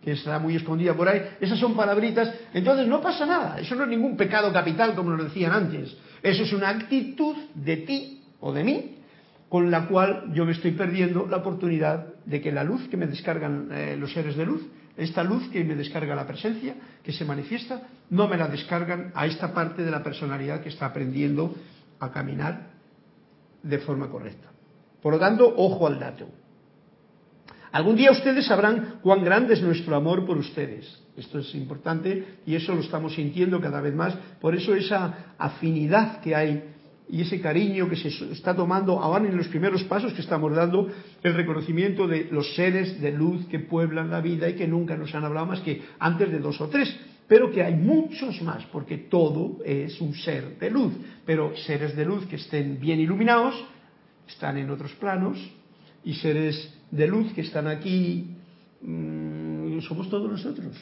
que 0.03 0.11
está 0.11 0.37
muy 0.37 0.57
escondida 0.57 0.93
por 0.93 1.07
ahí, 1.07 1.21
esas 1.39 1.57
son 1.59 1.77
palabritas, 1.77 2.33
entonces 2.53 2.87
no 2.87 2.99
pasa 2.99 3.25
nada, 3.25 3.57
eso 3.57 3.73
no 3.75 3.83
es 3.83 3.89
ningún 3.89 4.17
pecado 4.17 4.51
capital 4.51 4.95
como 4.95 5.11
nos 5.11 5.23
decían 5.23 5.53
antes, 5.53 5.95
eso 6.21 6.43
es 6.43 6.51
una 6.51 6.69
actitud 6.69 7.35
de 7.55 7.77
ti 7.77 8.18
o 8.39 8.53
de 8.53 8.63
mí 8.63 8.95
con 9.49 9.71
la 9.71 9.87
cual 9.87 10.31
yo 10.33 10.45
me 10.45 10.51
estoy 10.51 10.71
perdiendo 10.71 11.25
la 11.27 11.37
oportunidad 11.37 12.13
de 12.23 12.39
que 12.39 12.51
la 12.51 12.63
luz 12.63 12.87
que 12.87 12.97
me 12.97 13.07
descargan 13.07 13.69
eh, 13.71 13.97
los 13.99 14.13
seres 14.13 14.37
de 14.37 14.45
luz, 14.45 14.61
esta 14.95 15.23
luz 15.23 15.49
que 15.49 15.63
me 15.63 15.75
descarga 15.75 16.15
la 16.15 16.27
presencia, 16.27 16.75
que 17.03 17.11
se 17.11 17.25
manifiesta, 17.25 17.81
no 18.11 18.27
me 18.27 18.37
la 18.37 18.47
descargan 18.47 19.11
a 19.15 19.25
esta 19.25 19.51
parte 19.53 19.83
de 19.83 19.89
la 19.89 20.03
personalidad 20.03 20.61
que 20.61 20.69
está 20.69 20.85
aprendiendo 20.85 21.55
a 21.99 22.11
caminar 22.11 22.69
de 23.63 23.79
forma 23.79 24.07
correcta. 24.09 24.49
Por 25.01 25.13
lo 25.13 25.19
tanto, 25.19 25.51
ojo 25.57 25.87
al 25.87 25.99
dato. 25.99 26.27
Algún 27.71 27.95
día 27.95 28.11
ustedes 28.11 28.45
sabrán 28.45 28.99
cuán 29.01 29.23
grande 29.23 29.53
es 29.53 29.61
nuestro 29.61 29.95
amor 29.95 30.25
por 30.25 30.37
ustedes. 30.37 31.01
Esto 31.15 31.39
es 31.39 31.53
importante 31.55 32.39
y 32.45 32.55
eso 32.55 32.73
lo 32.73 32.81
estamos 32.81 33.15
sintiendo 33.15 33.61
cada 33.61 33.81
vez 33.81 33.93
más. 33.93 34.15
Por 34.41 34.55
eso 34.55 34.73
esa 34.73 35.35
afinidad 35.37 36.19
que 36.21 36.35
hay 36.35 36.63
y 37.11 37.21
ese 37.21 37.41
cariño 37.41 37.89
que 37.89 37.95
se 37.95 38.09
está 38.31 38.55
tomando 38.55 38.99
ahora 38.99 39.25
en 39.25 39.35
los 39.35 39.47
primeros 39.47 39.83
pasos 39.85 40.13
que 40.13 40.21
estamos 40.21 40.55
dando, 40.55 40.87
el 41.23 41.33
reconocimiento 41.33 42.07
de 42.07 42.27
los 42.31 42.55
seres 42.55 43.01
de 43.01 43.11
luz 43.11 43.47
que 43.47 43.59
pueblan 43.59 44.11
la 44.11 44.21
vida 44.21 44.47
y 44.47 44.53
que 44.53 44.67
nunca 44.67 44.95
nos 44.95 45.13
han 45.15 45.25
hablado 45.25 45.47
más 45.47 45.61
que 45.61 45.81
antes 45.97 46.31
de 46.31 46.39
dos 46.39 46.61
o 46.61 46.67
tres, 46.69 46.95
pero 47.27 47.51
que 47.51 47.63
hay 47.63 47.75
muchos 47.75 48.41
más, 48.43 48.63
porque 48.71 48.97
todo 48.97 49.57
es 49.65 49.99
un 50.01 50.13
ser 50.13 50.59
de 50.59 50.69
luz, 50.69 50.93
pero 51.25 51.55
seres 51.55 51.95
de 51.95 52.05
luz 52.05 52.25
que 52.27 52.35
estén 52.35 52.79
bien 52.79 52.99
iluminados, 52.99 53.55
están 54.27 54.57
en 54.57 54.69
otros 54.69 54.93
planos, 54.93 55.37
y 56.03 56.13
seres 56.13 56.73
de 56.91 57.07
luz 57.07 57.33
que 57.33 57.41
están 57.41 57.67
aquí, 57.67 58.35
mm, 58.81 59.79
somos 59.81 60.09
todos 60.09 60.29
nosotros. 60.29 60.75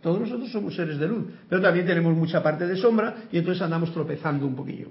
Todos 0.00 0.20
nosotros 0.20 0.50
somos 0.50 0.74
seres 0.74 0.98
de 0.98 1.06
luz, 1.06 1.26
pero 1.48 1.60
también 1.60 1.86
tenemos 1.86 2.16
mucha 2.16 2.42
parte 2.42 2.66
de 2.66 2.76
sombra 2.76 3.24
y 3.30 3.38
entonces 3.38 3.60
andamos 3.62 3.92
tropezando 3.92 4.46
un 4.46 4.56
poquillo. 4.56 4.88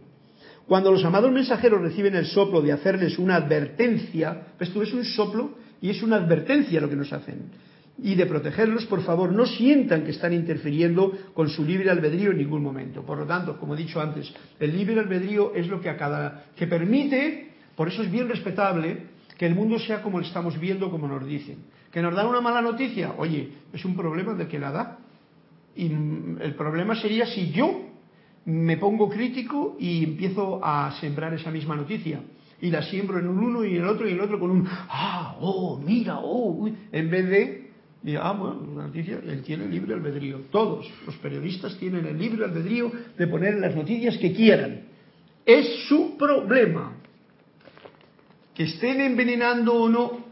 Cuando 0.69 0.91
los 0.91 1.03
amados 1.03 1.31
mensajeros 1.31 1.81
reciben 1.81 2.13
el 2.13 2.27
soplo 2.27 2.61
de 2.61 2.71
hacerles 2.71 3.17
una 3.17 3.37
advertencia, 3.37 4.53
esto 4.59 4.83
es 4.83 4.93
un 4.93 5.03
soplo 5.03 5.55
y 5.81 5.89
es 5.89 6.03
una 6.03 6.17
advertencia 6.17 6.79
lo 6.79 6.87
que 6.87 6.95
nos 6.95 7.11
hacen. 7.11 7.49
Y 7.97 8.13
de 8.13 8.27
protegerlos, 8.27 8.85
por 8.85 9.01
favor, 9.01 9.31
no 9.31 9.47
sientan 9.47 10.03
que 10.03 10.11
están 10.11 10.31
interfiriendo 10.31 11.11
con 11.33 11.49
su 11.49 11.65
libre 11.65 11.89
albedrío 11.89 12.29
en 12.29 12.37
ningún 12.37 12.61
momento. 12.61 13.01
Por 13.01 13.17
lo 13.17 13.25
tanto, 13.25 13.57
como 13.57 13.73
he 13.73 13.77
dicho 13.77 13.99
antes, 13.99 14.31
el 14.59 14.77
libre 14.77 14.99
albedrío 14.99 15.55
es 15.55 15.67
lo 15.67 15.81
que 15.81 15.89
a 15.89 15.97
cada 15.97 16.45
que 16.55 16.67
permite, 16.67 17.49
por 17.75 17.87
eso 17.87 18.03
es 18.03 18.11
bien 18.11 18.29
respetable 18.29 19.07
que 19.39 19.47
el 19.47 19.55
mundo 19.55 19.79
sea 19.79 20.03
como 20.03 20.19
lo 20.19 20.25
estamos 20.25 20.59
viendo, 20.59 20.91
como 20.91 21.07
nos 21.07 21.25
dicen. 21.25 21.63
Que 21.91 22.03
nos 22.03 22.13
dan 22.13 22.27
una 22.27 22.41
mala 22.41 22.61
noticia, 22.61 23.15
oye, 23.17 23.53
es 23.73 23.83
un 23.85 23.95
problema 23.95 24.35
de 24.35 24.47
que 24.47 24.59
la 24.59 24.71
da. 24.71 24.99
Y 25.75 25.87
el 25.87 26.53
problema 26.55 26.93
sería 26.93 27.25
si 27.25 27.49
yo 27.49 27.88
me 28.49 28.77
pongo 28.77 29.09
crítico 29.09 29.77
y 29.79 30.03
empiezo 30.03 30.59
a 30.63 30.91
sembrar 30.99 31.33
esa 31.33 31.51
misma 31.51 31.75
noticia. 31.75 32.21
Y 32.61 32.71
la 32.71 32.81
siembro 32.81 33.19
en 33.19 33.27
un 33.27 33.37
uno 33.39 33.63
y 33.63 33.75
en 33.75 33.83
el 33.83 33.87
otro 33.87 34.07
y 34.07 34.11
en 34.11 34.17
el 34.17 34.23
otro 34.23 34.39
con 34.39 34.49
un, 34.49 34.67
ah, 34.67 35.37
oh, 35.39 35.79
mira, 35.85 36.19
oh, 36.19 36.67
en 36.91 37.09
vez 37.09 37.29
de, 37.29 38.17
ah, 38.17 38.33
bueno, 38.33 38.67
la 38.75 38.87
noticia, 38.87 39.19
él 39.23 39.43
tiene 39.43 39.67
libre 39.67 39.93
albedrío. 39.93 40.41
Todos 40.51 40.89
los 41.05 41.15
periodistas 41.17 41.77
tienen 41.77 42.05
el 42.05 42.17
libre 42.17 42.43
albedrío 42.43 42.91
de 43.17 43.27
poner 43.27 43.55
las 43.55 43.75
noticias 43.75 44.17
que 44.17 44.33
quieran. 44.33 44.81
Es 45.45 45.85
su 45.87 46.17
problema. 46.17 46.93
Que 48.55 48.63
estén 48.63 48.99
envenenando 48.99 49.73
o 49.73 49.87
no 49.87 50.25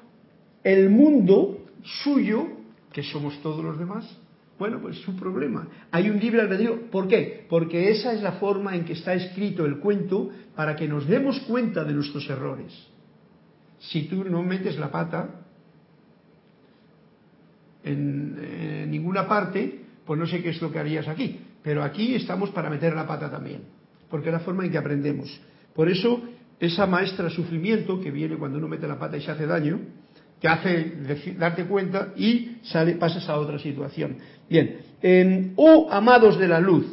el 0.63 0.89
mundo 0.89 1.65
suyo, 2.03 2.47
que 2.91 3.03
somos 3.03 3.39
todos 3.41 3.63
los 3.63 3.79
demás, 3.79 4.05
bueno, 4.59 4.79
pues 4.81 4.97
es 4.97 5.03
su 5.03 5.15
problema. 5.15 5.67
Hay 5.91 6.09
un 6.09 6.19
libre 6.19 6.41
albedrío. 6.41 6.89
¿Por 6.89 7.07
qué? 7.07 7.45
Porque 7.47 7.91
esa 7.91 8.13
es 8.13 8.21
la 8.21 8.33
forma 8.33 8.75
en 8.75 8.85
que 8.85 8.93
está 8.93 9.13
escrito 9.13 9.65
el 9.65 9.77
cuento 9.77 10.31
para 10.55 10.75
que 10.75 10.87
nos 10.87 11.07
demos 11.07 11.39
cuenta 11.41 11.83
de 11.83 11.93
nuestros 11.93 12.27
errores. 12.29 12.73
Si 13.79 14.03
tú 14.03 14.23
no 14.23 14.41
metes 14.41 14.79
la 14.79 14.89
pata 14.89 15.41
en, 17.83 18.89
ninguna 18.89 19.27
parte, 19.27 19.81
pues 20.05 20.19
no 20.19 20.25
sé 20.25 20.41
qué 20.41 20.49
es 20.49 20.61
lo 20.61 20.71
que 20.71 20.79
harías 20.79 21.07
aquí. 21.07 21.39
Pero 21.61 21.83
aquí 21.83 22.15
estamos 22.15 22.49
para 22.49 22.69
meter 22.69 22.95
la 22.95 23.05
pata 23.05 23.29
también, 23.29 23.61
porque 24.09 24.29
es 24.29 24.33
la 24.33 24.39
forma 24.39 24.65
en 24.65 24.71
que 24.71 24.77
aprendemos. 24.77 25.39
Por 25.75 25.89
eso, 25.89 26.21
esa 26.59 26.87
maestra 26.87 27.29
sufrimiento 27.29 27.99
que 27.99 28.09
viene 28.09 28.37
cuando 28.37 28.57
uno 28.57 28.67
mete 28.67 28.87
la 28.87 28.97
pata 28.97 29.17
y 29.17 29.21
se 29.21 29.31
hace 29.31 29.45
daño, 29.45 29.79
te 30.39 30.47
hace 30.47 31.33
darte 31.37 31.65
cuenta 31.65 32.13
y 32.15 32.57
sale, 32.63 32.93
pasas 32.93 33.27
a 33.29 33.37
otra 33.37 33.59
situación. 33.59 34.17
Bien, 34.49 35.53
oh 35.55 35.87
amados 35.91 36.37
de 36.39 36.47
la 36.47 36.59
luz, 36.59 36.85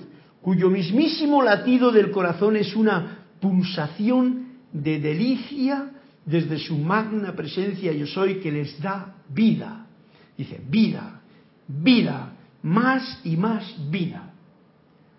cuyo 0.42 0.70
mismísimo 0.70 1.42
latido 1.42 1.90
del 1.90 2.10
corazón 2.10 2.56
es 2.56 2.74
una 2.76 3.24
pulsación 3.40 4.48
de 4.72 4.98
delicia 4.98 5.90
desde 6.24 6.58
su 6.58 6.78
magna 6.78 7.34
presencia 7.34 7.92
yo 7.92 8.06
soy 8.06 8.36
que 8.36 8.50
les 8.50 8.80
da 8.80 9.16
vida. 9.28 9.86
Dice, 10.36 10.60
vida, 10.68 11.20
vida, 11.68 12.32
más 12.62 13.20
y 13.24 13.36
más 13.36 13.74
vida. 13.90 14.32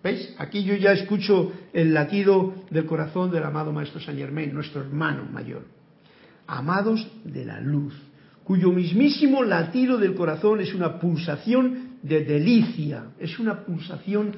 ¿Veis? 0.02 0.34
Aquí 0.38 0.62
yo 0.62 0.74
ya 0.74 0.92
escucho 0.92 1.52
el 1.72 1.94
latido 1.94 2.54
del 2.70 2.86
corazón 2.86 3.30
del 3.30 3.44
amado 3.44 3.72
Maestro 3.72 4.00
Saint 4.00 4.20
Germain, 4.20 4.52
nuestro 4.52 4.82
hermano 4.82 5.24
mayor. 5.24 5.64
Amados 6.46 7.06
de 7.24 7.44
la 7.44 7.60
luz, 7.60 7.94
cuyo 8.44 8.70
mismísimo 8.70 9.42
latido 9.42 9.98
del 9.98 10.14
corazón 10.14 10.60
es 10.60 10.74
una 10.74 11.00
pulsación 11.00 11.85
de 12.02 12.24
delicia, 12.24 13.12
es 13.18 13.38
una 13.38 13.64
pulsación 13.64 14.32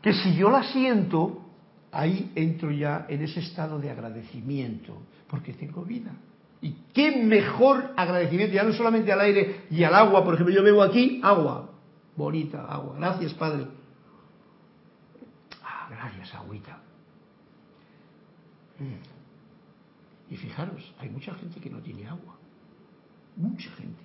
que 0.00 0.12
si 0.12 0.34
yo 0.36 0.50
la 0.50 0.62
siento, 0.64 1.44
ahí 1.90 2.30
entro 2.34 2.70
ya 2.70 3.06
en 3.08 3.22
ese 3.22 3.40
estado 3.40 3.78
de 3.78 3.90
agradecimiento, 3.90 5.02
porque 5.28 5.54
tengo 5.54 5.82
vida. 5.82 6.12
Y 6.60 6.72
qué 6.92 7.24
mejor 7.24 7.92
agradecimiento, 7.96 8.54
ya 8.54 8.62
no 8.64 8.72
solamente 8.72 9.12
al 9.12 9.20
aire 9.20 9.62
y 9.70 9.82
al 9.82 9.94
agua, 9.94 10.24
por 10.24 10.34
ejemplo, 10.34 10.54
yo 10.54 10.62
bebo 10.62 10.82
aquí 10.82 11.20
agua, 11.22 11.70
bonita 12.16 12.64
agua, 12.66 12.96
gracias 12.96 13.34
Padre. 13.34 13.66
Ah, 15.62 15.88
gracias, 15.90 16.34
agüita. 16.34 16.78
Mm. 18.78 20.32
Y 20.32 20.36
fijaros, 20.36 20.94
hay 20.98 21.10
mucha 21.10 21.34
gente 21.34 21.60
que 21.60 21.70
no 21.70 21.80
tiene 21.80 22.06
agua. 22.06 22.36
Mucha 23.36 23.70
gente. 23.72 24.03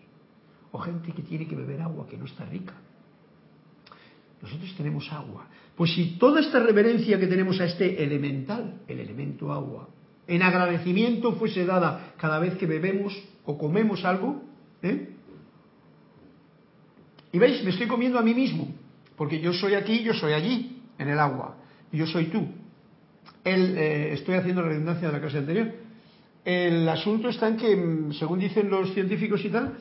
O 0.71 0.79
gente 0.79 1.11
que 1.11 1.23
tiene 1.23 1.47
que 1.47 1.55
beber 1.55 1.81
agua 1.81 2.07
que 2.07 2.17
no 2.17 2.25
está 2.25 2.45
rica. 2.45 2.73
Nosotros 4.41 4.73
tenemos 4.77 5.11
agua. 5.11 5.47
Pues 5.75 5.93
si 5.93 6.17
toda 6.17 6.39
esta 6.39 6.59
reverencia 6.59 7.19
que 7.19 7.27
tenemos 7.27 7.59
a 7.59 7.65
este 7.65 8.03
elemental, 8.03 8.81
el 8.87 8.99
elemento 8.99 9.51
agua, 9.51 9.89
en 10.27 10.43
agradecimiento 10.43 11.33
fuese 11.33 11.65
dada 11.65 12.13
cada 12.17 12.39
vez 12.39 12.55
que 12.55 12.67
bebemos 12.67 13.17
o 13.45 13.57
comemos 13.57 14.05
algo, 14.05 14.43
¿eh? 14.83 15.09
Y 17.31 17.37
veis, 17.37 17.63
me 17.63 17.71
estoy 17.71 17.87
comiendo 17.87 18.17
a 18.17 18.21
mí 18.21 18.33
mismo, 18.33 18.67
porque 19.15 19.39
yo 19.39 19.53
soy 19.53 19.75
aquí, 19.75 20.03
yo 20.03 20.13
soy 20.13 20.33
allí, 20.33 20.81
en 20.97 21.09
el 21.09 21.19
agua, 21.19 21.57
y 21.91 21.97
yo 21.97 22.07
soy 22.07 22.25
tú. 22.25 22.47
El, 23.43 23.77
eh, 23.77 24.13
estoy 24.13 24.35
haciendo 24.35 24.61
la 24.61 24.69
redundancia 24.69 25.07
de 25.07 25.13
la 25.13 25.21
clase 25.21 25.37
anterior. 25.37 25.71
El 26.43 26.87
asunto 26.89 27.29
está 27.29 27.47
en 27.47 27.57
que, 27.57 27.75
mm, 27.75 28.13
según 28.13 28.39
dicen 28.39 28.69
los 28.69 28.93
científicos 28.93 29.43
y 29.45 29.49
tal, 29.49 29.77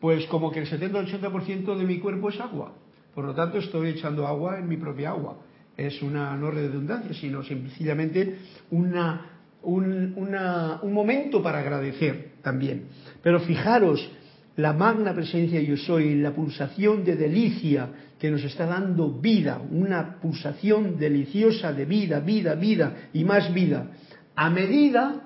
pues 0.00 0.26
como 0.26 0.50
que 0.50 0.60
el 0.60 0.66
70 0.66 1.00
80% 1.02 1.76
de 1.76 1.84
mi 1.84 1.98
cuerpo 1.98 2.28
es 2.30 2.40
agua. 2.40 2.74
Por 3.14 3.24
lo 3.24 3.34
tanto, 3.34 3.58
estoy 3.58 3.88
echando 3.88 4.26
agua 4.26 4.58
en 4.58 4.68
mi 4.68 4.76
propia 4.76 5.10
agua. 5.10 5.38
Es 5.76 6.02
una 6.02 6.36
no 6.36 6.50
redundancia, 6.50 7.14
sino 7.14 7.42
sencillamente 7.42 8.38
una, 8.70 9.40
un, 9.62 10.14
un 10.16 10.92
momento 10.92 11.42
para 11.42 11.60
agradecer 11.60 12.32
también. 12.42 12.86
Pero 13.22 13.40
fijaros, 13.40 14.08
la 14.56 14.72
magna 14.72 15.14
presencia 15.14 15.60
yo 15.60 15.76
soy, 15.76 16.16
la 16.16 16.32
pulsación 16.32 17.04
de 17.04 17.16
delicia 17.16 17.90
que 18.18 18.30
nos 18.30 18.42
está 18.42 18.66
dando 18.66 19.08
vida, 19.08 19.60
una 19.70 20.20
pulsación 20.20 20.98
deliciosa 20.98 21.72
de 21.72 21.84
vida, 21.84 22.20
vida, 22.20 22.54
vida 22.56 23.08
y 23.12 23.24
más 23.24 23.54
vida, 23.54 23.92
a 24.34 24.50
medida 24.50 25.22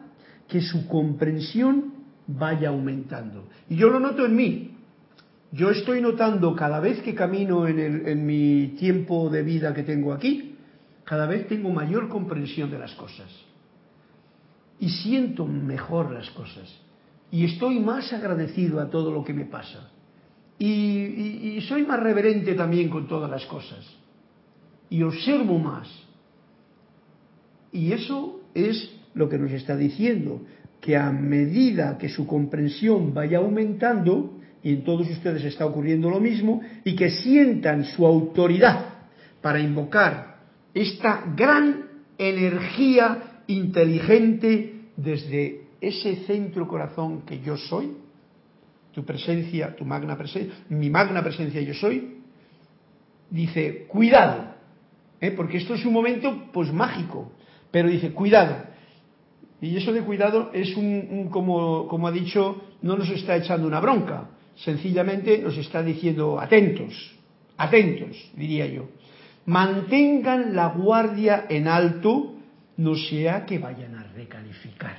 que 0.49 0.61
su 0.61 0.87
comprensión 0.87 1.92
vaya 2.27 2.69
aumentando. 2.69 3.49
Y 3.69 3.77
yo 3.77 3.91
lo 3.91 4.01
noto 4.01 4.25
en 4.27 4.37
mí. 4.37 4.71
Yo 5.53 5.71
estoy 5.71 6.01
notando 6.01 6.57
cada 6.57 6.81
vez 6.81 7.03
que 7.03 7.15
camino 7.15 7.67
en, 7.67 8.07
en 8.07 8.27
mi 8.27 8.75
tiempo 8.79 9.29
de 9.29 9.43
vida 9.43 9.75
que 9.75 9.83
tengo 9.83 10.13
aquí, 10.13 10.57
cada 11.05 11.27
vez 11.27 11.47
tengo 11.47 11.71
mayor 11.71 12.09
comprensión 12.09 12.71
de 12.71 12.79
las 12.79 12.95
cosas. 12.95 13.31
Y 14.81 14.89
siento 14.89 15.47
mejor 15.47 16.11
las 16.11 16.31
cosas. 16.31 16.73
Y 17.31 17.45
estoy 17.45 17.81
más 17.81 18.13
agradecido 18.13 18.81
a 18.81 18.91
todo 18.91 19.11
lo 19.11 19.25
que 19.25 19.33
me 19.33 19.45
pasa. 19.45 19.91
Y, 20.59 20.69
y, 21.57 21.61
soy 21.63 21.85
más 21.85 21.99
reverente 21.99 22.55
también 22.55 22.89
con 22.89 23.09
todas 23.09 23.31
las 23.31 23.45
cosas. 23.47 23.85
Y 24.91 25.03
observo 25.03 25.59
más. 25.59 25.89
Y 27.73 27.93
eso 27.93 28.41
es 28.55 28.91
lo 29.15 29.29
que 29.29 29.39
nos 29.39 29.51
está 29.51 29.77
diciendo, 29.77 30.43
que 30.83 30.97
a 30.97 31.13
medida 31.13 31.97
que 31.97 32.09
su 32.09 32.27
comprensión 32.27 33.15
vaya 33.15 33.39
aumentando, 33.39 34.41
y 34.65 34.71
en 34.71 34.85
todos 34.85 35.09
ustedes 35.09 35.45
está 35.45 35.65
ocurriendo 35.65 36.11
lo 36.11 36.19
mismo, 36.19 36.61
y 36.85 36.97
que 36.97 37.09
sientan 37.09 37.85
su 37.85 38.05
autoridad 38.05 38.87
para 39.41 39.61
invocar 39.61 40.39
esta 40.75 41.23
gran 41.37 41.85
energía 42.19 43.43
inteligente 43.47 44.89
desde 44.97 45.67
ese 45.81 46.17
centro 46.27 46.67
corazón 46.67 47.23
que 47.23 47.41
yo 47.41 47.57
soy, 47.57 47.93
tu 48.93 49.05
presencia, 49.05 49.77
tu 49.77 49.85
magna 49.85 50.19
presencia, 50.19 50.53
mi 50.69 50.91
magna 50.91 51.23
presencia 51.23 51.61
yo 51.61 51.75
soy, 51.75 52.17
dice, 53.31 53.87
cuidado, 53.87 54.53
¿eh? 55.21 55.31
porque 55.31 55.59
esto 55.59 55.75
es 55.75 55.85
un 55.87 55.93
momento 55.93 56.49
pues 56.53 56.73
mágico, 56.73 57.31
pero 57.71 57.89
dice, 57.89 58.11
cuidado, 58.11 58.72
y 59.63 59.77
eso 59.77 59.93
de 59.93 60.03
cuidado 60.03 60.51
es 60.53 60.77
un, 60.77 61.29
como, 61.31 61.87
como, 61.87 62.09
ha 62.09 62.11
dicho, 62.11 62.61
no 62.83 62.97
nos 62.97 63.09
está 63.11 63.37
echando 63.37 63.65
una 63.65 63.79
bronca, 63.79 64.29
sencillamente 64.57 65.39
nos 65.39 65.57
está 65.57 65.85
diciendo 65.85 66.41
atentos, 66.41 66.93
atentos, 67.57 68.17
diría 68.35 68.67
yo. 68.67 68.89
Mantengan 69.47 70.57
la 70.57 70.71
guardia 70.71 71.47
en 71.49 71.69
alto, 71.69 72.35
no 72.77 72.97
sea 72.97 73.47
que 73.47 73.61
vayan 73.61 73.95
a 73.95 74.03
recalificar. 74.03 74.97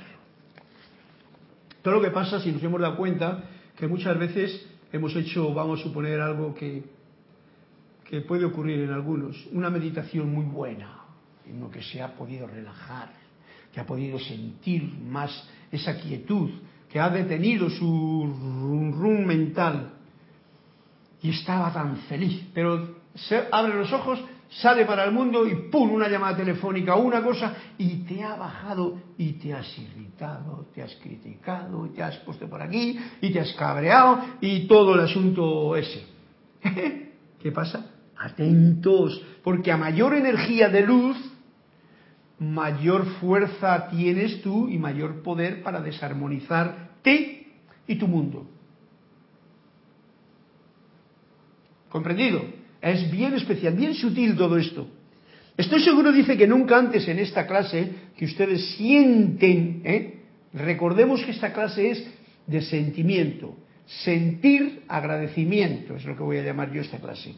Todo 1.82 1.96
lo 1.96 2.00
que 2.00 2.10
pasa, 2.10 2.40
si 2.40 2.50
nos 2.50 2.62
hemos 2.62 2.80
dado 2.80 2.96
cuenta, 2.96 3.44
que 3.76 3.86
muchas 3.86 4.18
veces 4.18 4.66
hemos 4.92 5.14
hecho, 5.14 5.52
vamos 5.52 5.80
a 5.80 5.82
suponer, 5.82 6.22
algo 6.22 6.54
que, 6.54 6.84
que 8.08 8.22
puede 8.22 8.46
ocurrir 8.46 8.80
en 8.80 8.92
algunos, 8.92 9.46
una 9.52 9.68
meditación 9.68 10.32
muy 10.32 10.46
buena, 10.46 11.00
en 11.46 11.60
lo 11.60 11.70
que 11.70 11.82
se 11.82 12.00
ha 12.00 12.14
podido 12.14 12.46
relajar 12.46 13.23
que 13.74 13.80
ha 13.80 13.86
podido 13.86 14.20
sentir 14.20 14.84
más 15.04 15.48
esa 15.72 15.98
quietud, 15.98 16.48
que 16.88 17.00
ha 17.00 17.10
detenido 17.10 17.68
su 17.68 17.84
rum, 17.84 18.92
rum 18.92 19.26
mental 19.26 19.94
y 21.20 21.30
estaba 21.30 21.72
tan 21.72 21.96
feliz. 22.08 22.46
Pero 22.54 23.00
abre 23.50 23.74
los 23.74 23.92
ojos, 23.92 24.22
sale 24.48 24.84
para 24.84 25.04
el 25.04 25.10
mundo 25.10 25.44
y 25.44 25.70
¡pum! 25.70 25.90
una 25.90 26.08
llamada 26.08 26.36
telefónica, 26.36 26.94
una 26.94 27.20
cosa, 27.20 27.52
y 27.76 28.04
te 28.04 28.22
ha 28.22 28.36
bajado 28.36 29.00
y 29.18 29.32
te 29.32 29.52
has 29.52 29.76
irritado, 29.76 30.68
te 30.72 30.80
has 30.80 30.94
criticado, 30.96 31.88
te 31.88 32.00
has 32.00 32.16
puesto 32.18 32.48
por 32.48 32.62
aquí 32.62 32.96
y 33.20 33.32
te 33.32 33.40
has 33.40 33.52
cabreado 33.54 34.24
y 34.40 34.68
todo 34.68 34.94
el 34.94 35.00
asunto 35.00 35.74
ese. 35.74 36.06
¿Qué 37.42 37.50
pasa? 37.50 37.90
Atentos, 38.16 39.20
porque 39.42 39.72
a 39.72 39.76
mayor 39.76 40.14
energía 40.14 40.68
de 40.68 40.82
luz, 40.82 41.33
mayor 42.38 43.06
fuerza 43.20 43.88
tienes 43.88 44.42
tú 44.42 44.68
y 44.68 44.78
mayor 44.78 45.22
poder 45.22 45.62
para 45.62 45.80
desarmonizarte 45.80 47.46
y 47.86 47.96
tu 47.96 48.08
mundo. 48.08 48.48
¿Comprendido? 51.88 52.44
Es 52.80 53.10
bien 53.10 53.34
especial, 53.34 53.74
bien 53.74 53.94
sutil 53.94 54.36
todo 54.36 54.58
esto. 54.58 54.88
Estoy 55.56 55.80
seguro, 55.82 56.10
dice, 56.10 56.36
que 56.36 56.46
nunca 56.46 56.76
antes 56.76 57.06
en 57.06 57.20
esta 57.20 57.46
clase 57.46 57.92
que 58.16 58.24
ustedes 58.24 58.74
sienten, 58.76 59.82
¿eh? 59.84 60.14
recordemos 60.52 61.22
que 61.24 61.30
esta 61.30 61.52
clase 61.52 61.90
es 61.90 62.06
de 62.46 62.60
sentimiento, 62.62 63.56
sentir 63.86 64.82
agradecimiento, 64.88 65.94
es 65.94 66.04
lo 66.04 66.16
que 66.16 66.24
voy 66.24 66.38
a 66.38 66.42
llamar 66.42 66.72
yo 66.72 66.80
esta 66.80 66.98
clase. 66.98 67.34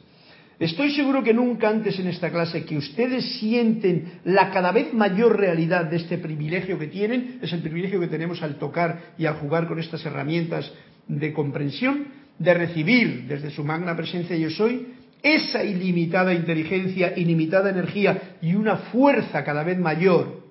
Estoy 0.59 0.93
seguro 0.93 1.23
que 1.23 1.35
nunca 1.35 1.69
antes 1.69 1.99
en 1.99 2.07
esta 2.07 2.31
clase 2.31 2.65
que 2.65 2.79
ustedes 2.79 3.39
sienten 3.39 4.21
la 4.25 4.51
cada 4.51 4.73
vez 4.73 4.95
mayor 4.95 5.39
realidad 5.39 5.85
de 5.85 5.97
este 5.97 6.17
privilegio 6.17 6.79
que 6.79 6.87
tienen, 6.87 7.39
es 7.43 7.53
el 7.53 7.61
privilegio 7.61 8.01
que 8.01 8.07
tenemos 8.07 8.43
al 8.43 8.57
tocar 8.57 9.13
y 9.19 9.27
al 9.27 9.35
jugar 9.35 9.67
con 9.69 9.79
estas 9.79 10.05
herramientas 10.07 10.73
de 11.09 11.35
comprensión, 11.35 12.07
de 12.39 12.55
recibir 12.55 13.27
desde 13.29 13.51
su 13.51 13.65
magna 13.65 13.95
presencia 13.95 14.35
yo 14.37 14.49
soy 14.49 14.95
esa 15.23 15.63
ilimitada 15.63 16.33
inteligencia, 16.33 17.13
ilimitada 17.17 17.69
energía 17.69 18.37
y 18.41 18.55
una 18.55 18.77
fuerza 18.77 19.45
cada 19.45 19.63
vez 19.63 19.79
mayor. 19.79 20.43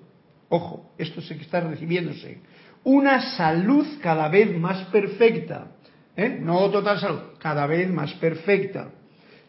Ojo, 0.48 0.92
esto 0.98 1.18
es 1.18 1.26
que 1.28 1.42
está 1.42 1.60
recibiéndose. 1.62 2.38
Una 2.84 3.36
salud 3.36 3.84
cada 4.00 4.28
vez 4.28 4.56
más 4.56 4.84
perfecta. 4.86 5.72
¿eh? 6.16 6.38
No 6.40 6.70
total 6.70 7.00
salud, 7.00 7.20
cada 7.40 7.66
vez 7.66 7.90
más 7.90 8.14
perfecta 8.14 8.90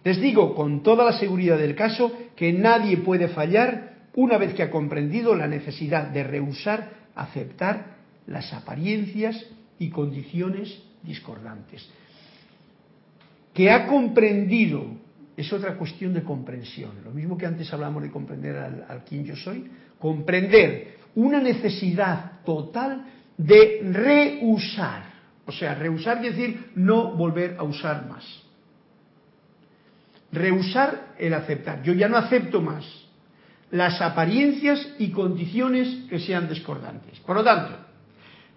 les 0.08 0.22
digo 0.22 0.56
con 0.56 0.84
toda 0.84 1.04
la 1.04 1.20
seguridad 1.20 1.58
del 1.58 1.76
caso 1.76 2.14
que 2.34 2.54
nadie 2.54 2.96
puede 2.96 3.28
fallar 3.28 4.08
una 4.16 4.38
vez 4.38 4.54
que 4.54 4.64
ha 4.64 4.72
comprendido 4.72 5.36
la 5.36 5.50
necesidad 5.50 6.08
de 6.08 6.24
rehusar 6.24 6.92
aceptar 7.14 7.98
las 8.26 8.54
apariencias 8.54 9.36
y 9.78 9.90
condiciones 9.90 10.82
discordantes. 11.04 11.90
Que 13.54 13.70
ha 13.70 13.86
comprendido, 13.86 14.86
es 15.36 15.52
otra 15.52 15.76
cuestión 15.76 16.14
de 16.14 16.24
comprensión, 16.24 16.92
lo 17.04 17.12
mismo 17.12 17.38
que 17.38 17.46
antes 17.46 17.74
hablamos 17.74 18.02
de 18.02 18.10
comprender 18.10 18.56
al, 18.56 19.04
quien 19.04 19.26
yo 19.26 19.36
soy, 19.36 19.70
comprender 20.00 21.00
una 21.16 21.42
necesidad 21.42 22.44
total 22.46 23.08
de 23.38 23.82
rehusar, 23.92 25.04
o 25.46 25.52
sea, 25.52 25.76
rehusar 25.76 26.22
decir 26.22 26.72
no 26.76 27.12
volver 27.12 27.58
a 27.60 27.64
usar 27.64 28.08
más 28.08 28.47
rehusar 30.32 31.16
el 31.18 31.34
aceptar. 31.34 31.84
Yo 31.84 31.94
ya 31.94 32.08
no 32.08 32.18
acepto 32.18 32.62
más 32.62 32.86
las 33.72 34.02
apariencias 34.02 34.96
y 34.98 35.12
condiciones 35.12 36.06
que 36.10 36.20
sean 36.20 36.48
discordantes. 36.48 37.20
Por 37.20 37.36
lo 37.36 37.44
tanto, 37.44 37.76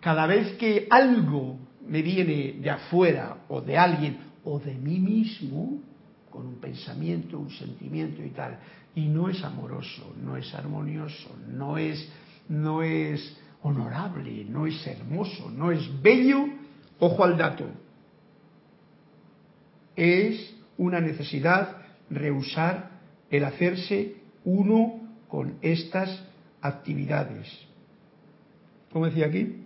cada 0.01 0.27
vez 0.27 0.57
que 0.57 0.87
algo 0.91 1.59
me 1.87 2.03
viene 2.03 2.55
de 2.61 2.71
afuera 2.71 3.39
o 3.49 3.61
de 3.61 3.77
alguien 3.77 4.19
o 4.45 4.59
de 4.59 4.75
mí 4.75 4.99
mismo, 4.99 5.83
con 6.31 6.47
un 6.47 6.61
pensamiento, 6.61 7.39
un 7.39 7.51
sentimiento 7.51 8.23
y 8.23 8.31
tal, 8.31 8.59
y 8.95 9.07
no 9.07 9.29
es 9.29 9.43
amoroso, 9.43 10.15
no 10.23 10.37
es 10.37 10.55
armonioso, 10.55 11.37
no 11.49 11.77
es, 11.77 12.09
no 12.49 12.83
es 12.83 13.37
honorable, 13.63 14.45
no 14.49 14.67
es 14.67 14.87
hermoso, 14.87 15.51
no 15.51 15.73
es 15.73 16.01
bello, 16.01 16.47
ojo 16.99 17.25
al 17.25 17.37
dato, 17.37 17.67
es 19.97 20.55
una 20.81 20.99
necesidad 20.99 21.77
rehusar 22.09 22.91
el 23.31 23.45
hacerse 23.45 24.17
uno 24.45 25.01
con 25.29 25.59
estas 25.61 26.25
actividades. 26.63 27.47
¿Cómo 28.91 29.05
decía 29.05 29.27
aquí? 29.27 29.57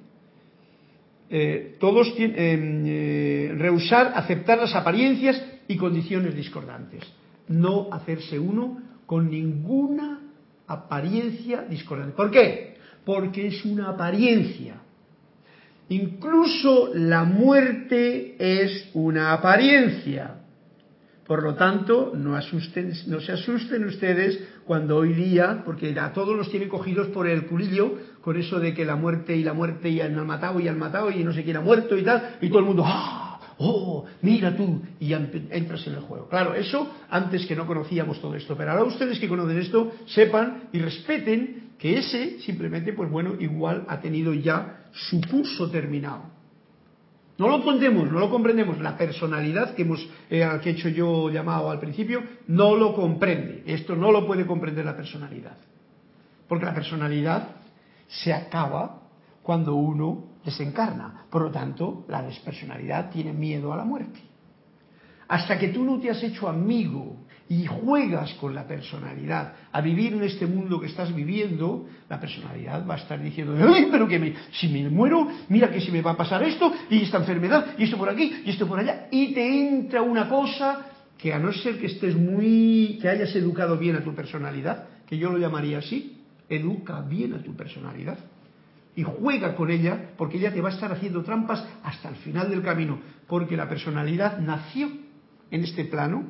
Eh, 1.30 1.76
todos 1.78 2.14
tienen 2.16 2.84
eh, 2.86 3.54
rehusar 3.56 4.12
aceptar 4.16 4.58
las 4.58 4.74
apariencias 4.74 5.40
y 5.68 5.76
condiciones 5.76 6.34
discordantes. 6.34 7.04
No 7.46 7.88
hacerse 7.92 8.38
uno 8.38 8.82
con 9.06 9.30
ninguna 9.30 10.20
apariencia 10.66 11.62
discordante. 11.62 12.16
¿Por 12.16 12.32
qué? 12.32 12.74
Porque 13.04 13.46
es 13.46 13.64
una 13.64 13.90
apariencia. 13.90 14.82
Incluso 15.88 16.90
la 16.92 17.22
muerte 17.22 18.34
es 18.38 18.90
una 18.94 19.32
apariencia. 19.32 20.43
Por 21.26 21.42
lo 21.42 21.54
tanto, 21.54 22.12
no, 22.14 22.36
asusten, 22.36 22.92
no 23.06 23.20
se 23.20 23.32
asusten 23.32 23.84
ustedes 23.86 24.38
cuando 24.66 24.96
hoy 24.98 25.14
día, 25.14 25.62
porque 25.64 25.98
a 25.98 26.12
todos 26.12 26.36
los 26.36 26.50
tienen 26.50 26.68
cogidos 26.68 27.08
por 27.08 27.26
el 27.26 27.46
culillo, 27.46 27.98
con 28.20 28.36
eso 28.36 28.60
de 28.60 28.74
que 28.74 28.84
la 28.84 28.96
muerte 28.96 29.34
y 29.34 29.42
la 29.42 29.54
muerte 29.54 29.88
y 29.88 30.00
han 30.00 30.14
matado 30.26 30.60
y 30.60 30.68
han 30.68 30.78
matado 30.78 31.10
y 31.10 31.24
no 31.24 31.32
sé 31.32 31.42
quién 31.42 31.56
ha 31.56 31.60
muerto 31.60 31.96
y 31.96 32.02
tal, 32.02 32.36
y 32.42 32.48
todo 32.48 32.58
el 32.58 32.66
mundo, 32.66 32.82
¡ah! 32.86 33.40
¡Oh! 33.56 34.04
Mira 34.20 34.54
tú, 34.56 34.82
y 35.00 35.12
entras 35.12 35.86
en 35.86 35.94
el 35.94 36.00
juego. 36.00 36.28
Claro, 36.28 36.54
eso 36.54 36.92
antes 37.08 37.46
que 37.46 37.56
no 37.56 37.66
conocíamos 37.66 38.20
todo 38.20 38.34
esto, 38.34 38.56
pero 38.56 38.72
ahora 38.72 38.84
ustedes 38.84 39.18
que 39.18 39.28
conocen 39.28 39.58
esto, 39.58 39.92
sepan 40.06 40.64
y 40.72 40.78
respeten 40.80 41.72
que 41.78 41.98
ese 41.98 42.40
simplemente, 42.40 42.92
pues 42.92 43.10
bueno, 43.10 43.34
igual 43.38 43.84
ha 43.88 44.00
tenido 44.00 44.34
ya 44.34 44.88
su 44.92 45.20
curso 45.22 45.70
terminado. 45.70 46.43
No 47.36 47.48
lo 47.48 47.56
entendemos, 47.56 48.10
no 48.10 48.20
lo 48.20 48.30
comprendemos. 48.30 48.78
La 48.80 48.96
personalidad 48.96 49.74
que 49.74 49.82
hemos 49.82 50.08
eh, 50.30 50.48
que 50.62 50.70
he 50.70 50.72
hecho 50.72 50.88
yo 50.88 51.30
llamado 51.30 51.70
al 51.70 51.80
principio 51.80 52.22
no 52.46 52.76
lo 52.76 52.94
comprende. 52.94 53.64
Esto 53.66 53.96
no 53.96 54.12
lo 54.12 54.26
puede 54.26 54.46
comprender 54.46 54.84
la 54.84 54.96
personalidad. 54.96 55.56
Porque 56.48 56.64
la 56.64 56.74
personalidad 56.74 57.56
se 58.06 58.32
acaba 58.32 59.02
cuando 59.42 59.74
uno 59.74 60.24
desencarna. 60.44 61.26
Por 61.28 61.42
lo 61.42 61.50
tanto, 61.50 62.04
la 62.08 62.22
despersonalidad 62.22 63.10
tiene 63.10 63.32
miedo 63.32 63.72
a 63.72 63.76
la 63.76 63.84
muerte. 63.84 64.20
Hasta 65.26 65.58
que 65.58 65.68
tú 65.68 65.82
no 65.84 65.98
te 65.98 66.10
has 66.10 66.22
hecho 66.22 66.48
amigo 66.48 67.23
y 67.48 67.66
juegas 67.66 68.32
con 68.34 68.54
la 68.54 68.66
personalidad. 68.66 69.54
A 69.72 69.80
vivir 69.80 70.14
en 70.14 70.22
este 70.22 70.46
mundo 70.46 70.80
que 70.80 70.86
estás 70.86 71.14
viviendo, 71.14 71.86
la 72.08 72.18
personalidad 72.18 72.86
va 72.86 72.94
a 72.94 72.98
estar 72.98 73.22
diciendo, 73.22 73.54
¡ay, 73.74 73.88
pero 73.90 74.08
que 74.08 74.18
me, 74.18 74.34
si 74.52 74.68
me 74.68 74.88
muero, 74.88 75.28
mira 75.48 75.70
que 75.70 75.80
si 75.80 75.90
me 75.90 76.00
va 76.00 76.12
a 76.12 76.16
pasar 76.16 76.42
esto, 76.42 76.72
y 76.88 77.02
esta 77.02 77.18
enfermedad, 77.18 77.74
y 77.78 77.84
esto 77.84 77.98
por 77.98 78.08
aquí, 78.08 78.42
y 78.44 78.50
esto 78.50 78.66
por 78.66 78.78
allá, 78.78 79.08
y 79.10 79.34
te 79.34 79.68
entra 79.68 80.02
una 80.02 80.28
cosa 80.28 80.86
que 81.18 81.32
a 81.32 81.38
no 81.38 81.52
ser 81.52 81.78
que 81.78 81.86
estés 81.86 82.16
muy, 82.16 82.98
que 83.00 83.08
hayas 83.08 83.34
educado 83.36 83.76
bien 83.78 83.96
a 83.96 84.04
tu 84.04 84.14
personalidad, 84.14 84.88
que 85.06 85.18
yo 85.18 85.30
lo 85.30 85.38
llamaría 85.38 85.78
así, 85.78 86.22
educa 86.48 87.00
bien 87.02 87.34
a 87.34 87.42
tu 87.42 87.54
personalidad 87.54 88.18
y 88.96 89.02
juega 89.02 89.56
con 89.56 89.70
ella 89.70 90.10
porque 90.16 90.38
ella 90.38 90.52
te 90.52 90.60
va 90.60 90.70
a 90.70 90.72
estar 90.72 90.92
haciendo 90.92 91.22
trampas 91.22 91.66
hasta 91.82 92.08
el 92.08 92.16
final 92.16 92.48
del 92.48 92.62
camino, 92.62 93.00
porque 93.26 93.56
la 93.56 93.68
personalidad 93.68 94.38
nació 94.38 94.88
en 95.50 95.64
este 95.64 95.84
plano 95.84 96.24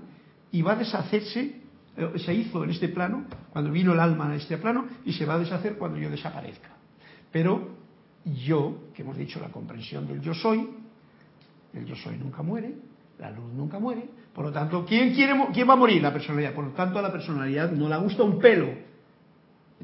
y 0.54 0.62
va 0.62 0.74
a 0.74 0.76
deshacerse, 0.76 1.60
eh, 1.96 2.12
se 2.16 2.32
hizo 2.32 2.62
en 2.62 2.70
este 2.70 2.88
plano, 2.88 3.24
cuando 3.50 3.72
vino 3.72 3.92
el 3.92 3.98
alma 3.98 4.30
a 4.30 4.36
este 4.36 4.56
plano, 4.56 4.86
y 5.04 5.12
se 5.12 5.26
va 5.26 5.34
a 5.34 5.38
deshacer 5.40 5.76
cuando 5.76 5.98
yo 5.98 6.08
desaparezca. 6.08 6.68
Pero 7.32 7.70
yo, 8.24 8.84
que 8.94 9.02
hemos 9.02 9.16
dicho 9.16 9.40
la 9.40 9.48
comprensión 9.48 10.06
del 10.06 10.20
yo 10.20 10.32
soy, 10.32 10.70
el 11.72 11.84
yo 11.84 11.96
soy 11.96 12.18
nunca 12.18 12.42
muere, 12.44 12.72
la 13.18 13.32
luz 13.32 13.52
nunca 13.52 13.80
muere, 13.80 14.04
por 14.32 14.44
lo 14.44 14.52
tanto, 14.52 14.84
¿quién, 14.86 15.12
quiere, 15.12 15.34
quién 15.52 15.68
va 15.68 15.72
a 15.72 15.76
morir? 15.76 16.00
La 16.00 16.12
personalidad. 16.12 16.54
Por 16.54 16.66
lo 16.66 16.70
tanto, 16.70 17.00
a 17.00 17.02
la 17.02 17.10
personalidad 17.10 17.72
no 17.72 17.88
le 17.88 17.96
gusta 17.96 18.22
un 18.22 18.38
pelo 18.38 18.68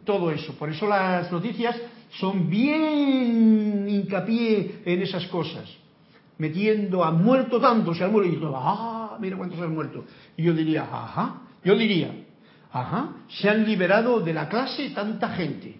todo 0.05 0.31
eso. 0.31 0.55
Por 0.55 0.71
eso 0.71 0.87
las 0.87 1.33
noticias 1.33 1.77
son 2.13 2.49
bien 2.49 3.89
hincapié 3.89 4.83
en 4.85 5.03
esas 5.03 5.27
cosas, 5.27 5.69
metiendo 6.39 7.03
a 7.03 7.11
muerto 7.11 7.61
tanto, 7.61 7.93
se 7.93 8.05
han 8.05 8.13
muerto 8.13 8.33
y 8.33 8.37
todo, 8.37 8.57
¡ah! 8.57 9.00
Mira 9.21 9.37
cuántos 9.37 9.61
han 9.61 9.75
muerto. 9.75 10.05
Y 10.37 10.43
yo 10.43 10.55
diría, 10.55 10.83
ajá, 10.83 11.43
yo 11.65 11.77
diría, 11.77 12.13
ajá, 12.73 13.17
se 13.29 13.49
han 13.49 13.65
liberado 13.65 14.21
de 14.21 14.33
la 14.33 14.49
clase 14.49 14.91
tanta 14.91 15.29
gente. 15.31 15.79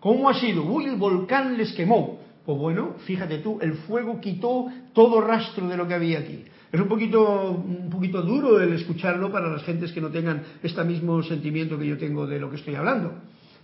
¿Cómo 0.00 0.28
ha 0.28 0.34
sido? 0.34 0.64
Uy, 0.64 0.84
el 0.84 0.96
volcán 0.96 1.56
les 1.56 1.72
quemó. 1.72 2.20
Pues 2.44 2.58
bueno, 2.58 2.94
fíjate 3.06 3.38
tú, 3.38 3.58
el 3.60 3.74
fuego 3.74 4.20
quitó 4.20 4.66
todo 4.92 5.20
rastro 5.20 5.68
de 5.68 5.76
lo 5.76 5.88
que 5.88 5.94
había 5.94 6.20
aquí. 6.20 6.44
Es 6.70 6.80
un 6.80 6.88
poquito, 6.88 7.50
un 7.50 7.90
poquito 7.90 8.22
duro 8.22 8.60
el 8.60 8.72
escucharlo 8.72 9.32
para 9.32 9.48
las 9.48 9.64
gentes 9.64 9.92
que 9.92 10.00
no 10.00 10.10
tengan 10.10 10.42
este 10.62 10.84
mismo 10.84 11.22
sentimiento 11.22 11.78
que 11.78 11.86
yo 11.86 11.98
tengo 11.98 12.26
de 12.26 12.38
lo 12.38 12.50
que 12.50 12.56
estoy 12.56 12.74
hablando. 12.74 13.14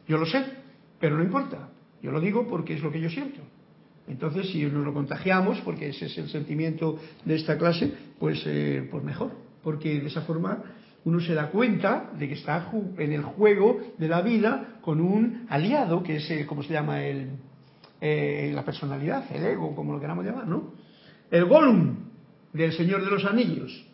Yo 0.08 0.18
lo 0.18 0.26
sé, 0.26 0.44
pero 0.98 1.16
no 1.16 1.22
importa. 1.22 1.68
Yo 2.02 2.10
lo 2.10 2.20
digo 2.20 2.48
porque 2.48 2.74
es 2.74 2.82
lo 2.82 2.90
que 2.90 3.00
yo 3.00 3.08
siento. 3.08 3.40
Entonces, 4.08 4.50
si 4.50 4.64
nos 4.64 4.84
lo 4.84 4.92
contagiamos, 4.92 5.60
porque 5.60 5.88
ese 5.88 6.06
es 6.06 6.18
el 6.18 6.28
sentimiento 6.28 6.98
de 7.24 7.36
esta 7.36 7.56
clase, 7.56 7.92
pues, 8.18 8.42
eh, 8.46 8.86
pues 8.90 9.04
mejor, 9.04 9.32
porque 9.62 10.00
de 10.00 10.08
esa 10.08 10.22
forma 10.22 10.62
uno 11.04 11.20
se 11.20 11.34
da 11.34 11.50
cuenta 11.50 12.10
de 12.18 12.28
que 12.28 12.34
está 12.34 12.70
en 12.98 13.12
el 13.12 13.22
juego 13.22 13.80
de 13.98 14.08
la 14.08 14.22
vida 14.22 14.78
con 14.80 15.00
un 15.00 15.46
aliado, 15.48 16.02
que 16.02 16.16
es, 16.16 16.46
como 16.46 16.62
se 16.62 16.72
llama, 16.72 17.04
el, 17.04 17.30
eh, 18.00 18.50
la 18.54 18.64
personalidad, 18.64 19.24
el 19.34 19.44
ego, 19.44 19.74
como 19.74 19.92
lo 19.92 20.00
queramos 20.00 20.24
llamar, 20.24 20.46
¿no? 20.46 20.74
El 21.30 21.44
Gollum 21.46 21.96
del 22.52 22.72
Señor 22.72 23.04
de 23.04 23.10
los 23.10 23.24
Anillos, 23.24 23.86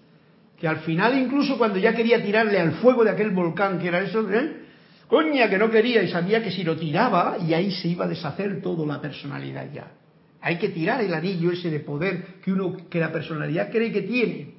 que 0.58 0.66
al 0.66 0.78
final 0.78 1.16
incluso 1.18 1.56
cuando 1.56 1.78
ya 1.78 1.94
quería 1.94 2.22
tirarle 2.22 2.58
al 2.58 2.72
fuego 2.72 3.04
de 3.04 3.10
aquel 3.10 3.30
volcán 3.30 3.78
que 3.78 3.88
era 3.88 4.00
eso, 4.00 4.28
¿eh? 4.30 4.67
Coña 5.08 5.48
que 5.48 5.58
no 5.58 5.70
quería 5.70 6.02
y 6.02 6.10
sabía 6.10 6.42
que 6.42 6.50
si 6.50 6.62
lo 6.62 6.76
tiraba 6.76 7.38
y 7.38 7.54
ahí 7.54 7.72
se 7.72 7.88
iba 7.88 8.04
a 8.04 8.08
deshacer 8.08 8.60
todo 8.62 8.86
la 8.86 9.00
personalidad 9.00 9.72
ya. 9.72 9.92
Hay 10.40 10.58
que 10.58 10.68
tirar 10.68 11.00
el 11.00 11.12
anillo 11.12 11.50
ese 11.50 11.70
de 11.70 11.80
poder 11.80 12.40
que 12.44 12.52
uno 12.52 12.76
que 12.88 13.00
la 13.00 13.10
personalidad 13.10 13.70
cree 13.70 13.90
que 13.90 14.02
tiene 14.02 14.58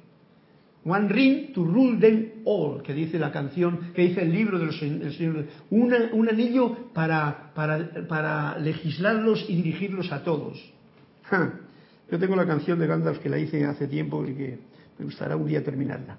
One 0.84 1.08
ring 1.08 1.52
to 1.52 1.62
rule 1.62 1.98
them 2.00 2.42
all, 2.44 2.82
que 2.82 2.94
dice 2.94 3.18
la 3.18 3.30
canción, 3.30 3.92
que 3.94 4.00
dice 4.00 4.22
el 4.22 4.32
libro 4.32 4.58
de 4.58 4.66
los 4.66 4.80
un 5.70 6.28
anillo 6.28 6.92
para, 6.94 7.52
para, 7.54 8.08
para, 8.08 8.58
legislarlos 8.58 9.44
y 9.48 9.56
dirigirlos 9.56 10.10
a 10.10 10.24
todos. 10.24 10.58
Yo 12.10 12.18
tengo 12.18 12.34
la 12.34 12.46
canción 12.46 12.78
de 12.78 12.86
Gandalf 12.86 13.18
que 13.18 13.28
la 13.28 13.38
hice 13.38 13.64
hace 13.66 13.88
tiempo 13.88 14.26
y 14.26 14.34
que 14.34 14.58
me 14.98 15.04
gustará 15.04 15.36
un 15.36 15.46
día 15.46 15.62
terminarla. 15.62 16.16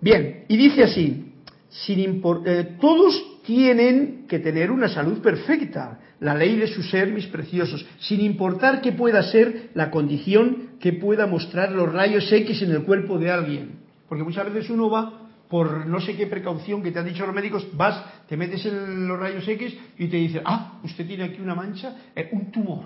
Bien, 0.00 0.44
y 0.48 0.56
dice 0.56 0.82
así, 0.82 1.29
sin 1.70 2.22
eh, 2.46 2.76
todos 2.80 3.42
tienen 3.44 4.26
que 4.28 4.40
tener 4.40 4.70
una 4.70 4.88
salud 4.88 5.20
perfecta, 5.20 6.00
la 6.20 6.34
ley 6.34 6.56
de 6.56 6.66
su 6.66 6.82
ser, 6.82 7.12
mis 7.12 7.26
preciosos, 7.26 7.86
sin 8.00 8.20
importar 8.20 8.80
qué 8.80 8.92
pueda 8.92 9.22
ser 9.22 9.70
la 9.74 9.90
condición 9.90 10.70
que 10.80 10.92
pueda 10.92 11.26
mostrar 11.26 11.72
los 11.72 11.90
rayos 11.92 12.30
X 12.30 12.62
en 12.62 12.72
el 12.72 12.82
cuerpo 12.82 13.18
de 13.18 13.30
alguien. 13.30 13.78
Porque 14.08 14.24
muchas 14.24 14.52
veces 14.52 14.70
uno 14.70 14.90
va 14.90 15.28
por 15.48 15.86
no 15.86 16.00
sé 16.00 16.16
qué 16.16 16.26
precaución 16.26 16.82
que 16.82 16.92
te 16.92 16.98
han 16.98 17.06
dicho 17.06 17.26
los 17.26 17.34
médicos, 17.34 17.66
vas, 17.72 18.04
te 18.28 18.36
metes 18.36 18.64
en 18.66 19.08
los 19.08 19.18
rayos 19.18 19.46
X 19.46 19.76
y 19.98 20.06
te 20.06 20.16
dicen, 20.16 20.42
ah, 20.44 20.80
usted 20.84 21.06
tiene 21.06 21.24
aquí 21.24 21.40
una 21.40 21.54
mancha, 21.54 21.96
eh, 22.14 22.28
un 22.32 22.52
tumor, 22.52 22.84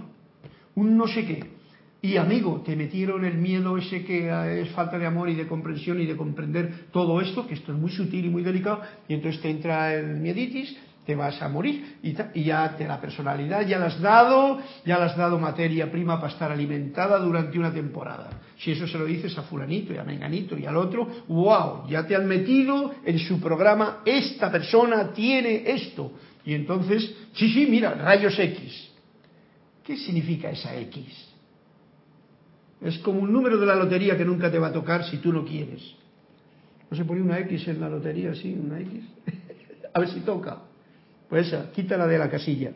un 0.75 0.97
no 0.97 1.07
sé 1.07 1.27
qué. 1.27 1.45
Y 2.05 2.19
amigo, 2.19 2.61
te 2.63 2.77
metieron 2.77 3.25
el 3.25 3.39
miedo 3.39 3.79
ese 3.79 4.05
que 4.05 4.29
es 4.61 4.69
falta 4.73 4.99
de 4.99 5.07
amor 5.07 5.31
y 5.31 5.35
de 5.37 5.47
comprensión 5.47 6.03
y 6.03 6.05
de 6.05 6.19
comprender 6.19 6.89
todo 6.93 7.19
esto, 7.19 7.47
que 7.47 7.55
esto 7.55 7.73
es 7.73 7.79
muy 7.79 7.91
sutil 7.91 8.27
y 8.27 8.29
muy 8.29 8.43
delicado, 8.43 8.83
y 9.09 9.15
entonces 9.15 9.41
te 9.41 9.49
entra 9.49 9.95
el 9.95 10.19
mieditis, 10.19 10.77
te 11.07 11.15
vas 11.15 11.41
a 11.41 11.49
morir 11.49 11.97
y, 12.03 12.13
ya 12.45 12.77
te 12.77 12.87
la 12.87 13.01
personalidad 13.01 13.67
ya 13.67 13.79
la 13.79 13.87
has 13.87 13.99
dado, 14.03 14.61
ya 14.85 14.99
le 14.99 15.05
has 15.05 15.17
dado 15.17 15.39
materia 15.39 15.91
prima 15.91 16.21
para 16.21 16.31
estar 16.31 16.53
alimentada 16.53 17.19
durante 17.19 17.59
una 17.59 17.73
temporada. 17.73 18.29
Si 18.59 18.73
eso 18.73 18.87
se 18.87 18.99
lo 18.99 19.07
dices 19.07 19.39
a 19.39 19.43
fulanito 19.45 19.95
y 19.95 19.97
a 19.97 20.05
menganito 20.05 20.59
y 20.59 20.67
al 20.67 20.77
otro, 20.77 21.09
wow, 21.29 21.89
ya 21.89 22.07
te 22.07 22.15
han 22.15 22.27
metido 22.27 22.97
en 23.03 23.19
su 23.19 23.41
programa, 23.41 24.03
esta 24.05 24.53
persona 24.53 25.11
tiene 25.15 25.71
esto. 25.71 26.13
Y 26.45 26.53
entonces, 26.53 27.15
sí, 27.33 27.49
sí, 27.51 27.67
mira, 27.67 27.95
rayos 27.95 28.39
X. 28.39 28.91
¿Qué 29.83 29.97
significa 29.97 30.51
esa 30.51 30.77
X? 30.77 31.34
Es 32.85 32.99
como 32.99 33.21
un 33.21 33.33
número 33.33 33.59
de 33.59 33.67
la 33.67 33.75
lotería 33.75 34.17
que 34.17 34.25
nunca 34.25 34.51
te 34.51 34.59
va 34.59 34.69
a 34.69 34.73
tocar 34.73 35.05
si 35.05 35.17
tú 35.17 35.33
no 35.33 35.45
quieres. 35.45 35.83
¿No 36.91 36.97
se 36.97 37.05
pone 37.05 37.23
una 37.23 37.39
X 37.41 37.69
en 37.69 37.81
la 37.81 37.89
lotería 37.89 38.33
así, 38.33 38.55
una 38.55 38.79
X? 38.81 39.03
a 39.95 40.01
ver 40.01 40.09
si 40.11 40.21
toca. 40.21 40.59
Pues 41.29 41.49
esa, 41.49 41.73
quítala 41.73 42.07
de 42.07 42.19
la 42.19 42.29
casilla. 42.29 42.73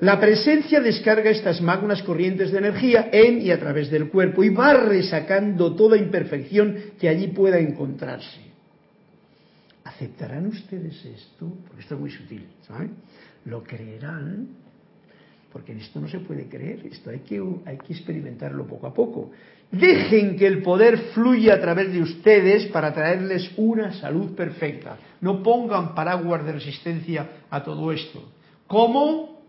La 0.00 0.20
presencia 0.20 0.80
descarga 0.80 1.30
estas 1.30 1.62
magnas 1.62 2.02
corrientes 2.02 2.50
de 2.50 2.58
energía 2.58 3.08
en 3.12 3.40
y 3.40 3.50
a 3.50 3.58
través 3.58 3.90
del 3.90 4.08
cuerpo 4.08 4.42
y 4.44 4.50
va 4.50 4.74
resacando 4.74 5.74
toda 5.74 5.96
imperfección 5.96 6.76
que 6.98 7.08
allí 7.08 7.28
pueda 7.28 7.58
encontrarse. 7.58 8.40
¿Aceptarán 9.84 10.46
ustedes 10.46 11.04
esto? 11.04 11.52
Porque 11.66 11.82
esto 11.82 11.94
es 11.94 12.00
muy 12.00 12.10
sutil, 12.10 12.46
¿saben? 12.66 12.92
¿Lo 13.44 13.62
creerán? 13.62 14.61
Porque 15.52 15.72
en 15.72 15.80
esto 15.80 16.00
no 16.00 16.08
se 16.08 16.20
puede 16.20 16.48
creer, 16.48 16.86
esto 16.86 17.10
hay 17.10 17.18
que, 17.20 17.42
hay 17.66 17.76
que 17.76 17.92
experimentarlo 17.92 18.66
poco 18.66 18.86
a 18.86 18.94
poco. 18.94 19.30
Dejen 19.70 20.36
que 20.36 20.46
el 20.46 20.62
poder 20.62 20.98
fluya 21.14 21.54
a 21.54 21.60
través 21.60 21.92
de 21.92 22.00
ustedes 22.00 22.66
para 22.66 22.92
traerles 22.92 23.50
una 23.56 23.92
salud 23.92 24.34
perfecta. 24.34 24.96
No 25.20 25.42
pongan 25.42 25.94
paraguas 25.94 26.44
de 26.44 26.52
resistencia 26.52 27.28
a 27.50 27.62
todo 27.62 27.92
esto. 27.92 28.32
¿Cómo? 28.66 29.42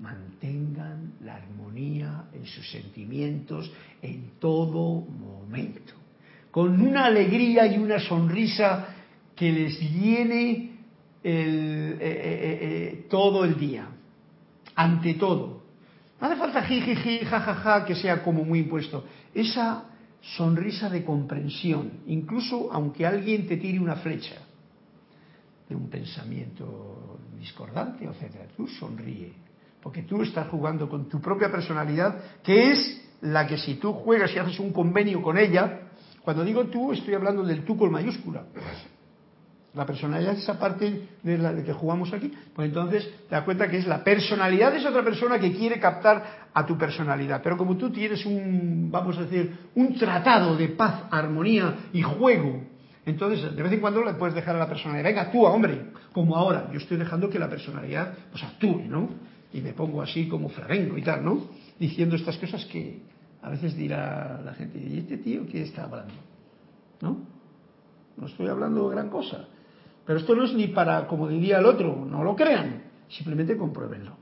Mantengan 0.00 1.14
la 1.24 1.36
armonía 1.36 2.24
en 2.34 2.44
sus 2.44 2.70
sentimientos 2.70 3.72
en 4.02 4.32
todo 4.38 5.00
momento. 5.00 5.94
Con 6.50 6.80
una 6.80 7.06
alegría 7.06 7.66
y 7.66 7.78
una 7.78 8.00
sonrisa 8.00 8.88
que 9.34 9.50
les 9.50 9.80
llene 9.80 10.72
eh, 11.24 11.96
eh, 12.00 12.58
eh, 12.60 13.06
todo 13.08 13.44
el 13.44 13.58
día. 13.58 13.86
Ante 14.74 15.14
todo. 15.14 15.62
No 16.20 16.26
hace 16.26 16.36
falta 16.36 16.62
jiji, 16.62 17.24
jajaja, 17.24 17.84
que 17.84 17.94
sea 17.94 18.22
como 18.22 18.44
muy 18.44 18.60
impuesto 18.60 19.04
esa 19.34 19.84
sonrisa 20.20 20.88
de 20.88 21.04
comprensión, 21.04 21.90
incluso 22.06 22.72
aunque 22.72 23.04
alguien 23.04 23.46
te 23.48 23.56
tire 23.56 23.80
una 23.80 23.96
flecha 23.96 24.36
de 25.68 25.74
un 25.74 25.88
pensamiento 25.88 27.18
discordante, 27.38 28.04
etcétera, 28.04 28.46
tú 28.56 28.68
sonríe, 28.68 29.32
porque 29.82 30.02
tú 30.02 30.22
estás 30.22 30.48
jugando 30.48 30.88
con 30.88 31.08
tu 31.08 31.20
propia 31.20 31.50
personalidad, 31.50 32.40
que 32.42 32.70
es 32.70 33.02
la 33.22 33.46
que 33.46 33.58
si 33.58 33.74
tú 33.74 33.92
juegas 33.92 34.32
y 34.34 34.38
haces 34.38 34.60
un 34.60 34.72
convenio 34.72 35.20
con 35.22 35.38
ella, 35.38 35.88
cuando 36.22 36.44
digo 36.44 36.66
tú 36.66 36.92
estoy 36.92 37.14
hablando 37.14 37.42
del 37.42 37.64
tú 37.64 37.76
con 37.76 37.90
mayúscula, 37.90 38.44
la 39.74 39.86
personalidad 39.86 40.34
es 40.34 40.40
esa 40.40 40.58
parte 40.58 41.08
de 41.22 41.38
la 41.38 41.52
de 41.52 41.64
que 41.64 41.72
jugamos 41.72 42.12
aquí. 42.12 42.30
Pues 42.54 42.68
entonces 42.68 43.08
te 43.28 43.34
das 43.34 43.44
cuenta 43.44 43.68
que 43.68 43.78
es 43.78 43.86
la 43.86 44.04
personalidad 44.04 44.70
de 44.70 44.78
esa 44.78 44.90
otra 44.90 45.02
persona 45.02 45.38
que 45.38 45.52
quiere 45.52 45.80
captar 45.80 46.50
a 46.52 46.66
tu 46.66 46.76
personalidad. 46.76 47.40
Pero 47.42 47.56
como 47.56 47.76
tú 47.76 47.90
tienes 47.90 48.26
un, 48.26 48.90
vamos 48.90 49.16
a 49.16 49.22
decir, 49.22 49.56
un 49.74 49.94
tratado 49.94 50.56
de 50.56 50.68
paz, 50.68 51.04
armonía 51.10 51.88
y 51.92 52.02
juego, 52.02 52.60
entonces 53.06 53.56
de 53.56 53.62
vez 53.62 53.72
en 53.72 53.80
cuando 53.80 54.04
le 54.04 54.12
puedes 54.14 54.34
dejar 54.34 54.56
a 54.56 54.58
la 54.58 54.68
personalidad, 54.68 55.04
venga, 55.04 55.22
actúa, 55.22 55.50
hombre, 55.50 55.86
como 56.12 56.36
ahora. 56.36 56.68
Yo 56.70 56.78
estoy 56.78 56.98
dejando 56.98 57.30
que 57.30 57.38
la 57.38 57.48
personalidad 57.48 58.12
pues 58.30 58.44
actúe, 58.44 58.82
¿no? 58.86 59.08
Y 59.54 59.62
me 59.62 59.72
pongo 59.72 60.02
así 60.02 60.28
como 60.28 60.50
flamenco 60.50 60.98
y 60.98 61.02
tal, 61.02 61.24
¿no? 61.24 61.46
Diciendo 61.78 62.16
estas 62.16 62.36
cosas 62.36 62.64
que 62.66 63.00
a 63.40 63.48
veces 63.48 63.74
dirá 63.74 64.40
la 64.44 64.52
gente, 64.52 64.78
¿y 64.78 64.98
este 64.98 65.16
tío 65.16 65.46
qué 65.50 65.62
está 65.62 65.84
hablando? 65.84 66.14
¿No? 67.00 67.32
No 68.18 68.26
estoy 68.26 68.48
hablando 68.48 68.88
gran 68.88 69.08
cosa. 69.08 69.48
Pero 70.06 70.18
esto 70.18 70.34
no 70.34 70.44
es 70.44 70.54
ni 70.54 70.68
para, 70.68 71.06
como 71.06 71.28
diría 71.28 71.58
el 71.58 71.66
otro, 71.66 72.06
no 72.08 72.24
lo 72.24 72.34
crean, 72.34 72.82
simplemente 73.08 73.56
compruébenlo. 73.56 74.16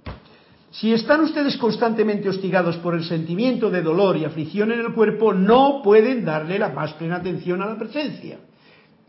Si 0.71 0.93
están 0.93 1.23
ustedes 1.23 1.57
constantemente 1.57 2.29
hostigados 2.29 2.77
por 2.77 2.95
el 2.95 3.05
sentimiento 3.05 3.71
de 3.71 3.83
dolor 3.83 4.17
y 4.17 4.25
aflicción 4.25 4.71
en 4.71 4.81
el 4.81 4.93
cuerpo, 4.93 5.33
no 5.33 5.81
pueden 5.83 6.25
darle 6.25 6.59
la 6.59 6.69
más 6.69 6.93
plena 6.95 7.17
atención 7.17 7.61
a 7.61 7.67
la 7.67 7.77
presencia, 7.77 8.39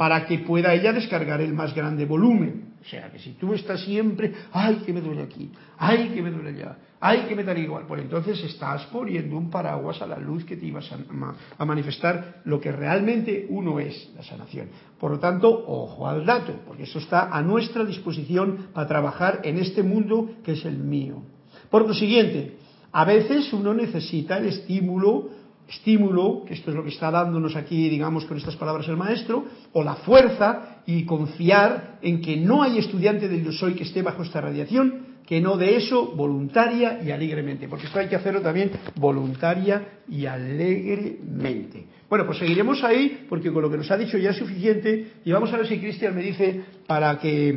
para 0.01 0.25
que 0.25 0.39
pueda 0.39 0.73
ella 0.73 0.93
descargar 0.93 1.41
el 1.41 1.53
más 1.53 1.75
grande 1.75 2.07
volumen. 2.07 2.73
O 2.81 2.89
sea, 2.89 3.11
que 3.11 3.19
si 3.19 3.33
tú 3.33 3.53
estás 3.53 3.81
siempre, 3.81 4.33
ay, 4.51 4.81
que 4.83 4.91
me 4.93 4.99
duele 4.99 5.21
aquí, 5.21 5.51
ay, 5.77 6.09
que 6.09 6.23
me 6.23 6.31
duele 6.31 6.49
allá, 6.49 6.75
hay 6.99 7.27
que 7.27 7.35
meter 7.35 7.55
igual. 7.59 7.85
Pues 7.87 8.01
entonces 8.01 8.43
estás 8.43 8.83
poniendo 8.87 9.37
un 9.37 9.51
paraguas 9.51 10.01
a 10.01 10.07
la 10.07 10.17
luz 10.17 10.43
que 10.43 10.57
te 10.57 10.65
ibas 10.65 10.91
a, 10.91 11.65
manifestar 11.65 12.41
lo 12.45 12.59
que 12.59 12.71
realmente 12.71 13.45
uno 13.47 13.79
es, 13.79 14.09
la 14.15 14.23
sanación. 14.23 14.69
Por 14.99 15.11
lo 15.11 15.19
tanto, 15.19 15.65
ojo 15.67 16.07
al 16.07 16.25
dato, 16.25 16.61
porque 16.65 16.85
eso 16.85 16.97
está 16.97 17.29
a 17.29 17.43
nuestra 17.43 17.85
disposición 17.85 18.69
para 18.73 18.87
trabajar 18.87 19.41
en 19.43 19.59
este 19.59 19.83
mundo 19.83 20.31
que 20.43 20.53
es 20.53 20.65
el 20.65 20.79
mío. 20.79 21.21
Por 21.69 21.87
lo 21.87 21.93
siguiente, 21.93 22.57
a 22.91 23.05
veces 23.05 23.53
uno 23.53 23.75
necesita 23.75 24.39
el 24.39 24.47
estímulo, 24.47 25.29
estímulo, 25.71 26.43
que 26.45 26.53
esto 26.53 26.69
es 26.69 26.75
lo 26.75 26.83
que 26.83 26.89
está 26.89 27.09
dándonos 27.09 27.55
aquí, 27.55 27.89
digamos, 27.89 28.25
con 28.25 28.37
estas 28.37 28.55
palabras 28.55 28.87
el 28.87 28.97
maestro, 28.97 29.45
o 29.73 29.83
la 29.83 29.95
fuerza 29.95 30.81
y 30.85 31.05
confiar 31.05 31.99
en 32.01 32.21
que 32.21 32.37
no 32.37 32.63
hay 32.63 32.77
estudiante 32.77 33.27
del 33.27 33.43
yo 33.43 33.51
soy 33.51 33.73
que 33.73 33.83
esté 33.83 34.01
bajo 34.01 34.23
esta 34.23 34.41
radiación, 34.41 35.11
que 35.25 35.39
no 35.39 35.55
de 35.55 35.77
eso 35.77 36.13
voluntaria 36.15 37.01
y 37.01 37.11
alegremente, 37.11 37.69
porque 37.69 37.85
esto 37.85 37.99
hay 37.99 38.07
que 38.07 38.17
hacerlo 38.17 38.41
también 38.41 38.71
voluntaria 38.95 40.01
y 40.09 40.25
alegremente. 40.25 41.85
Bueno, 42.09 42.25
pues 42.25 42.39
seguiremos 42.39 42.83
ahí, 42.83 43.25
porque 43.29 43.51
con 43.51 43.61
lo 43.61 43.69
que 43.69 43.77
nos 43.77 43.89
ha 43.91 43.97
dicho 43.97 44.17
ya 44.17 44.31
es 44.31 44.37
suficiente, 44.37 45.13
y 45.23 45.31
vamos 45.31 45.53
a 45.53 45.57
ver 45.57 45.67
si 45.67 45.79
Cristian 45.79 46.15
me 46.15 46.21
dice 46.21 46.61
para 46.85 47.17
que 47.17 47.53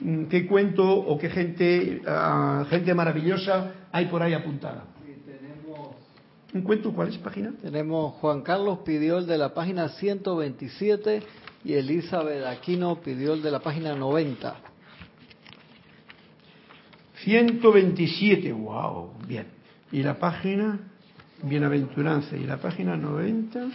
mm, 0.00 0.24
qué 0.24 0.46
cuento 0.46 0.84
o 0.84 1.16
qué 1.16 1.30
gente, 1.30 2.02
ah, 2.06 2.66
gente 2.68 2.92
maravillosa 2.94 3.72
hay 3.92 4.06
por 4.06 4.22
ahí 4.22 4.32
apuntada. 4.32 4.93
¿Un 6.54 6.62
cuento? 6.62 6.92
¿Cuál 6.92 7.08
es 7.08 7.18
página? 7.18 7.52
Tenemos 7.60 8.14
Juan 8.20 8.42
Carlos 8.42 8.78
pidió 8.84 9.18
el 9.18 9.26
de 9.26 9.36
la 9.36 9.52
página 9.52 9.88
127 9.88 11.20
y 11.64 11.72
Elizabeth 11.72 12.44
Aquino 12.44 13.00
pidió 13.00 13.34
el 13.34 13.42
de 13.42 13.50
la 13.50 13.58
página 13.58 13.96
90. 13.96 14.54
127, 17.24 18.52
wow, 18.52 19.14
bien. 19.26 19.48
Y 19.90 20.04
la 20.04 20.16
página, 20.16 20.78
bienaventuranza, 21.42 22.36
y 22.36 22.44
la 22.44 22.58
página 22.58 22.96
90. 22.96 23.66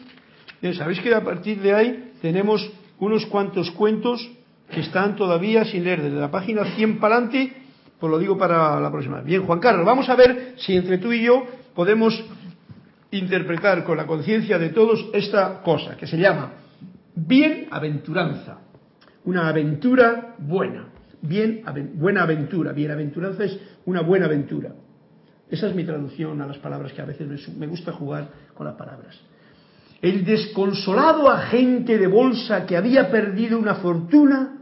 Bien, 0.61 0.73
sabéis 0.73 1.01
que 1.01 1.13
a 1.13 1.21
partir 1.21 1.59
de 1.59 1.73
ahí 1.73 2.13
tenemos 2.21 2.65
unos 2.99 3.25
cuantos 3.25 3.71
cuentos 3.71 4.25
que 4.71 4.79
están 4.79 5.17
todavía 5.17 5.65
sin 5.65 5.83
leer, 5.83 6.01
desde 6.01 6.17
la 6.17 6.31
página 6.31 6.63
100 6.77 6.97
para 7.01 7.17
adelante, 7.17 7.51
pues 7.99 8.09
lo 8.09 8.17
digo 8.17 8.37
para 8.37 8.79
la 8.79 8.89
próxima. 8.89 9.19
Bien, 9.19 9.45
Juan 9.45 9.59
Carlos, 9.59 9.85
vamos 9.85 10.07
a 10.07 10.15
ver 10.15 10.53
si 10.59 10.77
entre 10.77 10.97
tú 10.97 11.11
y 11.11 11.23
yo 11.23 11.45
podemos 11.75 12.23
interpretar 13.11 13.83
con 13.83 13.97
la 13.97 14.05
conciencia 14.05 14.57
de 14.59 14.69
todos 14.69 15.09
esta 15.13 15.61
cosa 15.61 15.97
que 15.97 16.07
se 16.07 16.17
llama 16.17 16.53
bienaventuranza, 17.15 18.59
una 19.25 19.47
aventura 19.47 20.35
buena, 20.37 20.87
bien, 21.21 21.63
buena 21.95 22.23
aventura, 22.23 22.71
bienaventuranza 22.71 23.43
es 23.43 23.59
una 23.85 24.01
buena 24.01 24.25
aventura. 24.25 24.73
Esa 25.49 25.67
es 25.67 25.75
mi 25.75 25.83
traducción 25.83 26.41
a 26.41 26.47
las 26.47 26.57
palabras 26.57 26.93
que 26.93 27.01
a 27.01 27.05
veces 27.05 27.49
me 27.57 27.67
gusta 27.67 27.91
jugar 27.91 28.29
con 28.53 28.67
las 28.67 28.75
palabras. 28.75 29.19
El 30.01 30.23
desconsolado 30.23 31.29
agente 31.29 31.97
de 31.97 32.07
bolsa 32.07 32.65
que 32.65 32.77
había 32.77 33.09
perdido 33.09 33.59
una 33.59 33.75
fortuna 33.75 34.55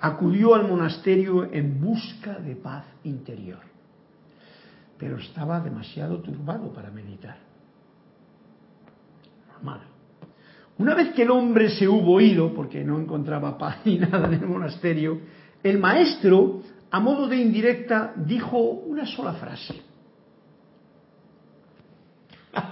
acudió 0.00 0.54
al 0.54 0.68
monasterio 0.68 1.50
en 1.52 1.80
busca 1.80 2.38
de 2.40 2.56
paz 2.56 2.84
interior, 3.04 3.60
pero 4.98 5.16
estaba 5.16 5.60
demasiado 5.60 6.18
turbado 6.18 6.72
para 6.72 6.90
meditar. 6.90 7.51
Una 10.78 10.94
vez 10.94 11.12
que 11.12 11.22
el 11.22 11.30
hombre 11.30 11.70
se 11.70 11.86
hubo 11.86 12.20
ido, 12.20 12.52
porque 12.54 12.82
no 12.82 12.98
encontraba 12.98 13.56
paz 13.56 13.78
ni 13.84 13.98
nada 14.00 14.26
en 14.26 14.34
el 14.34 14.46
monasterio, 14.46 15.20
el 15.62 15.78
maestro, 15.78 16.62
a 16.90 16.98
modo 17.00 17.28
de 17.28 17.36
indirecta, 17.36 18.12
dijo 18.16 18.58
una 18.58 19.06
sola 19.06 19.34
frase. 19.34 19.80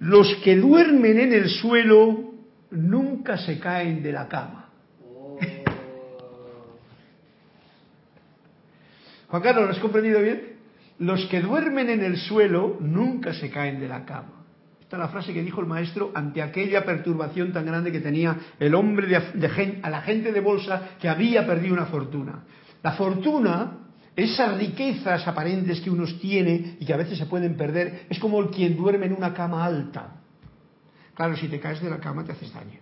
Los 0.00 0.34
que 0.42 0.56
duermen 0.56 1.20
en 1.20 1.32
el 1.34 1.50
suelo 1.50 2.30
nunca 2.70 3.36
se 3.36 3.58
caen 3.58 4.02
de 4.02 4.12
la 4.12 4.26
cama. 4.28 4.68
Juan 9.28 9.42
Carlos, 9.42 9.64
¿lo 9.66 9.70
has 9.70 9.78
comprendido 9.78 10.20
bien? 10.20 10.56
Los 10.98 11.26
que 11.26 11.40
duermen 11.40 11.88
en 11.88 12.02
el 12.02 12.16
suelo 12.16 12.78
nunca 12.80 13.32
se 13.32 13.48
caen 13.48 13.78
de 13.78 13.86
la 13.86 14.04
cama. 14.04 14.39
Esta 14.90 14.96
es 14.96 15.02
la 15.02 15.08
frase 15.08 15.32
que 15.32 15.44
dijo 15.44 15.60
el 15.60 15.68
maestro 15.68 16.10
ante 16.16 16.42
aquella 16.42 16.84
perturbación 16.84 17.52
tan 17.52 17.64
grande 17.64 17.92
que 17.92 18.00
tenía 18.00 18.36
el 18.58 18.74
hombre 18.74 19.06
de, 19.06 19.78
a 19.84 19.88
la 19.88 20.00
gente 20.00 20.32
de 20.32 20.40
bolsa 20.40 20.96
que 21.00 21.08
había 21.08 21.46
perdido 21.46 21.74
una 21.74 21.86
fortuna. 21.86 22.42
La 22.82 22.94
fortuna, 22.94 23.86
esas 24.16 24.58
riquezas 24.58 25.28
aparentes 25.28 25.80
que 25.80 25.90
unos 25.90 26.18
tiene 26.18 26.76
y 26.80 26.84
que 26.84 26.92
a 26.92 26.96
veces 26.96 27.18
se 27.18 27.26
pueden 27.26 27.56
perder, 27.56 28.06
es 28.10 28.18
como 28.18 28.40
el 28.40 28.48
quien 28.48 28.76
duerme 28.76 29.06
en 29.06 29.12
una 29.12 29.32
cama 29.32 29.64
alta. 29.64 30.16
Claro, 31.14 31.36
si 31.36 31.46
te 31.46 31.60
caes 31.60 31.80
de 31.80 31.88
la 31.88 32.00
cama 32.00 32.24
te 32.24 32.32
haces 32.32 32.52
daño. 32.52 32.80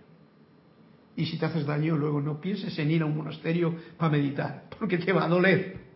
Y 1.15 1.27
si 1.27 1.37
te 1.37 1.45
haces 1.45 1.67
daño, 1.67 1.95
luego 1.95 2.21
no 2.21 2.41
pienses 2.41 2.75
en 2.79 2.89
ir 2.89 3.03
a 3.03 3.05
un 3.05 3.15
monasterio 3.15 3.75
para 3.99 4.13
meditar, 4.13 4.63
porque 4.79 4.97
te 4.97 5.13
va 5.13 5.25
a 5.25 5.27
doler. 5.27 5.88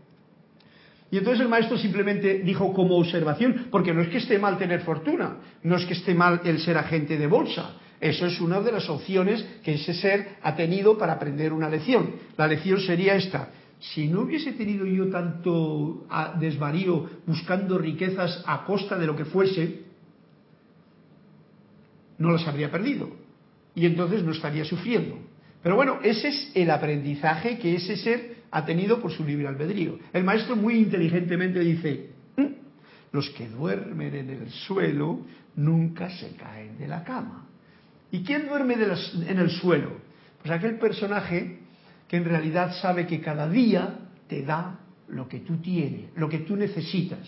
Y 1.14 1.20
entonces 1.20 1.42
el 1.42 1.48
maestro 1.48 1.78
simplemente 1.78 2.40
dijo 2.40 2.74
como 2.74 2.98
observación, 2.98 3.68
porque 3.70 3.94
no 3.94 4.02
es 4.02 4.08
que 4.08 4.18
esté 4.18 4.40
mal 4.40 4.58
tener 4.58 4.82
fortuna, 4.82 5.38
no 5.62 5.76
es 5.76 5.86
que 5.86 5.94
esté 5.94 6.16
mal 6.16 6.42
el 6.44 6.58
ser 6.58 6.76
agente 6.76 7.20
de 7.20 7.28
bolsa, 7.28 7.76
eso 8.02 8.26
es 8.26 8.42
una 8.42 8.60
de 8.62 8.72
las 8.72 8.90
opciones 8.90 9.46
que 9.64 9.76
ese 9.76 9.94
ser 9.94 10.38
ha 10.42 10.56
tenido 10.56 10.98
para 10.98 11.14
aprender 11.14 11.54
una 11.54 11.70
lección. 11.70 12.16
La 12.36 12.48
lección 12.48 12.80
sería 12.80 13.14
esta, 13.14 13.50
si 13.80 14.08
no 14.08 14.22
hubiese 14.22 14.54
tenido 14.54 14.88
yo 14.88 15.08
tanto 15.12 16.08
ah, 16.10 16.34
desvarío 16.40 17.08
buscando 17.28 17.78
riquezas 17.78 18.44
a 18.48 18.66
costa 18.66 18.98
de 18.98 19.06
lo 19.06 19.16
que 19.16 19.26
fuese, 19.26 19.84
no 22.18 22.32
las 22.32 22.48
habría 22.48 22.72
perdido. 22.72 23.12
Y 23.76 23.86
entonces 23.86 24.24
no 24.24 24.32
estaría 24.32 24.66
sufriendo. 24.66 25.20
Pero 25.62 25.76
bueno, 25.76 26.00
ese 26.02 26.30
es 26.30 26.52
el 26.56 26.72
aprendizaje 26.72 27.60
que 27.60 27.76
ese 27.76 27.98
ser 27.98 28.33
ha 28.54 28.64
tenido 28.64 29.02
por 29.02 29.12
su 29.12 29.26
libre 29.26 29.48
albedrío. 29.48 29.98
El 30.14 30.24
maestro 30.24 30.56
muy 30.56 30.76
inteligentemente 30.76 31.60
dice, 31.60 32.12
mm, 32.38 32.46
los 33.12 33.28
que 33.32 33.50
duermen 33.50 34.14
en 34.14 34.30
el 34.30 34.50
suelo 34.52 35.22
nunca 35.56 36.08
se 36.12 36.36
caen 36.36 36.78
de 36.78 36.88
la 36.88 37.04
cama. 37.04 37.48
¿Y 38.12 38.24
quién 38.24 38.48
duerme 38.48 38.76
en 38.76 39.40
el 39.40 39.50
suelo? 39.50 39.94
Pues 40.40 40.52
aquel 40.52 40.78
personaje 40.78 41.62
que 42.08 42.18
en 42.18 42.26
realidad 42.26 42.76
sabe 42.80 43.08
que 43.08 43.22
cada 43.22 43.50
día 43.50 44.02
te 44.28 44.44
da 44.44 44.80
lo 45.08 45.28
que 45.28 45.40
tú 45.40 45.58
tienes, 45.58 46.12
lo 46.16 46.30
que 46.30 46.40
tú 46.40 46.56
necesitas. 46.56 47.28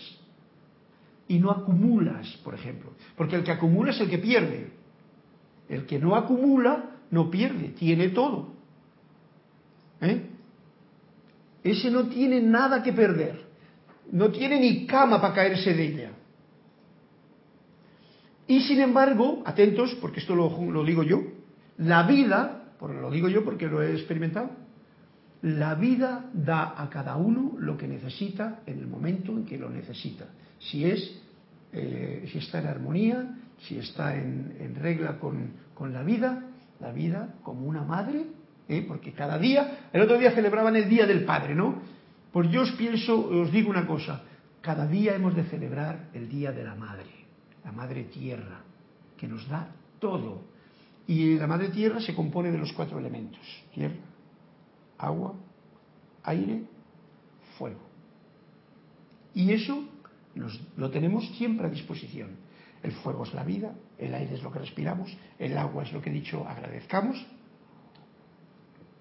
Y 1.26 1.40
no 1.40 1.50
acumulas, 1.50 2.36
por 2.44 2.54
ejemplo. 2.54 2.92
Porque 3.16 3.34
el 3.34 3.42
que 3.42 3.50
acumula 3.50 3.90
es 3.90 4.00
el 4.00 4.08
que 4.08 4.18
pierde. 4.18 4.70
El 5.68 5.86
que 5.86 5.98
no 5.98 6.14
acumula 6.14 6.98
no 7.10 7.32
pierde, 7.32 7.70
tiene 7.70 8.10
todo. 8.10 8.54
¿Eh? 10.00 10.35
Ese 11.70 11.90
no 11.90 12.08
tiene 12.08 12.40
nada 12.40 12.82
que 12.82 12.92
perder, 12.92 13.40
no 14.12 14.30
tiene 14.30 14.60
ni 14.60 14.86
cama 14.86 15.20
para 15.20 15.34
caerse 15.34 15.74
de 15.74 15.82
ella. 15.84 16.10
Y 18.46 18.60
sin 18.60 18.80
embargo, 18.80 19.42
atentos, 19.44 19.96
porque 20.00 20.20
esto 20.20 20.36
lo, 20.36 20.84
digo 20.84 21.02
yo, 21.02 21.22
la 21.78 22.04
vida, 22.04 22.74
lo 22.80 23.10
digo 23.10 23.28
yo 23.28 23.44
porque 23.44 23.66
lo 23.66 23.82
he 23.82 23.92
experimentado, 23.92 24.50
la 25.42 25.74
vida 25.74 26.30
da 26.32 26.80
a 26.80 26.88
cada 26.88 27.16
uno 27.16 27.54
lo 27.58 27.76
que 27.76 27.88
necesita 27.88 28.60
en 28.66 28.78
el 28.78 28.86
momento 28.86 29.32
en 29.32 29.44
que 29.44 29.58
lo 29.58 29.68
necesita. 29.68 30.26
Si 30.58 30.84
es, 30.84 31.20
eh, 31.72 32.28
si 32.32 32.38
está 32.38 32.60
en 32.60 32.66
armonía, 32.68 33.36
si 33.58 33.78
está 33.78 34.16
en, 34.16 34.76
regla 34.80 35.18
con, 35.18 35.50
con 35.74 35.92
la 35.92 36.02
vida, 36.02 36.44
la 36.80 36.92
vida 36.92 37.34
como 37.42 37.66
una 37.66 37.82
madre 37.82 38.26
¿eh? 38.68 38.84
porque 38.86 39.12
cada 39.12 39.38
día, 39.38 39.88
el 39.92 40.02
otro 40.02 40.18
día 40.18 40.32
celebraban 40.32 40.76
el 40.76 40.88
Día 40.88 41.06
del 41.06 41.24
Padre, 41.24 41.54
¿no? 41.54 41.82
Pues 42.32 42.50
yo 42.50 42.62
os 42.62 42.72
pienso, 42.72 43.28
os 43.28 43.50
digo 43.50 43.70
una 43.70 43.86
cosa, 43.86 44.22
cada 44.60 44.86
día 44.86 45.14
hemos 45.14 45.34
de 45.34 45.44
celebrar 45.44 46.10
el 46.12 46.28
Día 46.28 46.52
de 46.52 46.64
la 46.64 46.74
Madre, 46.74 47.10
la 47.64 47.72
Madre 47.72 48.04
Tierra, 48.04 48.60
que 49.16 49.26
nos 49.26 49.48
da 49.48 49.68
todo. 49.98 50.42
Y 51.06 51.36
la 51.36 51.46
Madre 51.46 51.68
Tierra 51.68 52.00
se 52.00 52.14
compone 52.14 52.50
de 52.50 52.58
los 52.58 52.72
cuatro 52.72 52.98
elementos, 52.98 53.40
tierra, 53.72 53.94
agua, 54.98 55.34
aire, 56.24 56.64
fuego. 57.56 57.80
Y 59.34 59.52
eso 59.52 59.84
nos, 60.34 60.60
lo 60.76 60.90
tenemos 60.90 61.26
siempre 61.36 61.66
a 61.66 61.70
disposición. 61.70 62.30
El 62.82 62.92
fuego 62.92 63.24
es 63.24 63.32
la 63.34 63.44
vida, 63.44 63.74
el 63.98 64.14
aire 64.14 64.34
es 64.34 64.42
lo 64.42 64.52
que 64.52 64.58
respiramos, 64.58 65.16
el 65.38 65.56
agua 65.56 65.84
es 65.84 65.92
lo 65.92 66.02
que 66.02 66.10
he 66.10 66.12
dicho 66.12 66.46
agradezcamos 66.46 67.24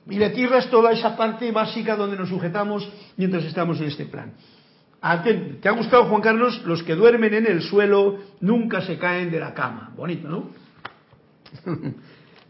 y 0.10 0.20
la 0.20 0.32
tierra 0.32 0.60
es 0.60 0.70
toda 0.70 0.92
esa 0.92 1.18
parte 1.18 1.52
básica 1.52 1.96
donde 1.96 2.18
nos 2.18 2.30
sujetamos 2.30 2.88
mientras 3.18 3.44
estamos 3.46 3.80
en 3.80 3.88
este 3.88 4.06
plan. 4.06 4.34
¿Te 5.62 5.70
ha 5.70 5.72
gustado, 5.72 6.06
Juan 6.06 6.22
Carlos? 6.22 6.64
Los 6.66 6.82
que 6.84 6.96
duermen 6.96 7.34
en 7.34 7.46
el 7.46 7.62
suelo 7.62 8.18
nunca 8.40 8.82
se 8.82 8.98
caen 8.98 9.30
de 9.30 9.40
la 9.40 9.54
cama. 9.54 9.94
Bonito, 9.96 10.28
¿no? 10.28 10.50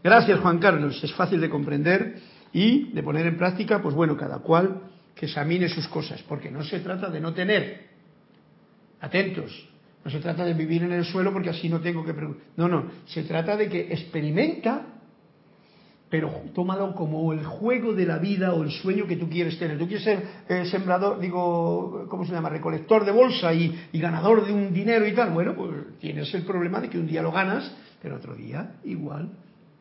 Gracias, 0.02 0.40
Juan 0.40 0.58
Carlos. 0.58 1.02
Es 1.02 1.12
fácil 1.12 1.40
de 1.40 1.50
comprender 1.50 2.16
y 2.52 2.92
de 2.92 3.02
poner 3.02 3.26
en 3.26 3.36
práctica, 3.36 3.82
pues 3.82 3.94
bueno, 3.94 4.16
cada 4.16 4.38
cual 4.38 4.82
que 5.14 5.26
examine 5.26 5.68
sus 5.68 5.86
cosas, 5.88 6.22
porque 6.22 6.50
no 6.50 6.62
se 6.62 6.80
trata 6.80 7.10
de 7.10 7.20
no 7.20 7.34
tener. 7.34 7.88
Atentos. 9.00 9.68
No 10.04 10.10
se 10.10 10.20
trata 10.20 10.44
de 10.44 10.54
vivir 10.54 10.82
en 10.82 10.92
el 10.92 11.04
suelo 11.04 11.32
porque 11.32 11.50
así 11.50 11.68
no 11.68 11.80
tengo 11.80 12.04
que 12.04 12.14
No, 12.56 12.68
no. 12.68 12.86
Se 13.06 13.24
trata 13.24 13.56
de 13.56 13.68
que 13.68 13.92
experimenta 13.92 14.95
pero 16.08 16.30
tómalo 16.54 16.94
como 16.94 17.32
el 17.32 17.44
juego 17.44 17.92
de 17.92 18.06
la 18.06 18.18
vida 18.18 18.52
o 18.52 18.62
el 18.62 18.70
sueño 18.70 19.06
que 19.06 19.16
tú 19.16 19.28
quieres 19.28 19.58
tener. 19.58 19.76
Tú 19.76 19.86
quieres 19.86 20.04
ser 20.04 20.24
eh, 20.48 20.64
sembrador, 20.66 21.18
digo, 21.18 22.06
¿cómo 22.08 22.24
se 22.24 22.32
llama? 22.32 22.48
Recolector 22.48 23.04
de 23.04 23.10
bolsa 23.10 23.52
y, 23.52 23.88
ganador 23.94 24.46
de 24.46 24.52
un 24.52 24.72
dinero 24.72 25.06
y 25.06 25.14
tal. 25.14 25.30
Bueno, 25.30 25.54
pues 25.54 25.98
tienes 25.98 26.32
el 26.34 26.44
problema 26.44 26.80
de 26.80 26.88
que 26.88 26.98
un 26.98 27.08
día 27.08 27.22
lo 27.22 27.32
ganas, 27.32 27.74
pero 28.00 28.16
otro 28.16 28.36
día 28.36 28.76
igual 28.84 29.30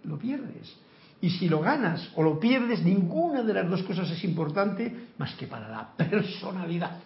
lo 0.03 0.17
pierdes. 0.17 0.75
Y 1.21 1.29
si 1.29 1.47
lo 1.47 1.61
ganas 1.61 2.11
o 2.15 2.23
lo 2.23 2.39
pierdes, 2.39 2.83
ninguna 2.83 3.43
de 3.43 3.53
las 3.53 3.69
dos 3.69 3.83
cosas 3.83 4.09
es 4.09 4.23
importante 4.23 4.93
más 5.17 5.35
que 5.35 5.45
para 5.45 5.69
la 5.69 5.89
personalidad. 5.95 6.99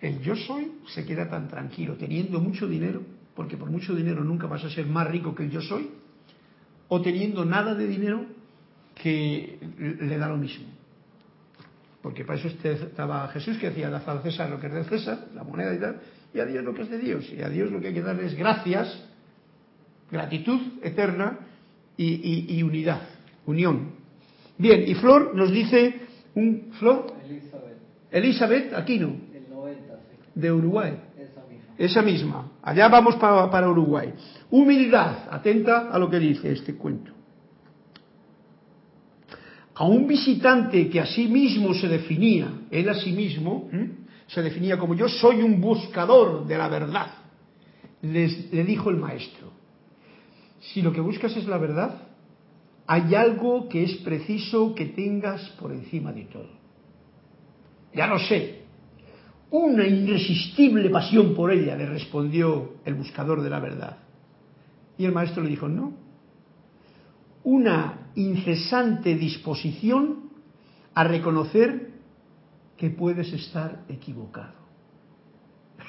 El 0.00 0.20
yo 0.20 0.36
soy 0.36 0.72
se 0.94 1.04
queda 1.04 1.28
tan 1.28 1.48
tranquilo 1.48 1.94
teniendo 1.96 2.40
mucho 2.40 2.68
dinero, 2.68 3.02
porque 3.34 3.56
por 3.56 3.70
mucho 3.70 3.94
dinero 3.94 4.22
nunca 4.22 4.46
vas 4.46 4.64
a 4.64 4.70
ser 4.70 4.86
más 4.86 5.08
rico 5.08 5.34
que 5.34 5.44
el 5.44 5.50
yo 5.50 5.60
soy, 5.60 5.90
o 6.92 7.00
teniendo 7.00 7.42
nada 7.46 7.74
de 7.74 7.86
dinero 7.86 8.26
que 8.94 9.56
le 9.78 10.18
da 10.18 10.28
lo 10.28 10.36
mismo. 10.36 10.66
Porque 12.02 12.22
para 12.22 12.38
eso 12.38 12.48
estaba 12.48 13.26
Jesús 13.28 13.56
que 13.56 13.70
decía, 13.70 13.88
da 13.88 14.02
al 14.04 14.22
César 14.22 14.50
lo 14.50 14.60
que 14.60 14.66
es 14.66 14.74
de 14.74 14.84
César, 14.84 15.28
la 15.34 15.42
moneda 15.42 15.74
y 15.74 15.78
tal, 15.80 16.00
y 16.34 16.40
a 16.40 16.44
Dios 16.44 16.62
lo 16.62 16.74
que 16.74 16.82
es 16.82 16.90
de 16.90 16.98
Dios. 16.98 17.32
Y 17.32 17.40
a 17.40 17.48
Dios 17.48 17.72
lo 17.72 17.80
que 17.80 17.88
hay 17.88 17.94
que 17.94 18.02
darle 18.02 18.26
es 18.26 18.34
gracias, 18.34 19.08
gratitud 20.10 20.60
eterna 20.82 21.38
y, 21.96 22.62
unidad, 22.62 23.00
unión. 23.46 23.92
Bien, 24.58 24.84
y 24.86 24.94
Flor 24.94 25.34
nos 25.34 25.50
dice, 25.50 25.98
un 26.34 26.72
Flor, 26.78 27.06
Elizabeth 28.10 28.74
Aquino, 28.74 29.16
El 29.32 29.48
90, 29.48 29.96
sí. 29.96 30.16
de 30.34 30.52
Uruguay. 30.52 30.92
Esa 31.82 32.00
misma. 32.00 32.52
Allá 32.62 32.86
vamos 32.86 33.16
para, 33.16 33.68
Uruguay. 33.68 34.14
Humildad. 34.52 35.26
Atenta 35.28 35.90
a 35.90 35.98
lo 35.98 36.08
que 36.08 36.20
dice 36.20 36.52
este 36.52 36.76
cuento. 36.76 37.10
A 39.74 39.84
un 39.84 40.06
visitante 40.06 40.88
que 40.88 41.00
a 41.00 41.06
sí 41.06 41.26
mismo 41.26 41.74
se 41.74 41.88
definía, 41.88 42.52
él 42.70 42.88
a 42.88 42.94
sí 42.94 43.10
mismo, 43.10 43.68
se 44.28 44.42
definía 44.42 44.78
como 44.78 44.94
yo 44.94 45.08
soy 45.08 45.42
un 45.42 45.60
buscador 45.60 46.46
de 46.46 46.56
la 46.56 46.68
verdad, 46.68 47.08
les, 48.00 48.52
le 48.52 48.62
dijo 48.62 48.90
el 48.90 48.98
maestro, 48.98 49.50
si 50.60 50.82
lo 50.82 50.92
que 50.92 51.00
buscas 51.00 51.36
es 51.36 51.48
la 51.48 51.58
verdad, 51.58 52.02
hay 52.86 53.12
algo 53.16 53.68
que 53.68 53.82
es 53.82 53.94
preciso 54.04 54.72
que 54.72 54.86
tengas 54.86 55.48
por 55.58 55.72
encima 55.72 56.12
de 56.12 56.26
todo. 56.26 56.50
Ya 57.92 58.06
lo 58.06 58.20
sé, 58.20 58.61
una 59.52 59.86
irresistible 59.86 60.88
pasión 60.90 61.34
por 61.34 61.52
ella, 61.52 61.76
le 61.76 61.86
respondió 61.86 62.74
el 62.84 62.94
buscador 62.94 63.42
de 63.42 63.50
la 63.50 63.60
verdad. 63.60 63.98
Y 64.96 65.04
el 65.04 65.12
maestro 65.12 65.42
le 65.42 65.50
dijo, 65.50 65.68
no, 65.68 65.92
una 67.44 68.08
incesante 68.14 69.14
disposición 69.14 70.30
a 70.94 71.04
reconocer 71.04 71.90
que 72.76 72.90
puedes 72.90 73.32
estar 73.32 73.82
equivocado. 73.88 74.54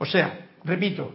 O 0.00 0.06
sea, 0.06 0.46
repito, 0.62 1.12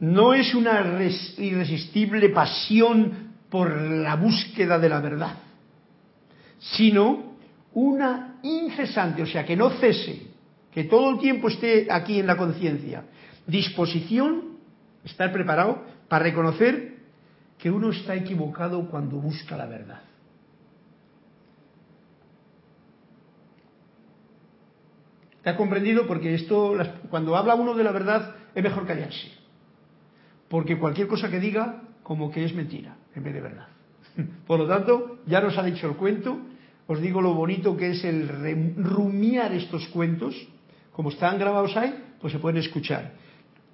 no 0.00 0.34
es 0.34 0.52
una 0.54 0.82
res- 0.82 1.38
irresistible 1.38 2.28
pasión 2.30 3.34
por 3.48 3.70
la 3.80 4.16
búsqueda 4.16 4.80
de 4.80 4.88
la 4.88 5.00
verdad, 5.00 5.36
sino 6.58 7.34
una 7.72 8.33
incesante, 8.44 9.22
o 9.22 9.26
sea, 9.26 9.44
que 9.44 9.56
no 9.56 9.70
cese, 9.70 10.22
que 10.70 10.84
todo 10.84 11.10
el 11.10 11.18
tiempo 11.18 11.48
esté 11.48 11.88
aquí 11.90 12.20
en 12.20 12.26
la 12.26 12.36
conciencia, 12.36 13.04
disposición, 13.46 14.58
estar 15.02 15.32
preparado 15.32 15.82
para 16.08 16.24
reconocer 16.24 16.94
que 17.58 17.70
uno 17.70 17.90
está 17.90 18.14
equivocado 18.14 18.88
cuando 18.90 19.16
busca 19.16 19.56
la 19.56 19.66
verdad. 19.66 20.02
¿Te 25.42 25.50
ha 25.50 25.56
comprendido? 25.56 26.06
Porque 26.06 26.34
esto, 26.34 26.74
cuando 27.10 27.36
habla 27.36 27.54
uno 27.54 27.74
de 27.74 27.84
la 27.84 27.92
verdad, 27.92 28.34
es 28.54 28.62
mejor 28.62 28.86
callarse. 28.86 29.30
Porque 30.48 30.78
cualquier 30.78 31.06
cosa 31.06 31.30
que 31.30 31.40
diga, 31.40 31.82
como 32.02 32.30
que 32.30 32.44
es 32.44 32.54
mentira, 32.54 32.96
en 33.14 33.24
vez 33.24 33.34
de 33.34 33.40
verdad. 33.40 33.68
Por 34.46 34.58
lo 34.58 34.66
tanto, 34.66 35.18
ya 35.26 35.40
nos 35.40 35.56
ha 35.58 35.62
dicho 35.62 35.86
el 35.86 35.96
cuento, 35.96 36.38
os 36.86 37.00
digo 37.00 37.20
lo 37.20 37.34
bonito 37.34 37.76
que 37.76 37.90
es 37.90 38.04
el 38.04 38.28
rumiar 38.76 39.52
estos 39.52 39.86
cuentos, 39.88 40.34
como 40.92 41.10
están 41.10 41.38
grabados 41.38 41.76
ahí, 41.76 41.94
pues 42.20 42.32
se 42.32 42.38
pueden 42.38 42.58
escuchar. 42.58 43.12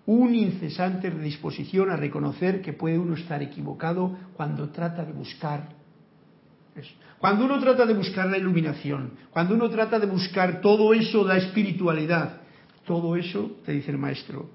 Un 0.06 0.34
incesante 0.34 1.10
disposición 1.10 1.90
a 1.90 1.96
reconocer 1.96 2.62
que 2.62 2.72
puede 2.72 2.98
uno 2.98 3.14
estar 3.14 3.42
equivocado 3.42 4.16
cuando 4.36 4.70
trata 4.70 5.04
de 5.04 5.12
buscar. 5.12 5.68
Cuando 7.18 7.44
uno 7.44 7.60
trata 7.60 7.84
de 7.84 7.94
buscar 7.94 8.26
la 8.26 8.38
iluminación, 8.38 9.12
cuando 9.30 9.54
uno 9.54 9.68
trata 9.68 9.98
de 9.98 10.06
buscar 10.06 10.60
todo 10.60 10.94
eso, 10.94 11.24
la 11.24 11.36
espiritualidad, 11.36 12.40
todo 12.86 13.16
eso, 13.16 13.58
te 13.64 13.72
dice 13.72 13.90
el 13.90 13.98
maestro, 13.98 14.50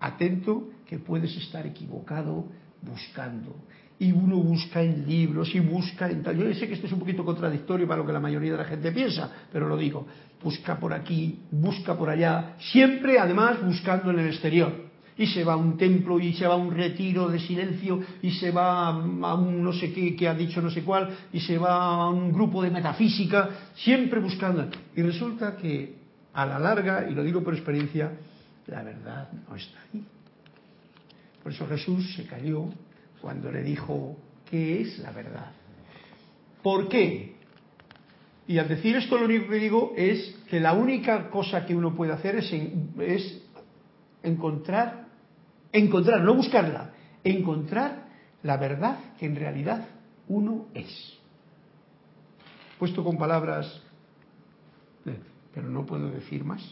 atento 0.00 0.70
que 0.86 0.98
puedes 0.98 1.36
estar 1.36 1.66
equivocado 1.66 2.46
buscando. 2.82 3.54
Y 4.00 4.12
uno 4.12 4.36
busca 4.36 4.82
en 4.82 5.06
libros 5.06 5.52
y 5.54 5.60
busca 5.60 6.08
en 6.08 6.22
tal. 6.22 6.36
Yo 6.36 6.54
sé 6.54 6.68
que 6.68 6.74
esto 6.74 6.86
es 6.86 6.92
un 6.92 7.00
poquito 7.00 7.24
contradictorio 7.24 7.86
para 7.86 8.00
lo 8.00 8.06
que 8.06 8.12
la 8.12 8.20
mayoría 8.20 8.52
de 8.52 8.58
la 8.58 8.64
gente 8.64 8.92
piensa, 8.92 9.30
pero 9.52 9.68
lo 9.68 9.76
digo. 9.76 10.06
Busca 10.42 10.78
por 10.78 10.92
aquí, 10.92 11.40
busca 11.50 11.96
por 11.96 12.08
allá, 12.08 12.54
siempre 12.58 13.18
además 13.18 13.64
buscando 13.64 14.10
en 14.10 14.20
el 14.20 14.28
exterior. 14.28 14.88
Y 15.16 15.26
se 15.26 15.42
va 15.42 15.54
a 15.54 15.56
un 15.56 15.76
templo 15.76 16.20
y 16.20 16.32
se 16.32 16.46
va 16.46 16.54
a 16.54 16.56
un 16.56 16.72
retiro 16.72 17.28
de 17.28 17.40
silencio 17.40 18.00
y 18.22 18.30
se 18.30 18.52
va 18.52 18.86
a 18.86 19.34
un 19.34 19.64
no 19.64 19.72
sé 19.72 19.92
qué 19.92 20.14
que 20.14 20.28
ha 20.28 20.34
dicho 20.34 20.62
no 20.62 20.70
sé 20.70 20.84
cuál 20.84 21.10
y 21.32 21.40
se 21.40 21.58
va 21.58 22.04
a 22.04 22.08
un 22.08 22.32
grupo 22.32 22.62
de 22.62 22.70
metafísica, 22.70 23.48
siempre 23.74 24.20
buscando. 24.20 24.68
Y 24.94 25.02
resulta 25.02 25.56
que 25.56 25.96
a 26.34 26.46
la 26.46 26.60
larga, 26.60 27.08
y 27.10 27.14
lo 27.16 27.24
digo 27.24 27.42
por 27.42 27.52
experiencia, 27.52 28.12
la 28.68 28.82
verdad 28.84 29.28
no 29.48 29.56
está 29.56 29.78
ahí. 29.92 30.04
Por 31.42 31.52
eso 31.52 31.66
Jesús 31.66 32.14
se 32.14 32.24
cayó 32.24 32.66
cuando 33.20 33.50
le 33.50 33.62
dijo, 33.62 34.16
¿qué 34.50 34.80
es 34.82 34.98
la 35.00 35.10
verdad? 35.12 35.52
¿Por 36.62 36.88
qué? 36.88 37.36
Y 38.46 38.58
al 38.58 38.68
decir 38.68 38.96
esto 38.96 39.18
lo 39.18 39.26
único 39.26 39.48
que 39.48 39.56
digo 39.56 39.92
es 39.96 40.36
que 40.48 40.58
la 40.60 40.72
única 40.72 41.28
cosa 41.30 41.66
que 41.66 41.74
uno 41.76 41.94
puede 41.94 42.12
hacer 42.12 42.36
es, 42.36 42.52
en- 42.52 42.94
es 42.98 43.42
encontrar, 44.22 45.06
encontrar, 45.72 46.22
no 46.22 46.34
buscarla, 46.34 46.92
encontrar 47.24 48.08
la 48.42 48.56
verdad 48.56 48.98
que 49.18 49.26
en 49.26 49.36
realidad 49.36 49.88
uno 50.28 50.66
es. 50.74 51.18
Puesto 52.78 53.02
con 53.04 53.18
palabras, 53.18 53.82
eh, 55.04 55.18
pero 55.54 55.68
no 55.68 55.84
puedo 55.84 56.10
decir 56.10 56.44
más, 56.44 56.62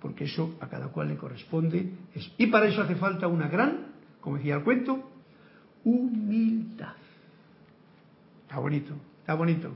porque 0.00 0.24
eso 0.24 0.56
a 0.60 0.68
cada 0.68 0.88
cual 0.88 1.08
le 1.08 1.16
corresponde. 1.16 1.90
Es- 2.14 2.30
y 2.36 2.48
para 2.48 2.66
eso 2.66 2.82
hace 2.82 2.96
falta 2.96 3.26
una 3.28 3.48
gran, 3.48 3.92
como 4.20 4.36
decía 4.36 4.56
el 4.56 4.64
cuento, 4.64 5.08
humildad. 5.86 6.94
Está 8.42 8.58
bonito, 8.58 8.92
está 9.20 9.34
bonito. 9.34 9.70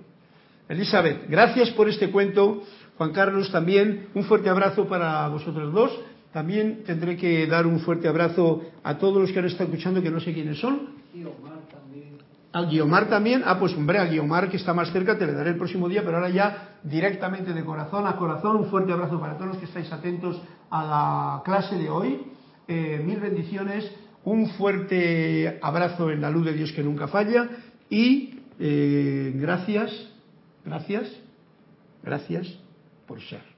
Elizabeth, 0.68 1.28
gracias 1.28 1.70
por 1.70 1.88
este 1.88 2.10
cuento. 2.10 2.62
Juan 2.98 3.12
Carlos 3.12 3.50
también, 3.50 4.08
un 4.14 4.24
fuerte 4.24 4.50
abrazo 4.50 4.86
para 4.86 5.26
vosotros 5.28 5.72
dos. 5.72 5.98
También 6.32 6.84
tendré 6.84 7.16
que 7.16 7.46
dar 7.46 7.66
un 7.66 7.80
fuerte 7.80 8.08
abrazo 8.08 8.62
a 8.84 8.98
todos 8.98 9.20
los 9.22 9.32
que 9.32 9.38
han 9.38 9.46
estado 9.46 9.64
escuchando, 9.64 10.02
que 10.02 10.10
no 10.10 10.20
sé 10.20 10.32
quiénes 10.32 10.60
son. 10.60 10.90
Y 11.14 11.24
Omar 11.24 11.60
también. 11.70 12.18
Al 12.52 12.68
Guiomar 12.68 13.08
también. 13.08 13.42
Ah, 13.44 13.58
pues 13.58 13.74
hombre, 13.74 13.98
a 13.98 14.04
Guiomar 14.04 14.48
que 14.48 14.56
está 14.56 14.74
más 14.74 14.92
cerca 14.92 15.16
te 15.16 15.26
le 15.26 15.32
daré 15.32 15.50
el 15.50 15.56
próximo 15.56 15.88
día, 15.88 16.02
pero 16.04 16.16
ahora 16.16 16.30
ya 16.30 16.78
directamente 16.82 17.52
de 17.52 17.64
corazón 17.64 18.06
a 18.06 18.16
corazón. 18.16 18.56
Un 18.56 18.66
fuerte 18.66 18.92
abrazo 18.92 19.20
para 19.20 19.34
todos 19.34 19.48
los 19.48 19.56
que 19.58 19.66
estáis 19.66 19.92
atentos 19.92 20.40
a 20.70 20.84
la 20.84 21.42
clase 21.44 21.76
de 21.76 21.88
hoy. 21.88 22.20
Eh, 22.68 23.02
mil 23.04 23.18
bendiciones. 23.18 23.90
Un 24.24 24.50
fuerte 24.50 25.58
abrazo 25.62 26.10
en 26.10 26.20
la 26.20 26.30
luz 26.30 26.44
de 26.46 26.52
Dios 26.52 26.72
que 26.72 26.82
nunca 26.82 27.08
falla. 27.08 27.48
Y 27.88 28.34
eh, 28.58 29.32
gracias, 29.36 29.90
gracias, 30.64 31.10
gracias 32.02 32.46
por 33.06 33.20
ser. 33.22 33.49